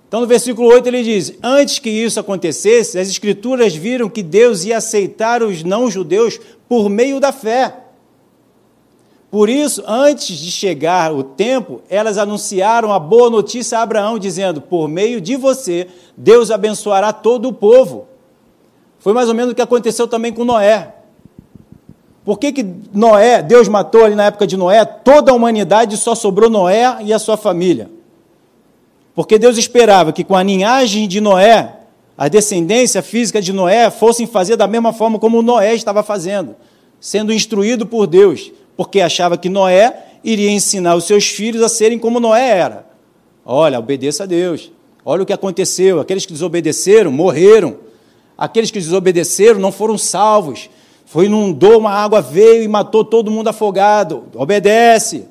Então, 0.07 0.21
no 0.21 0.27
versículo 0.27 0.69
8 0.69 0.87
ele 0.87 1.03
diz: 1.03 1.33
Antes 1.43 1.79
que 1.79 1.89
isso 1.89 2.21
acontecesse, 2.21 2.99
as 2.99 3.09
Escrituras 3.09 3.75
viram 3.75 4.07
que 4.11 4.23
Deus 4.23 4.65
ia 4.65 4.77
aceitar 4.77 5.43
os 5.43 5.63
não-judeus 5.63 6.39
por 6.69 6.91
meio 6.91 7.19
da 7.19 7.33
fé. 7.33 7.75
Por 9.31 9.49
isso, 9.49 9.83
antes 9.87 10.37
de 10.37 10.51
chegar 10.51 11.11
o 11.11 11.23
tempo, 11.23 11.81
elas 11.89 12.19
anunciaram 12.19 12.93
a 12.93 12.99
boa 12.99 13.31
notícia 13.31 13.79
a 13.79 13.83
Abraão, 13.83 14.19
dizendo: 14.19 14.61
Por 14.61 14.89
meio 14.89 15.23
de 15.23 15.37
você, 15.37 15.89
Deus 16.15 16.51
abençoará 16.51 17.15
todo 17.15 17.49
o 17.49 17.53
povo. 17.55 18.09
Foi 18.99 19.15
mais 19.15 19.31
ou 19.31 19.35
menos 19.35 19.53
o 19.53 19.55
que 19.55 19.63
aconteceu 19.63 20.07
também 20.07 20.35
com 20.35 20.45
Noé. 20.45 20.97
Por 22.25 22.39
que, 22.39 22.53
que 22.53 22.65
Noé, 22.93 23.43
Deus 23.43 23.67
matou 23.67 24.05
ali 24.05 24.15
na 24.15 24.27
época 24.27 24.47
de 24.47 24.57
Noé, 24.57 24.85
toda 24.85 25.33
a 25.33 25.35
humanidade 25.35 25.97
só 25.97 26.15
sobrou 26.15 26.49
Noé 26.49 26.99
e 27.03 27.13
a 27.13 27.19
sua 27.19 27.37
família? 27.37 27.91
Porque 29.15 29.39
Deus 29.39 29.59
esperava 29.59 30.13
que 30.13 30.23
com 30.23 30.35
a 30.35 30.43
linhagem 30.43 31.09
de 31.09 31.21
Noé, 31.21 31.75
a 32.17 32.29
descendência 32.29 33.03
física 33.03 33.43
de 33.43 33.53
Noé, 33.53 33.91
fossem 33.91 34.27
fazer 34.27 34.57
da 34.57 34.67
mesma 34.67 34.93
forma 34.93 35.19
como 35.19 35.43
Noé 35.43 35.75
estava 35.75 36.03
fazendo, 36.03 36.55
sendo 37.01 37.33
instruído 37.33 37.85
por 37.85 38.07
Deus, 38.07 38.53
porque 38.77 39.01
achava 39.01 39.37
que 39.37 39.49
Noé 39.49 39.93
iria 40.23 40.51
ensinar 40.51 40.95
os 40.95 41.05
seus 41.05 41.27
filhos 41.27 41.63
a 41.63 41.69
serem 41.69 41.99
como 41.99 42.21
Noé 42.21 42.49
era. 42.49 42.87
Olha, 43.45 43.79
obedeça 43.79 44.23
a 44.23 44.27
Deus. 44.27 44.71
Olha 45.05 45.25
o 45.25 45.27
que 45.27 45.33
aconteceu. 45.33 45.99
Aqueles 45.99 46.25
que 46.25 46.33
desobedeceram 46.33 47.11
morreram. 47.11 47.77
Aqueles 48.39 48.71
que 48.71 48.79
desobedeceram 48.79 49.59
não 49.59 49.73
foram 49.73 49.99
salvos. 49.99 50.71
Foi 51.13 51.27
inundou, 51.27 51.77
uma 51.77 51.91
água 51.91 52.23
veio 52.23 52.63
e 52.63 52.69
matou 52.69 53.05
todo 53.05 53.31
mundo 53.31 53.49
afogado. 53.49 54.25
Obedece. 54.35 55.27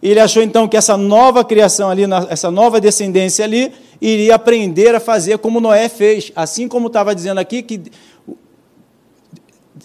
Ele 0.00 0.20
achou 0.20 0.44
então 0.44 0.68
que 0.68 0.76
essa 0.76 0.96
nova 0.96 1.44
criação 1.44 1.90
ali, 1.90 2.04
essa 2.28 2.52
nova 2.52 2.80
descendência 2.80 3.44
ali, 3.44 3.72
iria 4.00 4.36
aprender 4.36 4.94
a 4.94 5.00
fazer 5.00 5.38
como 5.38 5.60
Noé 5.60 5.88
fez. 5.88 6.30
Assim 6.36 6.68
como 6.68 6.86
estava 6.86 7.16
dizendo 7.16 7.38
aqui 7.38 7.64
que 7.64 7.82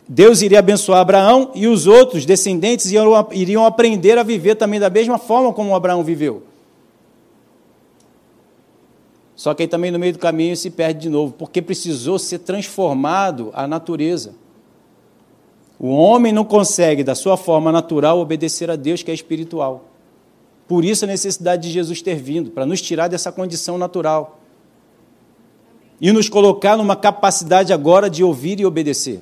Deus 0.07 0.43
iria 0.43 0.59
abençoar 0.59 0.99
Abraão 0.99 1.49
e 1.55 1.65
os 1.65 1.87
outros 1.87 2.23
descendentes 2.23 2.91
iriam 3.31 3.65
aprender 3.65 4.19
a 4.19 4.23
viver 4.23 4.53
também 4.53 4.79
da 4.79 4.91
mesma 4.91 5.17
forma 5.17 5.51
como 5.51 5.73
Abraão 5.73 6.03
viveu. 6.03 6.43
Só 9.35 9.55
que 9.55 9.63
aí 9.63 9.67
também 9.67 9.89
no 9.89 9.97
meio 9.97 10.13
do 10.13 10.19
caminho 10.19 10.55
se 10.55 10.69
perde 10.69 10.99
de 10.99 11.09
novo, 11.09 11.33
porque 11.33 11.59
precisou 11.59 12.19
ser 12.19 12.37
transformado 12.37 13.49
a 13.55 13.65
natureza. 13.65 14.35
O 15.79 15.91
homem 15.91 16.33
não 16.33 16.43
consegue, 16.43 17.05
da 17.05 17.15
sua 17.15 17.37
forma 17.37 17.71
natural, 17.71 18.19
obedecer 18.19 18.69
a 18.69 18.75
Deus 18.75 19.01
que 19.01 19.09
é 19.09 19.13
espiritual. 19.13 19.85
Por 20.67 20.83
isso 20.83 21.05
a 21.05 21.07
necessidade 21.07 21.63
de 21.63 21.71
Jesus 21.71 22.01
ter 22.01 22.15
vindo, 22.15 22.51
para 22.51 22.65
nos 22.65 22.81
tirar 22.81 23.07
dessa 23.07 23.31
condição 23.31 23.77
natural. 23.77 24.39
E 26.01 26.11
nos 26.11 26.27
colocar 26.27 26.75
numa 26.75 26.97
capacidade 26.97 27.71
agora 27.71 28.09
de 28.09 28.23
ouvir 28.23 28.59
e 28.59 28.65
obedecer. 28.65 29.21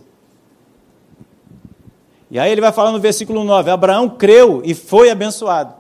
E 2.30 2.40
aí 2.40 2.52
ele 2.52 2.62
vai 2.62 2.72
falar 2.72 2.92
no 2.92 3.00
versículo 3.00 3.44
9: 3.44 3.70
Abraão 3.70 4.10
creu 4.10 4.62
e 4.66 4.74
foi 4.74 5.10
abençoado. 5.10 5.74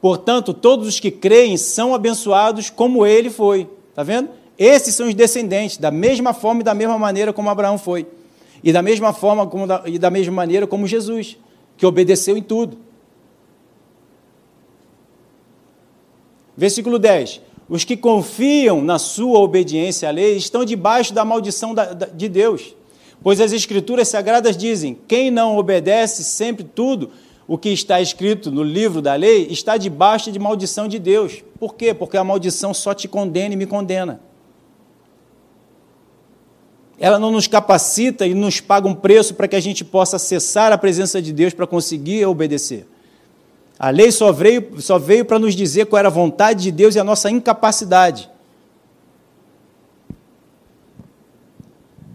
Portanto, 0.00 0.54
todos 0.54 0.88
os 0.88 0.98
que 0.98 1.10
creem 1.10 1.56
são 1.56 1.94
abençoados 1.94 2.70
como 2.70 3.04
ele 3.04 3.30
foi. 3.30 3.68
Está 3.90 4.02
vendo? 4.02 4.30
Esses 4.56 4.94
são 4.94 5.08
os 5.08 5.14
descendentes, 5.14 5.76
da 5.76 5.90
mesma 5.90 6.32
forma 6.32 6.60
e 6.60 6.64
da 6.64 6.74
mesma 6.74 6.98
maneira 6.98 7.32
como 7.32 7.50
Abraão 7.50 7.76
foi. 7.76 8.06
E 8.62 8.72
da 8.72 8.82
mesma 8.82 9.12
forma 9.12 9.46
como, 9.46 9.66
e 9.86 9.98
da 9.98 10.10
mesma 10.10 10.34
maneira 10.34 10.66
como 10.66 10.86
Jesus, 10.86 11.36
que 11.76 11.86
obedeceu 11.86 12.36
em 12.36 12.42
tudo. 12.42 12.78
Versículo 16.56 16.98
10: 16.98 17.40
Os 17.68 17.84
que 17.84 17.96
confiam 17.96 18.82
na 18.82 18.98
sua 18.98 19.38
obediência 19.38 20.08
à 20.08 20.12
lei 20.12 20.36
estão 20.36 20.64
debaixo 20.64 21.14
da 21.14 21.24
maldição 21.24 21.74
de 22.14 22.28
Deus. 22.28 22.74
Pois 23.22 23.40
as 23.40 23.52
Escrituras 23.52 24.08
sagradas 24.08 24.56
dizem: 24.56 24.98
quem 25.08 25.30
não 25.30 25.56
obedece 25.56 26.22
sempre 26.22 26.64
tudo 26.64 27.10
o 27.48 27.58
que 27.58 27.70
está 27.70 28.00
escrito 28.00 28.50
no 28.50 28.62
livro 28.62 29.02
da 29.02 29.14
lei 29.14 29.48
está 29.50 29.76
debaixo 29.76 30.30
de 30.30 30.38
maldição 30.38 30.86
de 30.86 30.98
Deus. 30.98 31.42
Por 31.58 31.74
quê? 31.74 31.92
Porque 31.92 32.16
a 32.16 32.22
maldição 32.22 32.72
só 32.72 32.94
te 32.94 33.08
condena 33.08 33.54
e 33.54 33.56
me 33.56 33.66
condena. 33.66 34.20
Ela 37.00 37.18
não 37.18 37.32
nos 37.32 37.46
capacita 37.46 38.26
e 38.26 38.34
nos 38.34 38.60
paga 38.60 38.86
um 38.86 38.94
preço 38.94 39.34
para 39.34 39.48
que 39.48 39.56
a 39.56 39.60
gente 39.60 39.82
possa 39.82 40.16
acessar 40.16 40.70
a 40.70 40.76
presença 40.76 41.22
de 41.22 41.32
Deus 41.32 41.54
para 41.54 41.66
conseguir 41.66 42.26
obedecer. 42.26 42.86
A 43.78 43.88
lei 43.88 44.12
só 44.12 44.30
veio, 44.30 44.78
só 44.82 44.98
veio 44.98 45.24
para 45.24 45.38
nos 45.38 45.54
dizer 45.56 45.86
qual 45.86 45.98
era 45.98 46.08
a 46.08 46.12
vontade 46.12 46.62
de 46.62 46.70
Deus 46.70 46.94
e 46.94 47.00
a 47.00 47.04
nossa 47.04 47.30
incapacidade. 47.30 48.28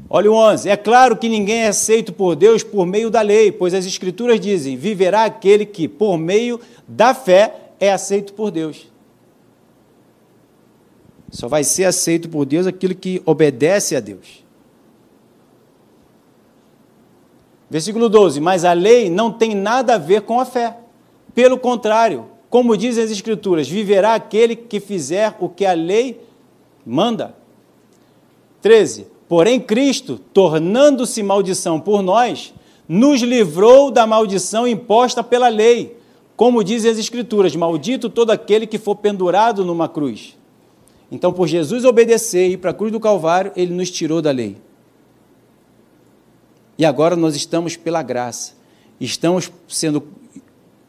Olha 0.08 0.32
o 0.32 0.36
11. 0.36 0.70
É 0.70 0.78
claro 0.78 1.18
que 1.18 1.28
ninguém 1.28 1.64
é 1.64 1.68
aceito 1.70 2.14
por 2.14 2.36
Deus 2.36 2.62
por 2.62 2.86
meio 2.86 3.10
da 3.10 3.22
lei, 3.22 3.52
pois 3.52 3.74
as 3.74 3.88
Escrituras 3.88 4.40
dizem: 4.40 4.78
viverá 4.78 5.26
aquele 5.26 5.66
que, 5.66 5.88
por 5.88 6.16
meio 6.16 6.60
da 6.88 7.16
fé, 7.16 7.72
é 7.80 7.92
aceito 7.92 8.34
por 8.34 8.52
Deus. 8.52 8.88
Só 11.32 11.48
vai 11.48 11.64
ser 11.64 11.86
aceito 11.86 12.30
por 12.30 12.46
Deus 12.46 12.68
aquilo 12.68 12.94
que 12.94 13.20
obedece 13.26 13.96
a 13.96 14.00
Deus. 14.00 14.45
Versículo 17.70 18.10
12: 18.10 18.40
Mas 18.40 18.64
a 18.64 18.74
lei 18.74 19.10
não 19.10 19.32
tem 19.32 19.56
nada 19.56 19.96
a 19.96 19.98
ver 19.98 20.22
com 20.22 20.40
a 20.40 20.46
fé. 20.46 20.78
Pelo 21.34 21.58
contrário, 21.58 22.26
como 22.50 22.78
dizem 22.78 23.04
as 23.04 23.12
Escrituras, 23.12 23.68
viverá 23.68 24.16
aquele 24.16 24.56
que 24.56 24.80
fizer 24.80 25.36
o 25.40 25.50
que 25.50 25.66
a 25.66 25.74
lei 25.74 26.22
manda. 26.86 27.36
13. 28.62 29.08
Porém, 29.28 29.60
Cristo, 29.60 30.20
tornando-se 30.34 31.22
maldição 31.24 31.80
por 31.80 32.02
nós, 32.02 32.54
nos 32.88 33.22
livrou 33.22 33.90
da 33.90 34.06
maldição 34.06 34.68
imposta 34.68 35.24
pela 35.24 35.50
lei. 35.50 35.98
Como 36.36 36.64
dizem 36.64 36.92
as 36.92 36.98
Escrituras: 36.98 37.56
Maldito 37.56 38.10
todo 38.10 38.32
aquele 38.32 38.68
que 38.68 38.78
for 38.78 38.96
pendurado 38.96 39.66
numa 39.66 39.90
cruz. 39.90 40.38
Então, 41.12 41.34
por 41.34 41.48
Jesus 41.48 41.86
obedecer 41.86 42.48
e 42.48 42.54
ir 42.54 42.58
para 42.58 42.72
a 42.72 42.74
cruz 42.74 42.92
do 42.92 43.00
Calvário, 43.00 43.52
ele 43.56 43.74
nos 43.74 43.90
tirou 43.92 44.22
da 44.22 44.32
lei. 44.32 44.58
E 46.78 46.86
agora 46.86 47.16
nós 47.16 47.36
estamos 47.36 47.78
pela 47.78 48.04
graça, 48.04 48.54
estamos 49.00 49.52
sendo 49.68 50.04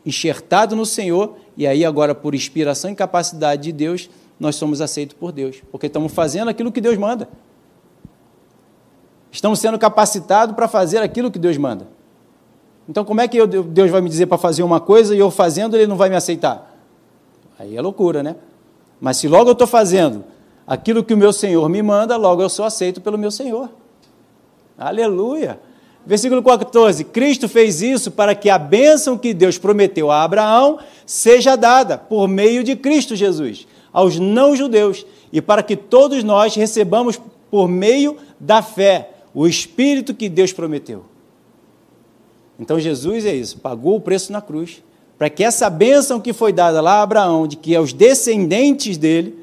enxertados 0.05 0.77
no 0.77 0.87
Senhor, 0.87 1.37
e 1.57 1.67
aí 1.67 1.85
agora, 1.85 2.15
por 2.15 2.35
inspiração 2.35 2.91
e 2.91 2.95
capacidade 2.95 3.63
de 3.63 3.73
Deus, 3.73 4.11
nós 4.39 4.57
somos 4.57 4.81
aceitos 4.81 5.17
por 5.19 5.33
Deus, 5.33 5.63
porque 5.71 5.87
estamos 5.87 6.13
fazendo 6.13 6.49
aquilo 6.49 6.71
que 6.71 6.81
Deus 6.81 6.99
manda. 6.99 7.29
Estamos 9.33 9.59
sendo 9.59 9.79
capacitados 9.79 10.55
para 10.55 10.69
fazer 10.69 10.99
aquilo 10.99 11.31
que 11.31 11.39
Deus 11.39 11.57
manda. 11.57 11.89
Então, 12.89 13.05
como 13.05 13.21
é 13.21 13.29
que 13.29 13.37
eu, 13.37 13.47
Deus 13.47 13.91
vai 13.91 14.01
me 14.01 14.09
dizer 14.09 14.27
para 14.27 14.39
fazer 14.39 14.63
uma 14.63 14.81
coisa 14.81 15.15
e 15.15 15.19
eu 15.19 15.31
fazendo 15.31 15.77
ele 15.77 15.87
não 15.87 15.97
vai 15.97 16.09
me 16.09 16.17
aceitar? 16.17 16.75
Aí 17.59 17.77
é 17.77 17.81
loucura, 17.81 18.23
né? 18.23 18.37
Mas 19.01 19.17
se 19.17 19.29
logo 19.29 19.49
eu 19.51 19.53
estou 19.53 19.67
fazendo 19.67 20.25
aquilo 20.67 21.03
que 21.03 21.13
o 21.13 21.17
meu 21.17 21.33
Senhor 21.33 21.69
me 21.69 21.83
manda, 21.83 22.17
logo 22.17 22.41
eu 22.41 22.49
sou 22.49 22.65
aceito 22.65 23.01
pelo 23.01 23.19
meu 23.19 23.31
Senhor. 23.31 23.71
Aleluia! 24.79 25.61
Versículo 26.07 26.43
14: 26.43 27.05
Cristo 27.05 27.49
fez 27.49 27.83
isso 27.83 28.11
para 28.11 28.35
que 28.35 28.49
a 28.49 28.59
bênção 28.59 29.19
que 29.19 29.35
Deus 29.35 29.59
prometeu 29.59 30.11
a 30.11 30.23
Abraão 30.23 30.79
seja 31.05 31.57
dada 31.57 31.99
por 31.99 32.29
meio 32.29 32.63
de 32.63 32.77
Cristo 32.77 33.17
Jesus 33.17 33.67
aos 33.93 34.19
não-judeus 34.19 35.07
e 35.33 35.41
para 35.41 35.63
que 35.63 35.75
todos 35.75 36.23
nós 36.23 36.55
recebamos 36.55 37.19
por 37.51 37.67
meio 37.67 38.19
da 38.39 38.61
fé 38.61 39.11
o 39.35 39.47
Espírito 39.47 40.15
que 40.15 40.29
Deus 40.29 40.53
prometeu. 40.53 41.05
Então 42.59 42.79
Jesus 42.79 43.25
é 43.25 43.35
isso, 43.35 43.59
pagou 43.59 43.97
o 43.97 44.01
preço 44.01 44.33
na 44.33 44.41
cruz 44.41 44.83
para 45.19 45.31
que 45.31 45.43
essa 45.43 45.71
bênção 45.71 46.21
que 46.21 46.33
foi 46.33 46.53
dada 46.53 46.81
lá 46.81 46.97
a 46.97 47.03
Abraão, 47.03 47.47
de 47.47 47.57
que 47.57 47.75
aos 47.75 47.93
descendentes 47.93 48.99
dele, 48.99 49.35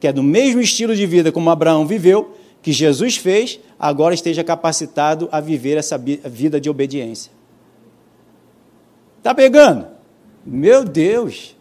que 0.00 0.06
é 0.06 0.12
do 0.12 0.22
mesmo 0.22 0.60
estilo 0.60 0.96
de 0.96 1.06
vida 1.06 1.30
como 1.30 1.50
Abraão 1.50 1.86
viveu, 1.86 2.34
que 2.62 2.72
Jesus 2.72 3.16
fez, 3.16 3.58
agora 3.78 4.14
esteja 4.14 4.44
capacitado 4.44 5.28
a 5.32 5.40
viver 5.40 5.76
essa 5.76 5.98
vida 5.98 6.60
de 6.60 6.70
obediência. 6.70 7.32
Está 9.18 9.34
pegando? 9.34 9.86
Meu 10.46 10.84
Deus! 10.84 11.56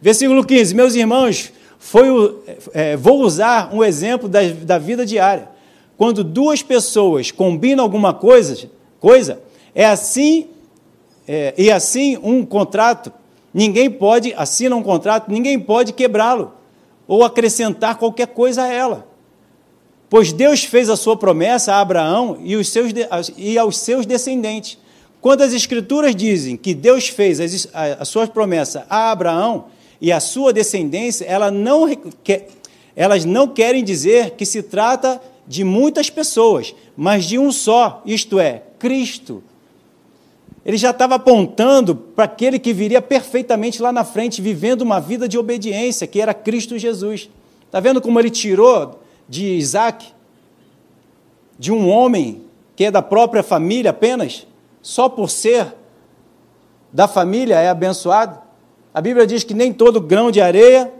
Versículo 0.00 0.44
15: 0.44 0.74
Meus 0.74 0.94
irmãos, 0.94 1.50
o, 1.94 2.42
é, 2.74 2.94
vou 2.96 3.22
usar 3.22 3.74
um 3.74 3.82
exemplo 3.82 4.28
da, 4.28 4.40
da 4.42 4.78
vida 4.78 5.06
diária. 5.06 5.48
Quando 5.96 6.22
duas 6.22 6.62
pessoas 6.62 7.30
combinam 7.30 7.82
alguma 7.82 8.12
coisa, 8.12 8.70
coisa 9.00 9.40
é 9.74 9.86
assim, 9.86 10.48
é, 11.26 11.54
e 11.56 11.70
assim 11.70 12.18
um 12.22 12.44
contrato, 12.44 13.12
ninguém 13.52 13.90
pode, 13.90 14.34
assina 14.34 14.76
um 14.76 14.82
contrato, 14.82 15.30
ninguém 15.30 15.58
pode 15.58 15.92
quebrá-lo 15.92 16.52
ou 17.06 17.24
acrescentar 17.24 17.96
qualquer 17.96 18.28
coisa 18.28 18.64
a 18.64 18.72
ela. 18.72 19.13
Pois 20.08 20.32
Deus 20.32 20.64
fez 20.64 20.90
a 20.90 20.96
sua 20.96 21.16
promessa 21.16 21.74
a 21.74 21.80
Abraão 21.80 22.38
e, 22.42 22.56
os 22.56 22.68
seus, 22.68 22.92
e 23.36 23.58
aos 23.58 23.78
seus 23.78 24.06
descendentes. 24.06 24.78
Quando 25.20 25.42
as 25.42 25.52
Escrituras 25.52 26.14
dizem 26.14 26.56
que 26.56 26.74
Deus 26.74 27.08
fez 27.08 27.40
as, 27.40 27.68
a, 27.72 28.02
a 28.02 28.04
sua 28.04 28.26
promessa 28.26 28.86
a 28.90 29.10
Abraão 29.10 29.66
e 30.00 30.12
a 30.12 30.20
sua 30.20 30.52
descendência, 30.52 31.24
ela 31.24 31.50
não, 31.50 31.88
elas 32.94 33.24
não 33.24 33.48
querem 33.48 33.82
dizer 33.82 34.32
que 34.32 34.44
se 34.44 34.62
trata 34.62 35.20
de 35.46 35.64
muitas 35.64 36.10
pessoas, 36.10 36.74
mas 36.96 37.24
de 37.24 37.38
um 37.38 37.50
só, 37.50 38.02
isto 38.04 38.38
é, 38.38 38.62
Cristo. 38.78 39.42
Ele 40.64 40.76
já 40.76 40.90
estava 40.90 41.16
apontando 41.16 41.94
para 41.94 42.24
aquele 42.24 42.58
que 42.58 42.72
viria 42.72 43.02
perfeitamente 43.02 43.82
lá 43.82 43.92
na 43.92 44.04
frente, 44.04 44.40
vivendo 44.40 44.82
uma 44.82 44.98
vida 44.98 45.28
de 45.28 45.36
obediência, 45.36 46.06
que 46.06 46.20
era 46.20 46.32
Cristo 46.32 46.78
Jesus. 46.78 47.28
Está 47.66 47.80
vendo 47.80 48.00
como 48.00 48.18
ele 48.18 48.30
tirou 48.30 49.00
de 49.28 49.46
Isaac, 49.56 50.12
de 51.58 51.72
um 51.72 51.88
homem 51.88 52.44
que 52.76 52.84
é 52.84 52.90
da 52.90 53.02
própria 53.02 53.42
família 53.42 53.90
apenas, 53.90 54.46
só 54.82 55.08
por 55.08 55.30
ser 55.30 55.74
da 56.92 57.08
família 57.08 57.58
é 57.58 57.68
abençoado. 57.68 58.38
A 58.92 59.00
Bíblia 59.00 59.26
diz 59.26 59.42
que 59.42 59.54
nem 59.54 59.72
todo 59.72 60.00
grão 60.00 60.30
de 60.30 60.40
areia, 60.40 60.92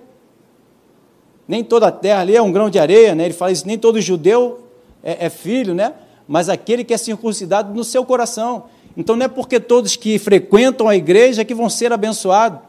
nem 1.46 1.62
toda 1.62 1.88
a 1.88 1.92
terra 1.92 2.20
ali 2.20 2.34
é 2.34 2.42
um 2.42 2.50
grão 2.50 2.70
de 2.70 2.78
areia, 2.78 3.14
né? 3.14 3.26
Ele 3.26 3.34
fala 3.34 3.52
isso, 3.52 3.66
nem 3.66 3.78
todo 3.78 4.00
judeu 4.00 4.66
é, 5.02 5.26
é 5.26 5.30
filho, 5.30 5.74
né? 5.74 5.92
Mas 6.26 6.48
aquele 6.48 6.82
que 6.84 6.94
é 6.94 6.96
circuncidado 6.96 7.74
no 7.74 7.84
seu 7.84 8.04
coração. 8.04 8.64
Então 8.96 9.14
não 9.14 9.26
é 9.26 9.28
porque 9.28 9.60
todos 9.60 9.96
que 9.96 10.18
frequentam 10.18 10.88
a 10.88 10.96
igreja 10.96 11.44
que 11.44 11.54
vão 11.54 11.68
ser 11.68 11.92
abençoados. 11.92 12.60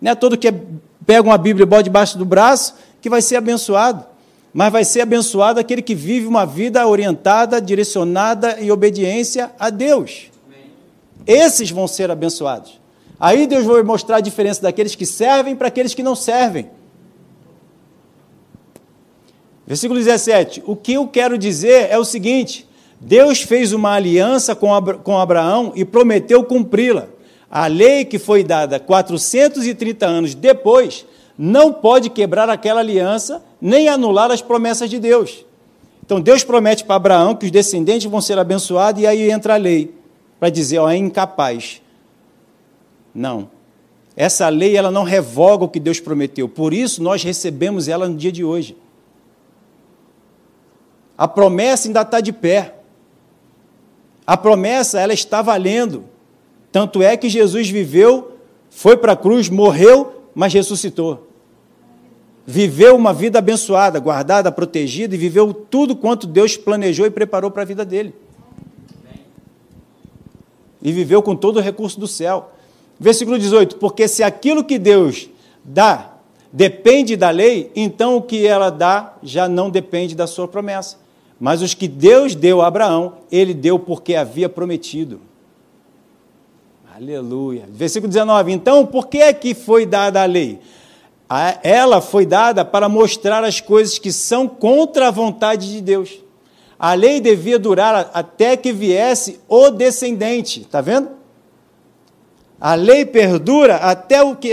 Não 0.00 0.10
é 0.10 0.14
todo 0.14 0.36
que 0.36 0.52
pega 1.06 1.22
uma 1.22 1.38
Bíblia 1.38 1.62
e 1.62 1.66
bota 1.66 1.84
debaixo 1.84 2.18
do 2.18 2.24
braço 2.24 2.74
que 3.00 3.08
vai 3.08 3.22
ser 3.22 3.36
abençoado 3.36 4.04
mas 4.54 4.72
vai 4.72 4.84
ser 4.84 5.00
abençoado 5.00 5.58
aquele 5.58 5.82
que 5.82 5.96
vive 5.96 6.28
uma 6.28 6.46
vida 6.46 6.86
orientada, 6.86 7.60
direcionada 7.60 8.60
e 8.60 8.70
obediência 8.70 9.50
a 9.58 9.68
Deus. 9.68 10.30
Esses 11.26 11.72
vão 11.72 11.88
ser 11.88 12.08
abençoados. 12.08 12.80
Aí 13.18 13.48
Deus 13.48 13.64
vai 13.64 13.82
mostrar 13.82 14.18
a 14.18 14.20
diferença 14.20 14.62
daqueles 14.62 14.94
que 14.94 15.04
servem 15.04 15.56
para 15.56 15.66
aqueles 15.66 15.92
que 15.92 16.04
não 16.04 16.14
servem. 16.14 16.70
Versículo 19.66 19.98
17: 19.98 20.62
O 20.66 20.76
que 20.76 20.92
eu 20.92 21.08
quero 21.08 21.36
dizer 21.36 21.88
é 21.90 21.98
o 21.98 22.04
seguinte: 22.04 22.68
Deus 23.00 23.42
fez 23.42 23.72
uma 23.72 23.94
aliança 23.94 24.54
com, 24.54 24.68
com 25.02 25.18
Abraão 25.18 25.72
e 25.74 25.84
prometeu 25.84 26.44
cumpri-la. 26.44 27.08
A 27.50 27.66
lei 27.66 28.04
que 28.04 28.18
foi 28.20 28.44
dada 28.44 28.78
430 28.78 30.06
anos 30.06 30.34
depois 30.34 31.06
não 31.36 31.72
pode 31.72 32.10
quebrar 32.10 32.48
aquela 32.48 32.80
aliança 32.80 33.42
nem 33.60 33.88
anular 33.88 34.30
as 34.30 34.40
promessas 34.40 34.88
de 34.88 34.98
Deus. 34.98 35.44
Então 36.04 36.20
Deus 36.20 36.44
promete 36.44 36.84
para 36.84 36.96
Abraão 36.96 37.34
que 37.34 37.46
os 37.46 37.50
descendentes 37.50 38.10
vão 38.10 38.20
ser 38.20 38.38
abençoados 38.38 39.02
e 39.02 39.06
aí 39.06 39.30
entra 39.30 39.54
a 39.54 39.56
lei 39.56 39.94
para 40.38 40.50
dizer, 40.50 40.78
ó, 40.78 40.90
é 40.90 40.96
incapaz. 40.96 41.80
Não. 43.14 43.50
Essa 44.16 44.48
lei 44.48 44.76
ela 44.76 44.90
não 44.90 45.02
revoga 45.02 45.64
o 45.64 45.68
que 45.68 45.80
Deus 45.80 45.98
prometeu. 45.98 46.48
Por 46.48 46.72
isso 46.72 47.02
nós 47.02 47.22
recebemos 47.22 47.88
ela 47.88 48.08
no 48.08 48.16
dia 48.16 48.30
de 48.30 48.44
hoje. 48.44 48.76
A 51.16 51.26
promessa 51.26 51.88
ainda 51.88 52.02
está 52.02 52.20
de 52.20 52.32
pé. 52.32 52.74
A 54.26 54.36
promessa 54.36 55.00
ela 55.00 55.12
está 55.12 55.42
valendo. 55.42 56.04
Tanto 56.70 57.02
é 57.02 57.16
que 57.16 57.28
Jesus 57.28 57.68
viveu, 57.68 58.36
foi 58.68 58.96
para 58.96 59.12
a 59.12 59.16
cruz, 59.16 59.48
morreu 59.48 60.23
mas 60.34 60.52
ressuscitou. 60.52 61.28
Viveu 62.46 62.94
uma 62.94 63.14
vida 63.14 63.38
abençoada, 63.38 63.98
guardada, 63.98 64.52
protegida 64.52 65.14
e 65.14 65.18
viveu 65.18 65.54
tudo 65.54 65.96
quanto 65.96 66.26
Deus 66.26 66.56
planejou 66.56 67.06
e 67.06 67.10
preparou 67.10 67.50
para 67.50 67.62
a 67.62 67.66
vida 67.66 67.84
dele. 67.84 68.14
E 70.82 70.92
viveu 70.92 71.22
com 71.22 71.34
todo 71.34 71.56
o 71.56 71.62
recurso 71.62 71.98
do 71.98 72.06
céu. 72.06 72.50
Versículo 73.00 73.38
18: 73.38 73.76
Porque 73.76 74.06
se 74.06 74.22
aquilo 74.22 74.62
que 74.62 74.78
Deus 74.78 75.30
dá 75.64 76.10
depende 76.52 77.16
da 77.16 77.30
lei, 77.30 77.72
então 77.74 78.16
o 78.16 78.22
que 78.22 78.46
ela 78.46 78.70
dá 78.70 79.14
já 79.22 79.48
não 79.48 79.70
depende 79.70 80.14
da 80.14 80.26
sua 80.26 80.46
promessa. 80.46 80.98
Mas 81.40 81.62
os 81.62 81.74
que 81.74 81.88
Deus 81.88 82.34
deu 82.34 82.60
a 82.60 82.66
Abraão, 82.66 83.14
ele 83.32 83.52
deu 83.54 83.78
porque 83.78 84.14
havia 84.14 84.48
prometido. 84.48 85.20
Aleluia. 86.96 87.64
Versículo 87.68 88.08
19. 88.08 88.52
Então, 88.52 88.86
por 88.86 89.08
que 89.08 89.18
é 89.18 89.32
que 89.32 89.52
foi 89.52 89.84
dada 89.84 90.22
a 90.22 90.26
lei? 90.26 90.60
Ela 91.60 92.00
foi 92.00 92.24
dada 92.24 92.64
para 92.64 92.88
mostrar 92.88 93.42
as 93.42 93.60
coisas 93.60 93.98
que 93.98 94.12
são 94.12 94.46
contra 94.46 95.08
a 95.08 95.10
vontade 95.10 95.72
de 95.72 95.80
Deus. 95.80 96.20
A 96.78 96.94
lei 96.94 97.20
devia 97.20 97.58
durar 97.58 98.12
até 98.14 98.56
que 98.56 98.72
viesse 98.72 99.40
o 99.48 99.70
descendente, 99.70 100.60
está 100.60 100.80
vendo? 100.80 101.10
A 102.60 102.76
lei 102.76 103.04
perdura 103.04 103.74
até, 103.74 104.22
o 104.22 104.36
que, 104.36 104.52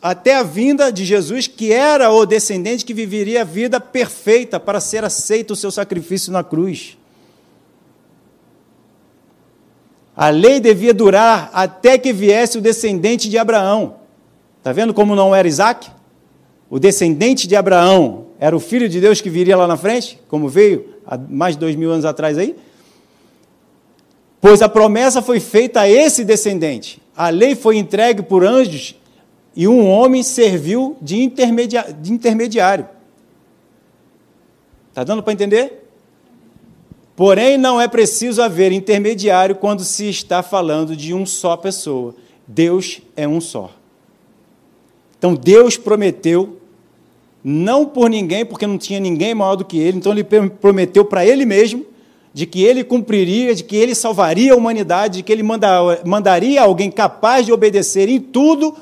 até 0.00 0.36
a 0.36 0.44
vinda 0.44 0.92
de 0.92 1.04
Jesus, 1.04 1.48
que 1.48 1.72
era 1.72 2.08
o 2.12 2.24
descendente 2.24 2.84
que 2.84 2.94
viveria 2.94 3.40
a 3.40 3.44
vida 3.44 3.80
perfeita 3.80 4.60
para 4.60 4.78
ser 4.78 5.02
aceito 5.04 5.54
o 5.54 5.56
seu 5.56 5.72
sacrifício 5.72 6.32
na 6.32 6.44
cruz. 6.44 6.99
A 10.20 10.28
lei 10.28 10.60
devia 10.60 10.92
durar 10.92 11.48
até 11.50 11.96
que 11.96 12.12
viesse 12.12 12.58
o 12.58 12.60
descendente 12.60 13.26
de 13.26 13.38
Abraão. 13.38 13.94
Está 14.58 14.70
vendo 14.70 14.92
como 14.92 15.16
não 15.16 15.34
era 15.34 15.48
Isaac? 15.48 15.90
O 16.68 16.78
descendente 16.78 17.48
de 17.48 17.56
Abraão 17.56 18.26
era 18.38 18.54
o 18.54 18.60
filho 18.60 18.86
de 18.86 19.00
Deus 19.00 19.22
que 19.22 19.30
viria 19.30 19.56
lá 19.56 19.66
na 19.66 19.78
frente, 19.78 20.20
como 20.28 20.46
veio 20.46 20.94
há 21.06 21.16
mais 21.16 21.54
de 21.54 21.60
dois 21.60 21.74
mil 21.74 21.90
anos 21.90 22.04
atrás 22.04 22.36
aí? 22.36 22.54
Pois 24.42 24.60
a 24.60 24.68
promessa 24.68 25.22
foi 25.22 25.40
feita 25.40 25.80
a 25.80 25.88
esse 25.88 26.22
descendente. 26.22 27.00
A 27.16 27.30
lei 27.30 27.54
foi 27.54 27.78
entregue 27.78 28.20
por 28.20 28.44
anjos 28.44 28.94
e 29.56 29.66
um 29.66 29.88
homem 29.88 30.22
serviu 30.22 30.98
de, 31.00 31.16
intermediário. 31.16 32.86
Está 34.90 35.02
dando 35.02 35.22
para 35.22 35.32
entender? 35.32 35.89
Porém, 37.20 37.58
não 37.58 37.78
é 37.78 37.86
preciso 37.86 38.40
haver 38.40 38.72
intermediário 38.72 39.54
quando 39.54 39.84
se 39.84 40.08
está 40.08 40.42
falando 40.42 40.96
de 40.96 41.12
um 41.12 41.26
só 41.26 41.54
pessoa. 41.54 42.14
Deus 42.48 43.02
é 43.14 43.28
um 43.28 43.42
só. 43.42 43.70
Então, 45.18 45.34
Deus 45.34 45.76
prometeu, 45.76 46.56
não 47.44 47.84
por 47.84 48.08
ninguém, 48.08 48.46
porque 48.46 48.66
não 48.66 48.78
tinha 48.78 48.98
ninguém 48.98 49.34
maior 49.34 49.54
do 49.54 49.66
que 49.66 49.78
ele, 49.78 49.98
então 49.98 50.12
ele 50.12 50.24
prometeu 50.24 51.04
para 51.04 51.26
ele 51.26 51.44
mesmo 51.44 51.84
de 52.32 52.46
que 52.46 52.64
ele 52.64 52.82
cumpriria, 52.82 53.54
de 53.54 53.64
que 53.64 53.76
ele 53.76 53.94
salvaria 53.94 54.54
a 54.54 54.56
humanidade, 54.56 55.18
de 55.18 55.22
que 55.22 55.30
ele 55.30 55.42
mandaria 55.42 56.62
alguém 56.62 56.90
capaz 56.90 57.44
de 57.44 57.52
obedecer 57.52 58.08
em 58.08 58.18
tudo 58.18 58.74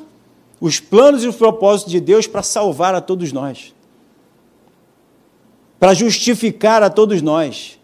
os 0.60 0.78
planos 0.78 1.24
e 1.24 1.26
os 1.26 1.34
propósitos 1.34 1.90
de 1.90 1.98
Deus 1.98 2.28
para 2.28 2.44
salvar 2.44 2.94
a 2.94 3.00
todos 3.00 3.32
nós, 3.32 3.74
para 5.80 5.92
justificar 5.92 6.84
a 6.84 6.88
todos 6.88 7.20
nós, 7.20 7.77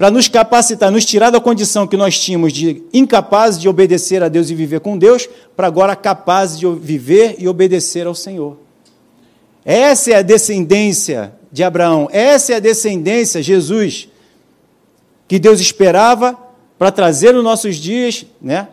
para 0.00 0.10
nos 0.10 0.28
capacitar, 0.28 0.90
nos 0.90 1.04
tirar 1.04 1.28
da 1.28 1.38
condição 1.42 1.86
que 1.86 1.94
nós 1.94 2.18
tínhamos 2.18 2.54
de 2.54 2.82
incapazes 2.90 3.60
de 3.60 3.68
obedecer 3.68 4.22
a 4.22 4.28
Deus 4.28 4.48
e 4.48 4.54
viver 4.54 4.80
com 4.80 4.96
Deus, 4.96 5.28
para 5.54 5.66
agora 5.66 5.94
capazes 5.94 6.58
de 6.58 6.66
viver 6.66 7.36
e 7.38 7.46
obedecer 7.46 8.06
ao 8.06 8.14
Senhor. 8.14 8.56
Essa 9.62 10.12
é 10.12 10.14
a 10.14 10.22
descendência 10.22 11.34
de 11.52 11.62
Abraão, 11.62 12.08
essa 12.12 12.54
é 12.54 12.56
a 12.56 12.60
descendência, 12.60 13.42
Jesus, 13.42 14.08
que 15.28 15.38
Deus 15.38 15.60
esperava 15.60 16.34
para 16.78 16.90
trazer 16.90 17.34
nos 17.34 17.44
nossos 17.44 17.76
dias, 17.76 18.24
né? 18.40 18.68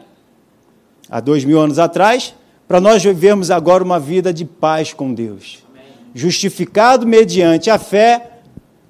há 1.09 1.19
dois 1.19 1.43
mil 1.43 1.59
anos 1.59 1.77
atrás, 1.77 2.33
para 2.69 2.79
nós 2.79 3.03
vivermos 3.03 3.51
agora 3.51 3.83
uma 3.83 3.99
vida 3.99 4.33
de 4.33 4.45
paz 4.45 4.93
com 4.93 5.13
Deus. 5.13 5.61
Amém. 5.69 5.87
Justificado 6.15 7.05
mediante 7.05 7.69
a 7.69 7.77
fé, 7.77 8.31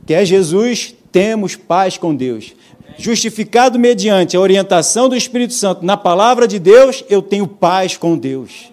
que 0.06 0.14
é 0.14 0.24
Jesus, 0.24 0.94
temos 1.12 1.55
paz 1.55 1.97
com 1.97 2.16
Deus. 2.16 2.55
Justificado 2.97 3.78
mediante 3.78 4.36
a 4.36 4.39
orientação 4.39 5.08
do 5.08 5.16
Espírito 5.16 5.53
Santo 5.53 5.86
na 5.86 5.95
palavra 5.95 6.47
de 6.47 6.58
Deus, 6.60 7.03
eu 7.10 7.22
tenho 7.22 7.47
paz 7.47 7.95
com 7.95 8.18
Deus. 8.18 8.72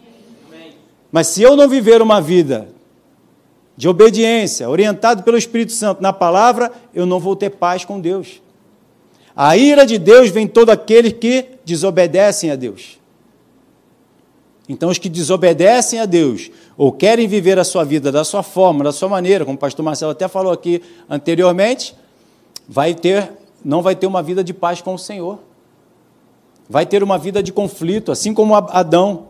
Mas 1.13 1.29
se 1.29 1.43
eu 1.43 1.57
não 1.57 1.69
viver 1.69 2.01
uma 2.03 2.21
vida 2.21 2.69
de 3.77 3.89
obediência, 3.89 4.69
orientado 4.69 5.23
pelo 5.23 5.37
Espírito 5.37 5.73
Santo 5.73 6.03
na 6.03 6.13
palavra, 6.13 6.73
eu 6.95 7.07
não 7.07 7.21
vou 7.21 7.37
ter 7.37 7.51
paz 7.51 7.85
com 7.85 8.01
Deus. 8.01 8.41
A 9.37 9.57
ira 9.57 9.85
de 9.85 9.99
Deus 9.99 10.31
vem 10.31 10.47
todo 10.47 10.71
aquele 10.71 11.11
que 11.11 11.47
desobedecem 11.65 12.51
a 12.51 12.57
Deus. 12.57 12.99
Então, 14.69 14.89
os 14.89 14.97
que 14.97 15.09
desobedecem 15.09 16.01
a 16.01 16.07
Deus 16.07 16.51
ou 16.77 16.91
querem 16.91 17.29
viver 17.29 17.59
a 17.59 17.65
sua 17.65 17.85
vida 17.85 18.11
da 18.11 18.25
sua 18.25 18.43
forma, 18.43 18.85
da 18.85 18.93
sua 18.93 19.09
maneira, 19.09 19.45
como 19.45 19.57
o 19.57 19.61
pastor 19.61 19.85
Marcelo 19.85 20.13
até 20.13 20.27
falou 20.27 20.53
aqui 20.53 20.81
anteriormente, 21.09 21.95
vai 22.69 22.95
ter, 22.95 23.31
não 23.65 23.83
vai 23.83 23.95
ter 23.95 24.07
uma 24.07 24.23
vida 24.23 24.43
de 24.43 24.55
paz 24.55 24.81
com 24.81 24.95
o 24.95 24.99
Senhor. 24.99 25.39
Vai 26.69 26.87
ter 26.87 27.03
uma 27.03 27.19
vida 27.19 27.43
de 27.43 27.53
conflito, 27.53 28.11
assim 28.11 28.33
como 28.33 28.55
Adão 28.55 29.29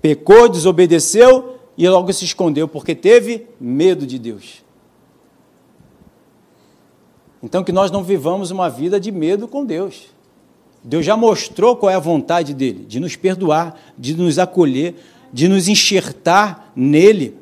pecou, 0.00 0.48
desobedeceu 0.48 1.58
e 1.76 1.88
logo 1.88 2.12
se 2.12 2.24
escondeu 2.24 2.68
porque 2.68 2.94
teve 2.94 3.46
medo 3.60 4.06
de 4.06 4.18
Deus. 4.18 4.62
Então, 7.42 7.64
que 7.64 7.72
nós 7.72 7.90
não 7.90 8.02
vivamos 8.02 8.50
uma 8.50 8.68
vida 8.68 9.00
de 9.00 9.10
medo 9.10 9.48
com 9.48 9.64
Deus. 9.64 10.08
Deus 10.84 11.04
já 11.04 11.16
mostrou 11.16 11.76
qual 11.76 11.90
é 11.90 11.94
a 11.94 12.00
vontade 12.00 12.54
dele, 12.54 12.84
de 12.86 13.00
nos 13.00 13.16
perdoar, 13.16 13.78
de 13.98 14.14
nos 14.14 14.38
acolher, 14.38 14.94
de 15.32 15.48
nos 15.48 15.68
enxertar 15.68 16.72
nele, 16.74 17.36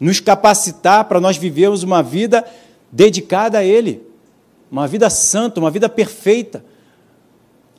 nos 0.00 0.20
capacitar 0.20 1.04
para 1.04 1.20
nós 1.20 1.36
vivermos 1.36 1.82
uma 1.82 2.02
vida 2.02 2.44
dedicada 2.90 3.58
a 3.58 3.64
ele, 3.64 4.02
uma 4.74 4.88
vida 4.88 5.08
santa, 5.08 5.60
uma 5.60 5.70
vida 5.70 5.88
perfeita, 5.88 6.64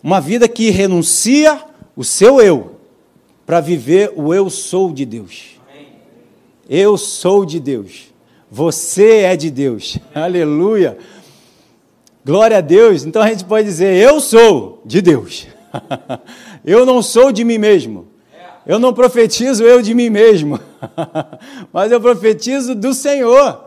uma 0.01 0.21
vida 0.21 0.47
que 0.47 0.69
renuncia 0.69 1.61
o 1.93 2.05
seu 2.05 2.39
eu 2.39 2.77
para 3.45 3.59
viver 3.59 4.13
o 4.15 4.33
eu 4.33 4.49
sou 4.49 4.93
de 4.93 5.05
Deus. 5.05 5.59
Eu 6.69 6.95
sou 6.95 7.45
de 7.45 7.59
Deus. 7.59 8.13
Você 8.49 9.23
é 9.23 9.35
de 9.35 9.51
Deus. 9.51 9.99
Aleluia. 10.15 10.97
Glória 12.23 12.59
a 12.59 12.61
Deus. 12.61 13.03
Então 13.03 13.21
a 13.21 13.27
gente 13.27 13.43
pode 13.43 13.67
dizer: 13.67 14.01
Eu 14.01 14.21
sou 14.21 14.81
de 14.85 15.01
Deus. 15.01 15.47
eu 16.63 16.85
não 16.85 17.01
sou 17.01 17.29
de 17.29 17.43
mim 17.43 17.57
mesmo. 17.57 18.07
Eu 18.65 18.79
não 18.79 18.93
profetizo 18.93 19.65
eu 19.65 19.81
de 19.81 19.93
mim 19.93 20.09
mesmo. 20.09 20.57
Mas 21.73 21.91
eu 21.91 21.99
profetizo 21.99 22.73
do 22.73 22.93
Senhor. 22.93 23.65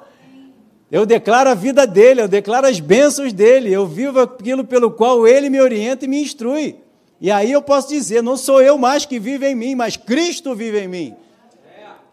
Eu 0.91 1.05
declaro 1.05 1.51
a 1.51 1.55
vida 1.55 1.87
dele, 1.87 2.23
eu 2.23 2.29
declaro 2.29 2.67
as 2.67 2.81
bênçãos 2.81 3.33
dele, 3.33 3.71
eu 3.71 3.87
vivo 3.87 4.21
aquilo 4.21 4.65
pelo 4.65 4.91
qual 4.91 5.27
ele 5.27 5.51
me 5.51 5.61
orienta 5.61 6.07
e 6.07 6.09
me 6.09 6.23
instrui. 6.23 6.81
E 7.21 7.31
aí 7.31 7.53
eu 7.53 7.61
posso 7.61 7.89
dizer: 7.89 8.23
não 8.23 8.37
sou 8.37 8.63
eu 8.63 8.79
mais 8.79 9.05
que 9.05 9.19
vive 9.19 9.47
em 9.47 9.55
mim, 9.55 9.75
mas 9.75 9.97
Cristo 9.97 10.55
vive 10.55 10.81
em 10.81 10.89
mim. 10.89 11.17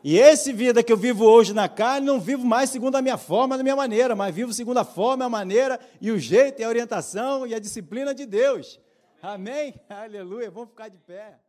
E 0.03 0.19
esse 0.19 0.53
vida 0.53 0.83
que 0.83 0.93
eu 0.93 0.97
vivo 0.97 1.25
hoje 1.25 1.51
na 1.51 1.67
carne, 1.67 2.05
não 2.05 2.19
vivo 2.19 2.45
mais 2.45 2.69
segundo 2.69 2.95
a 2.95 3.01
minha 3.01 3.17
forma, 3.17 3.57
da 3.57 3.63
minha 3.63 3.75
maneira, 3.75 4.15
mas 4.15 4.35
vivo 4.35 4.53
segundo 4.53 4.77
a 4.77 4.85
forma, 4.85 5.25
a 5.25 5.29
maneira 5.29 5.79
e 5.99 6.11
o 6.11 6.19
jeito 6.19 6.61
e 6.61 6.63
a 6.63 6.69
orientação 6.69 7.47
e 7.47 7.55
a 7.55 7.59
disciplina 7.59 8.13
de 8.13 8.25
Deus. 8.25 8.79
Amém? 9.19 9.73
Aleluia. 9.89 10.51
Vamos 10.51 10.69
ficar 10.69 10.89
de 10.89 10.97
pé. 10.99 11.44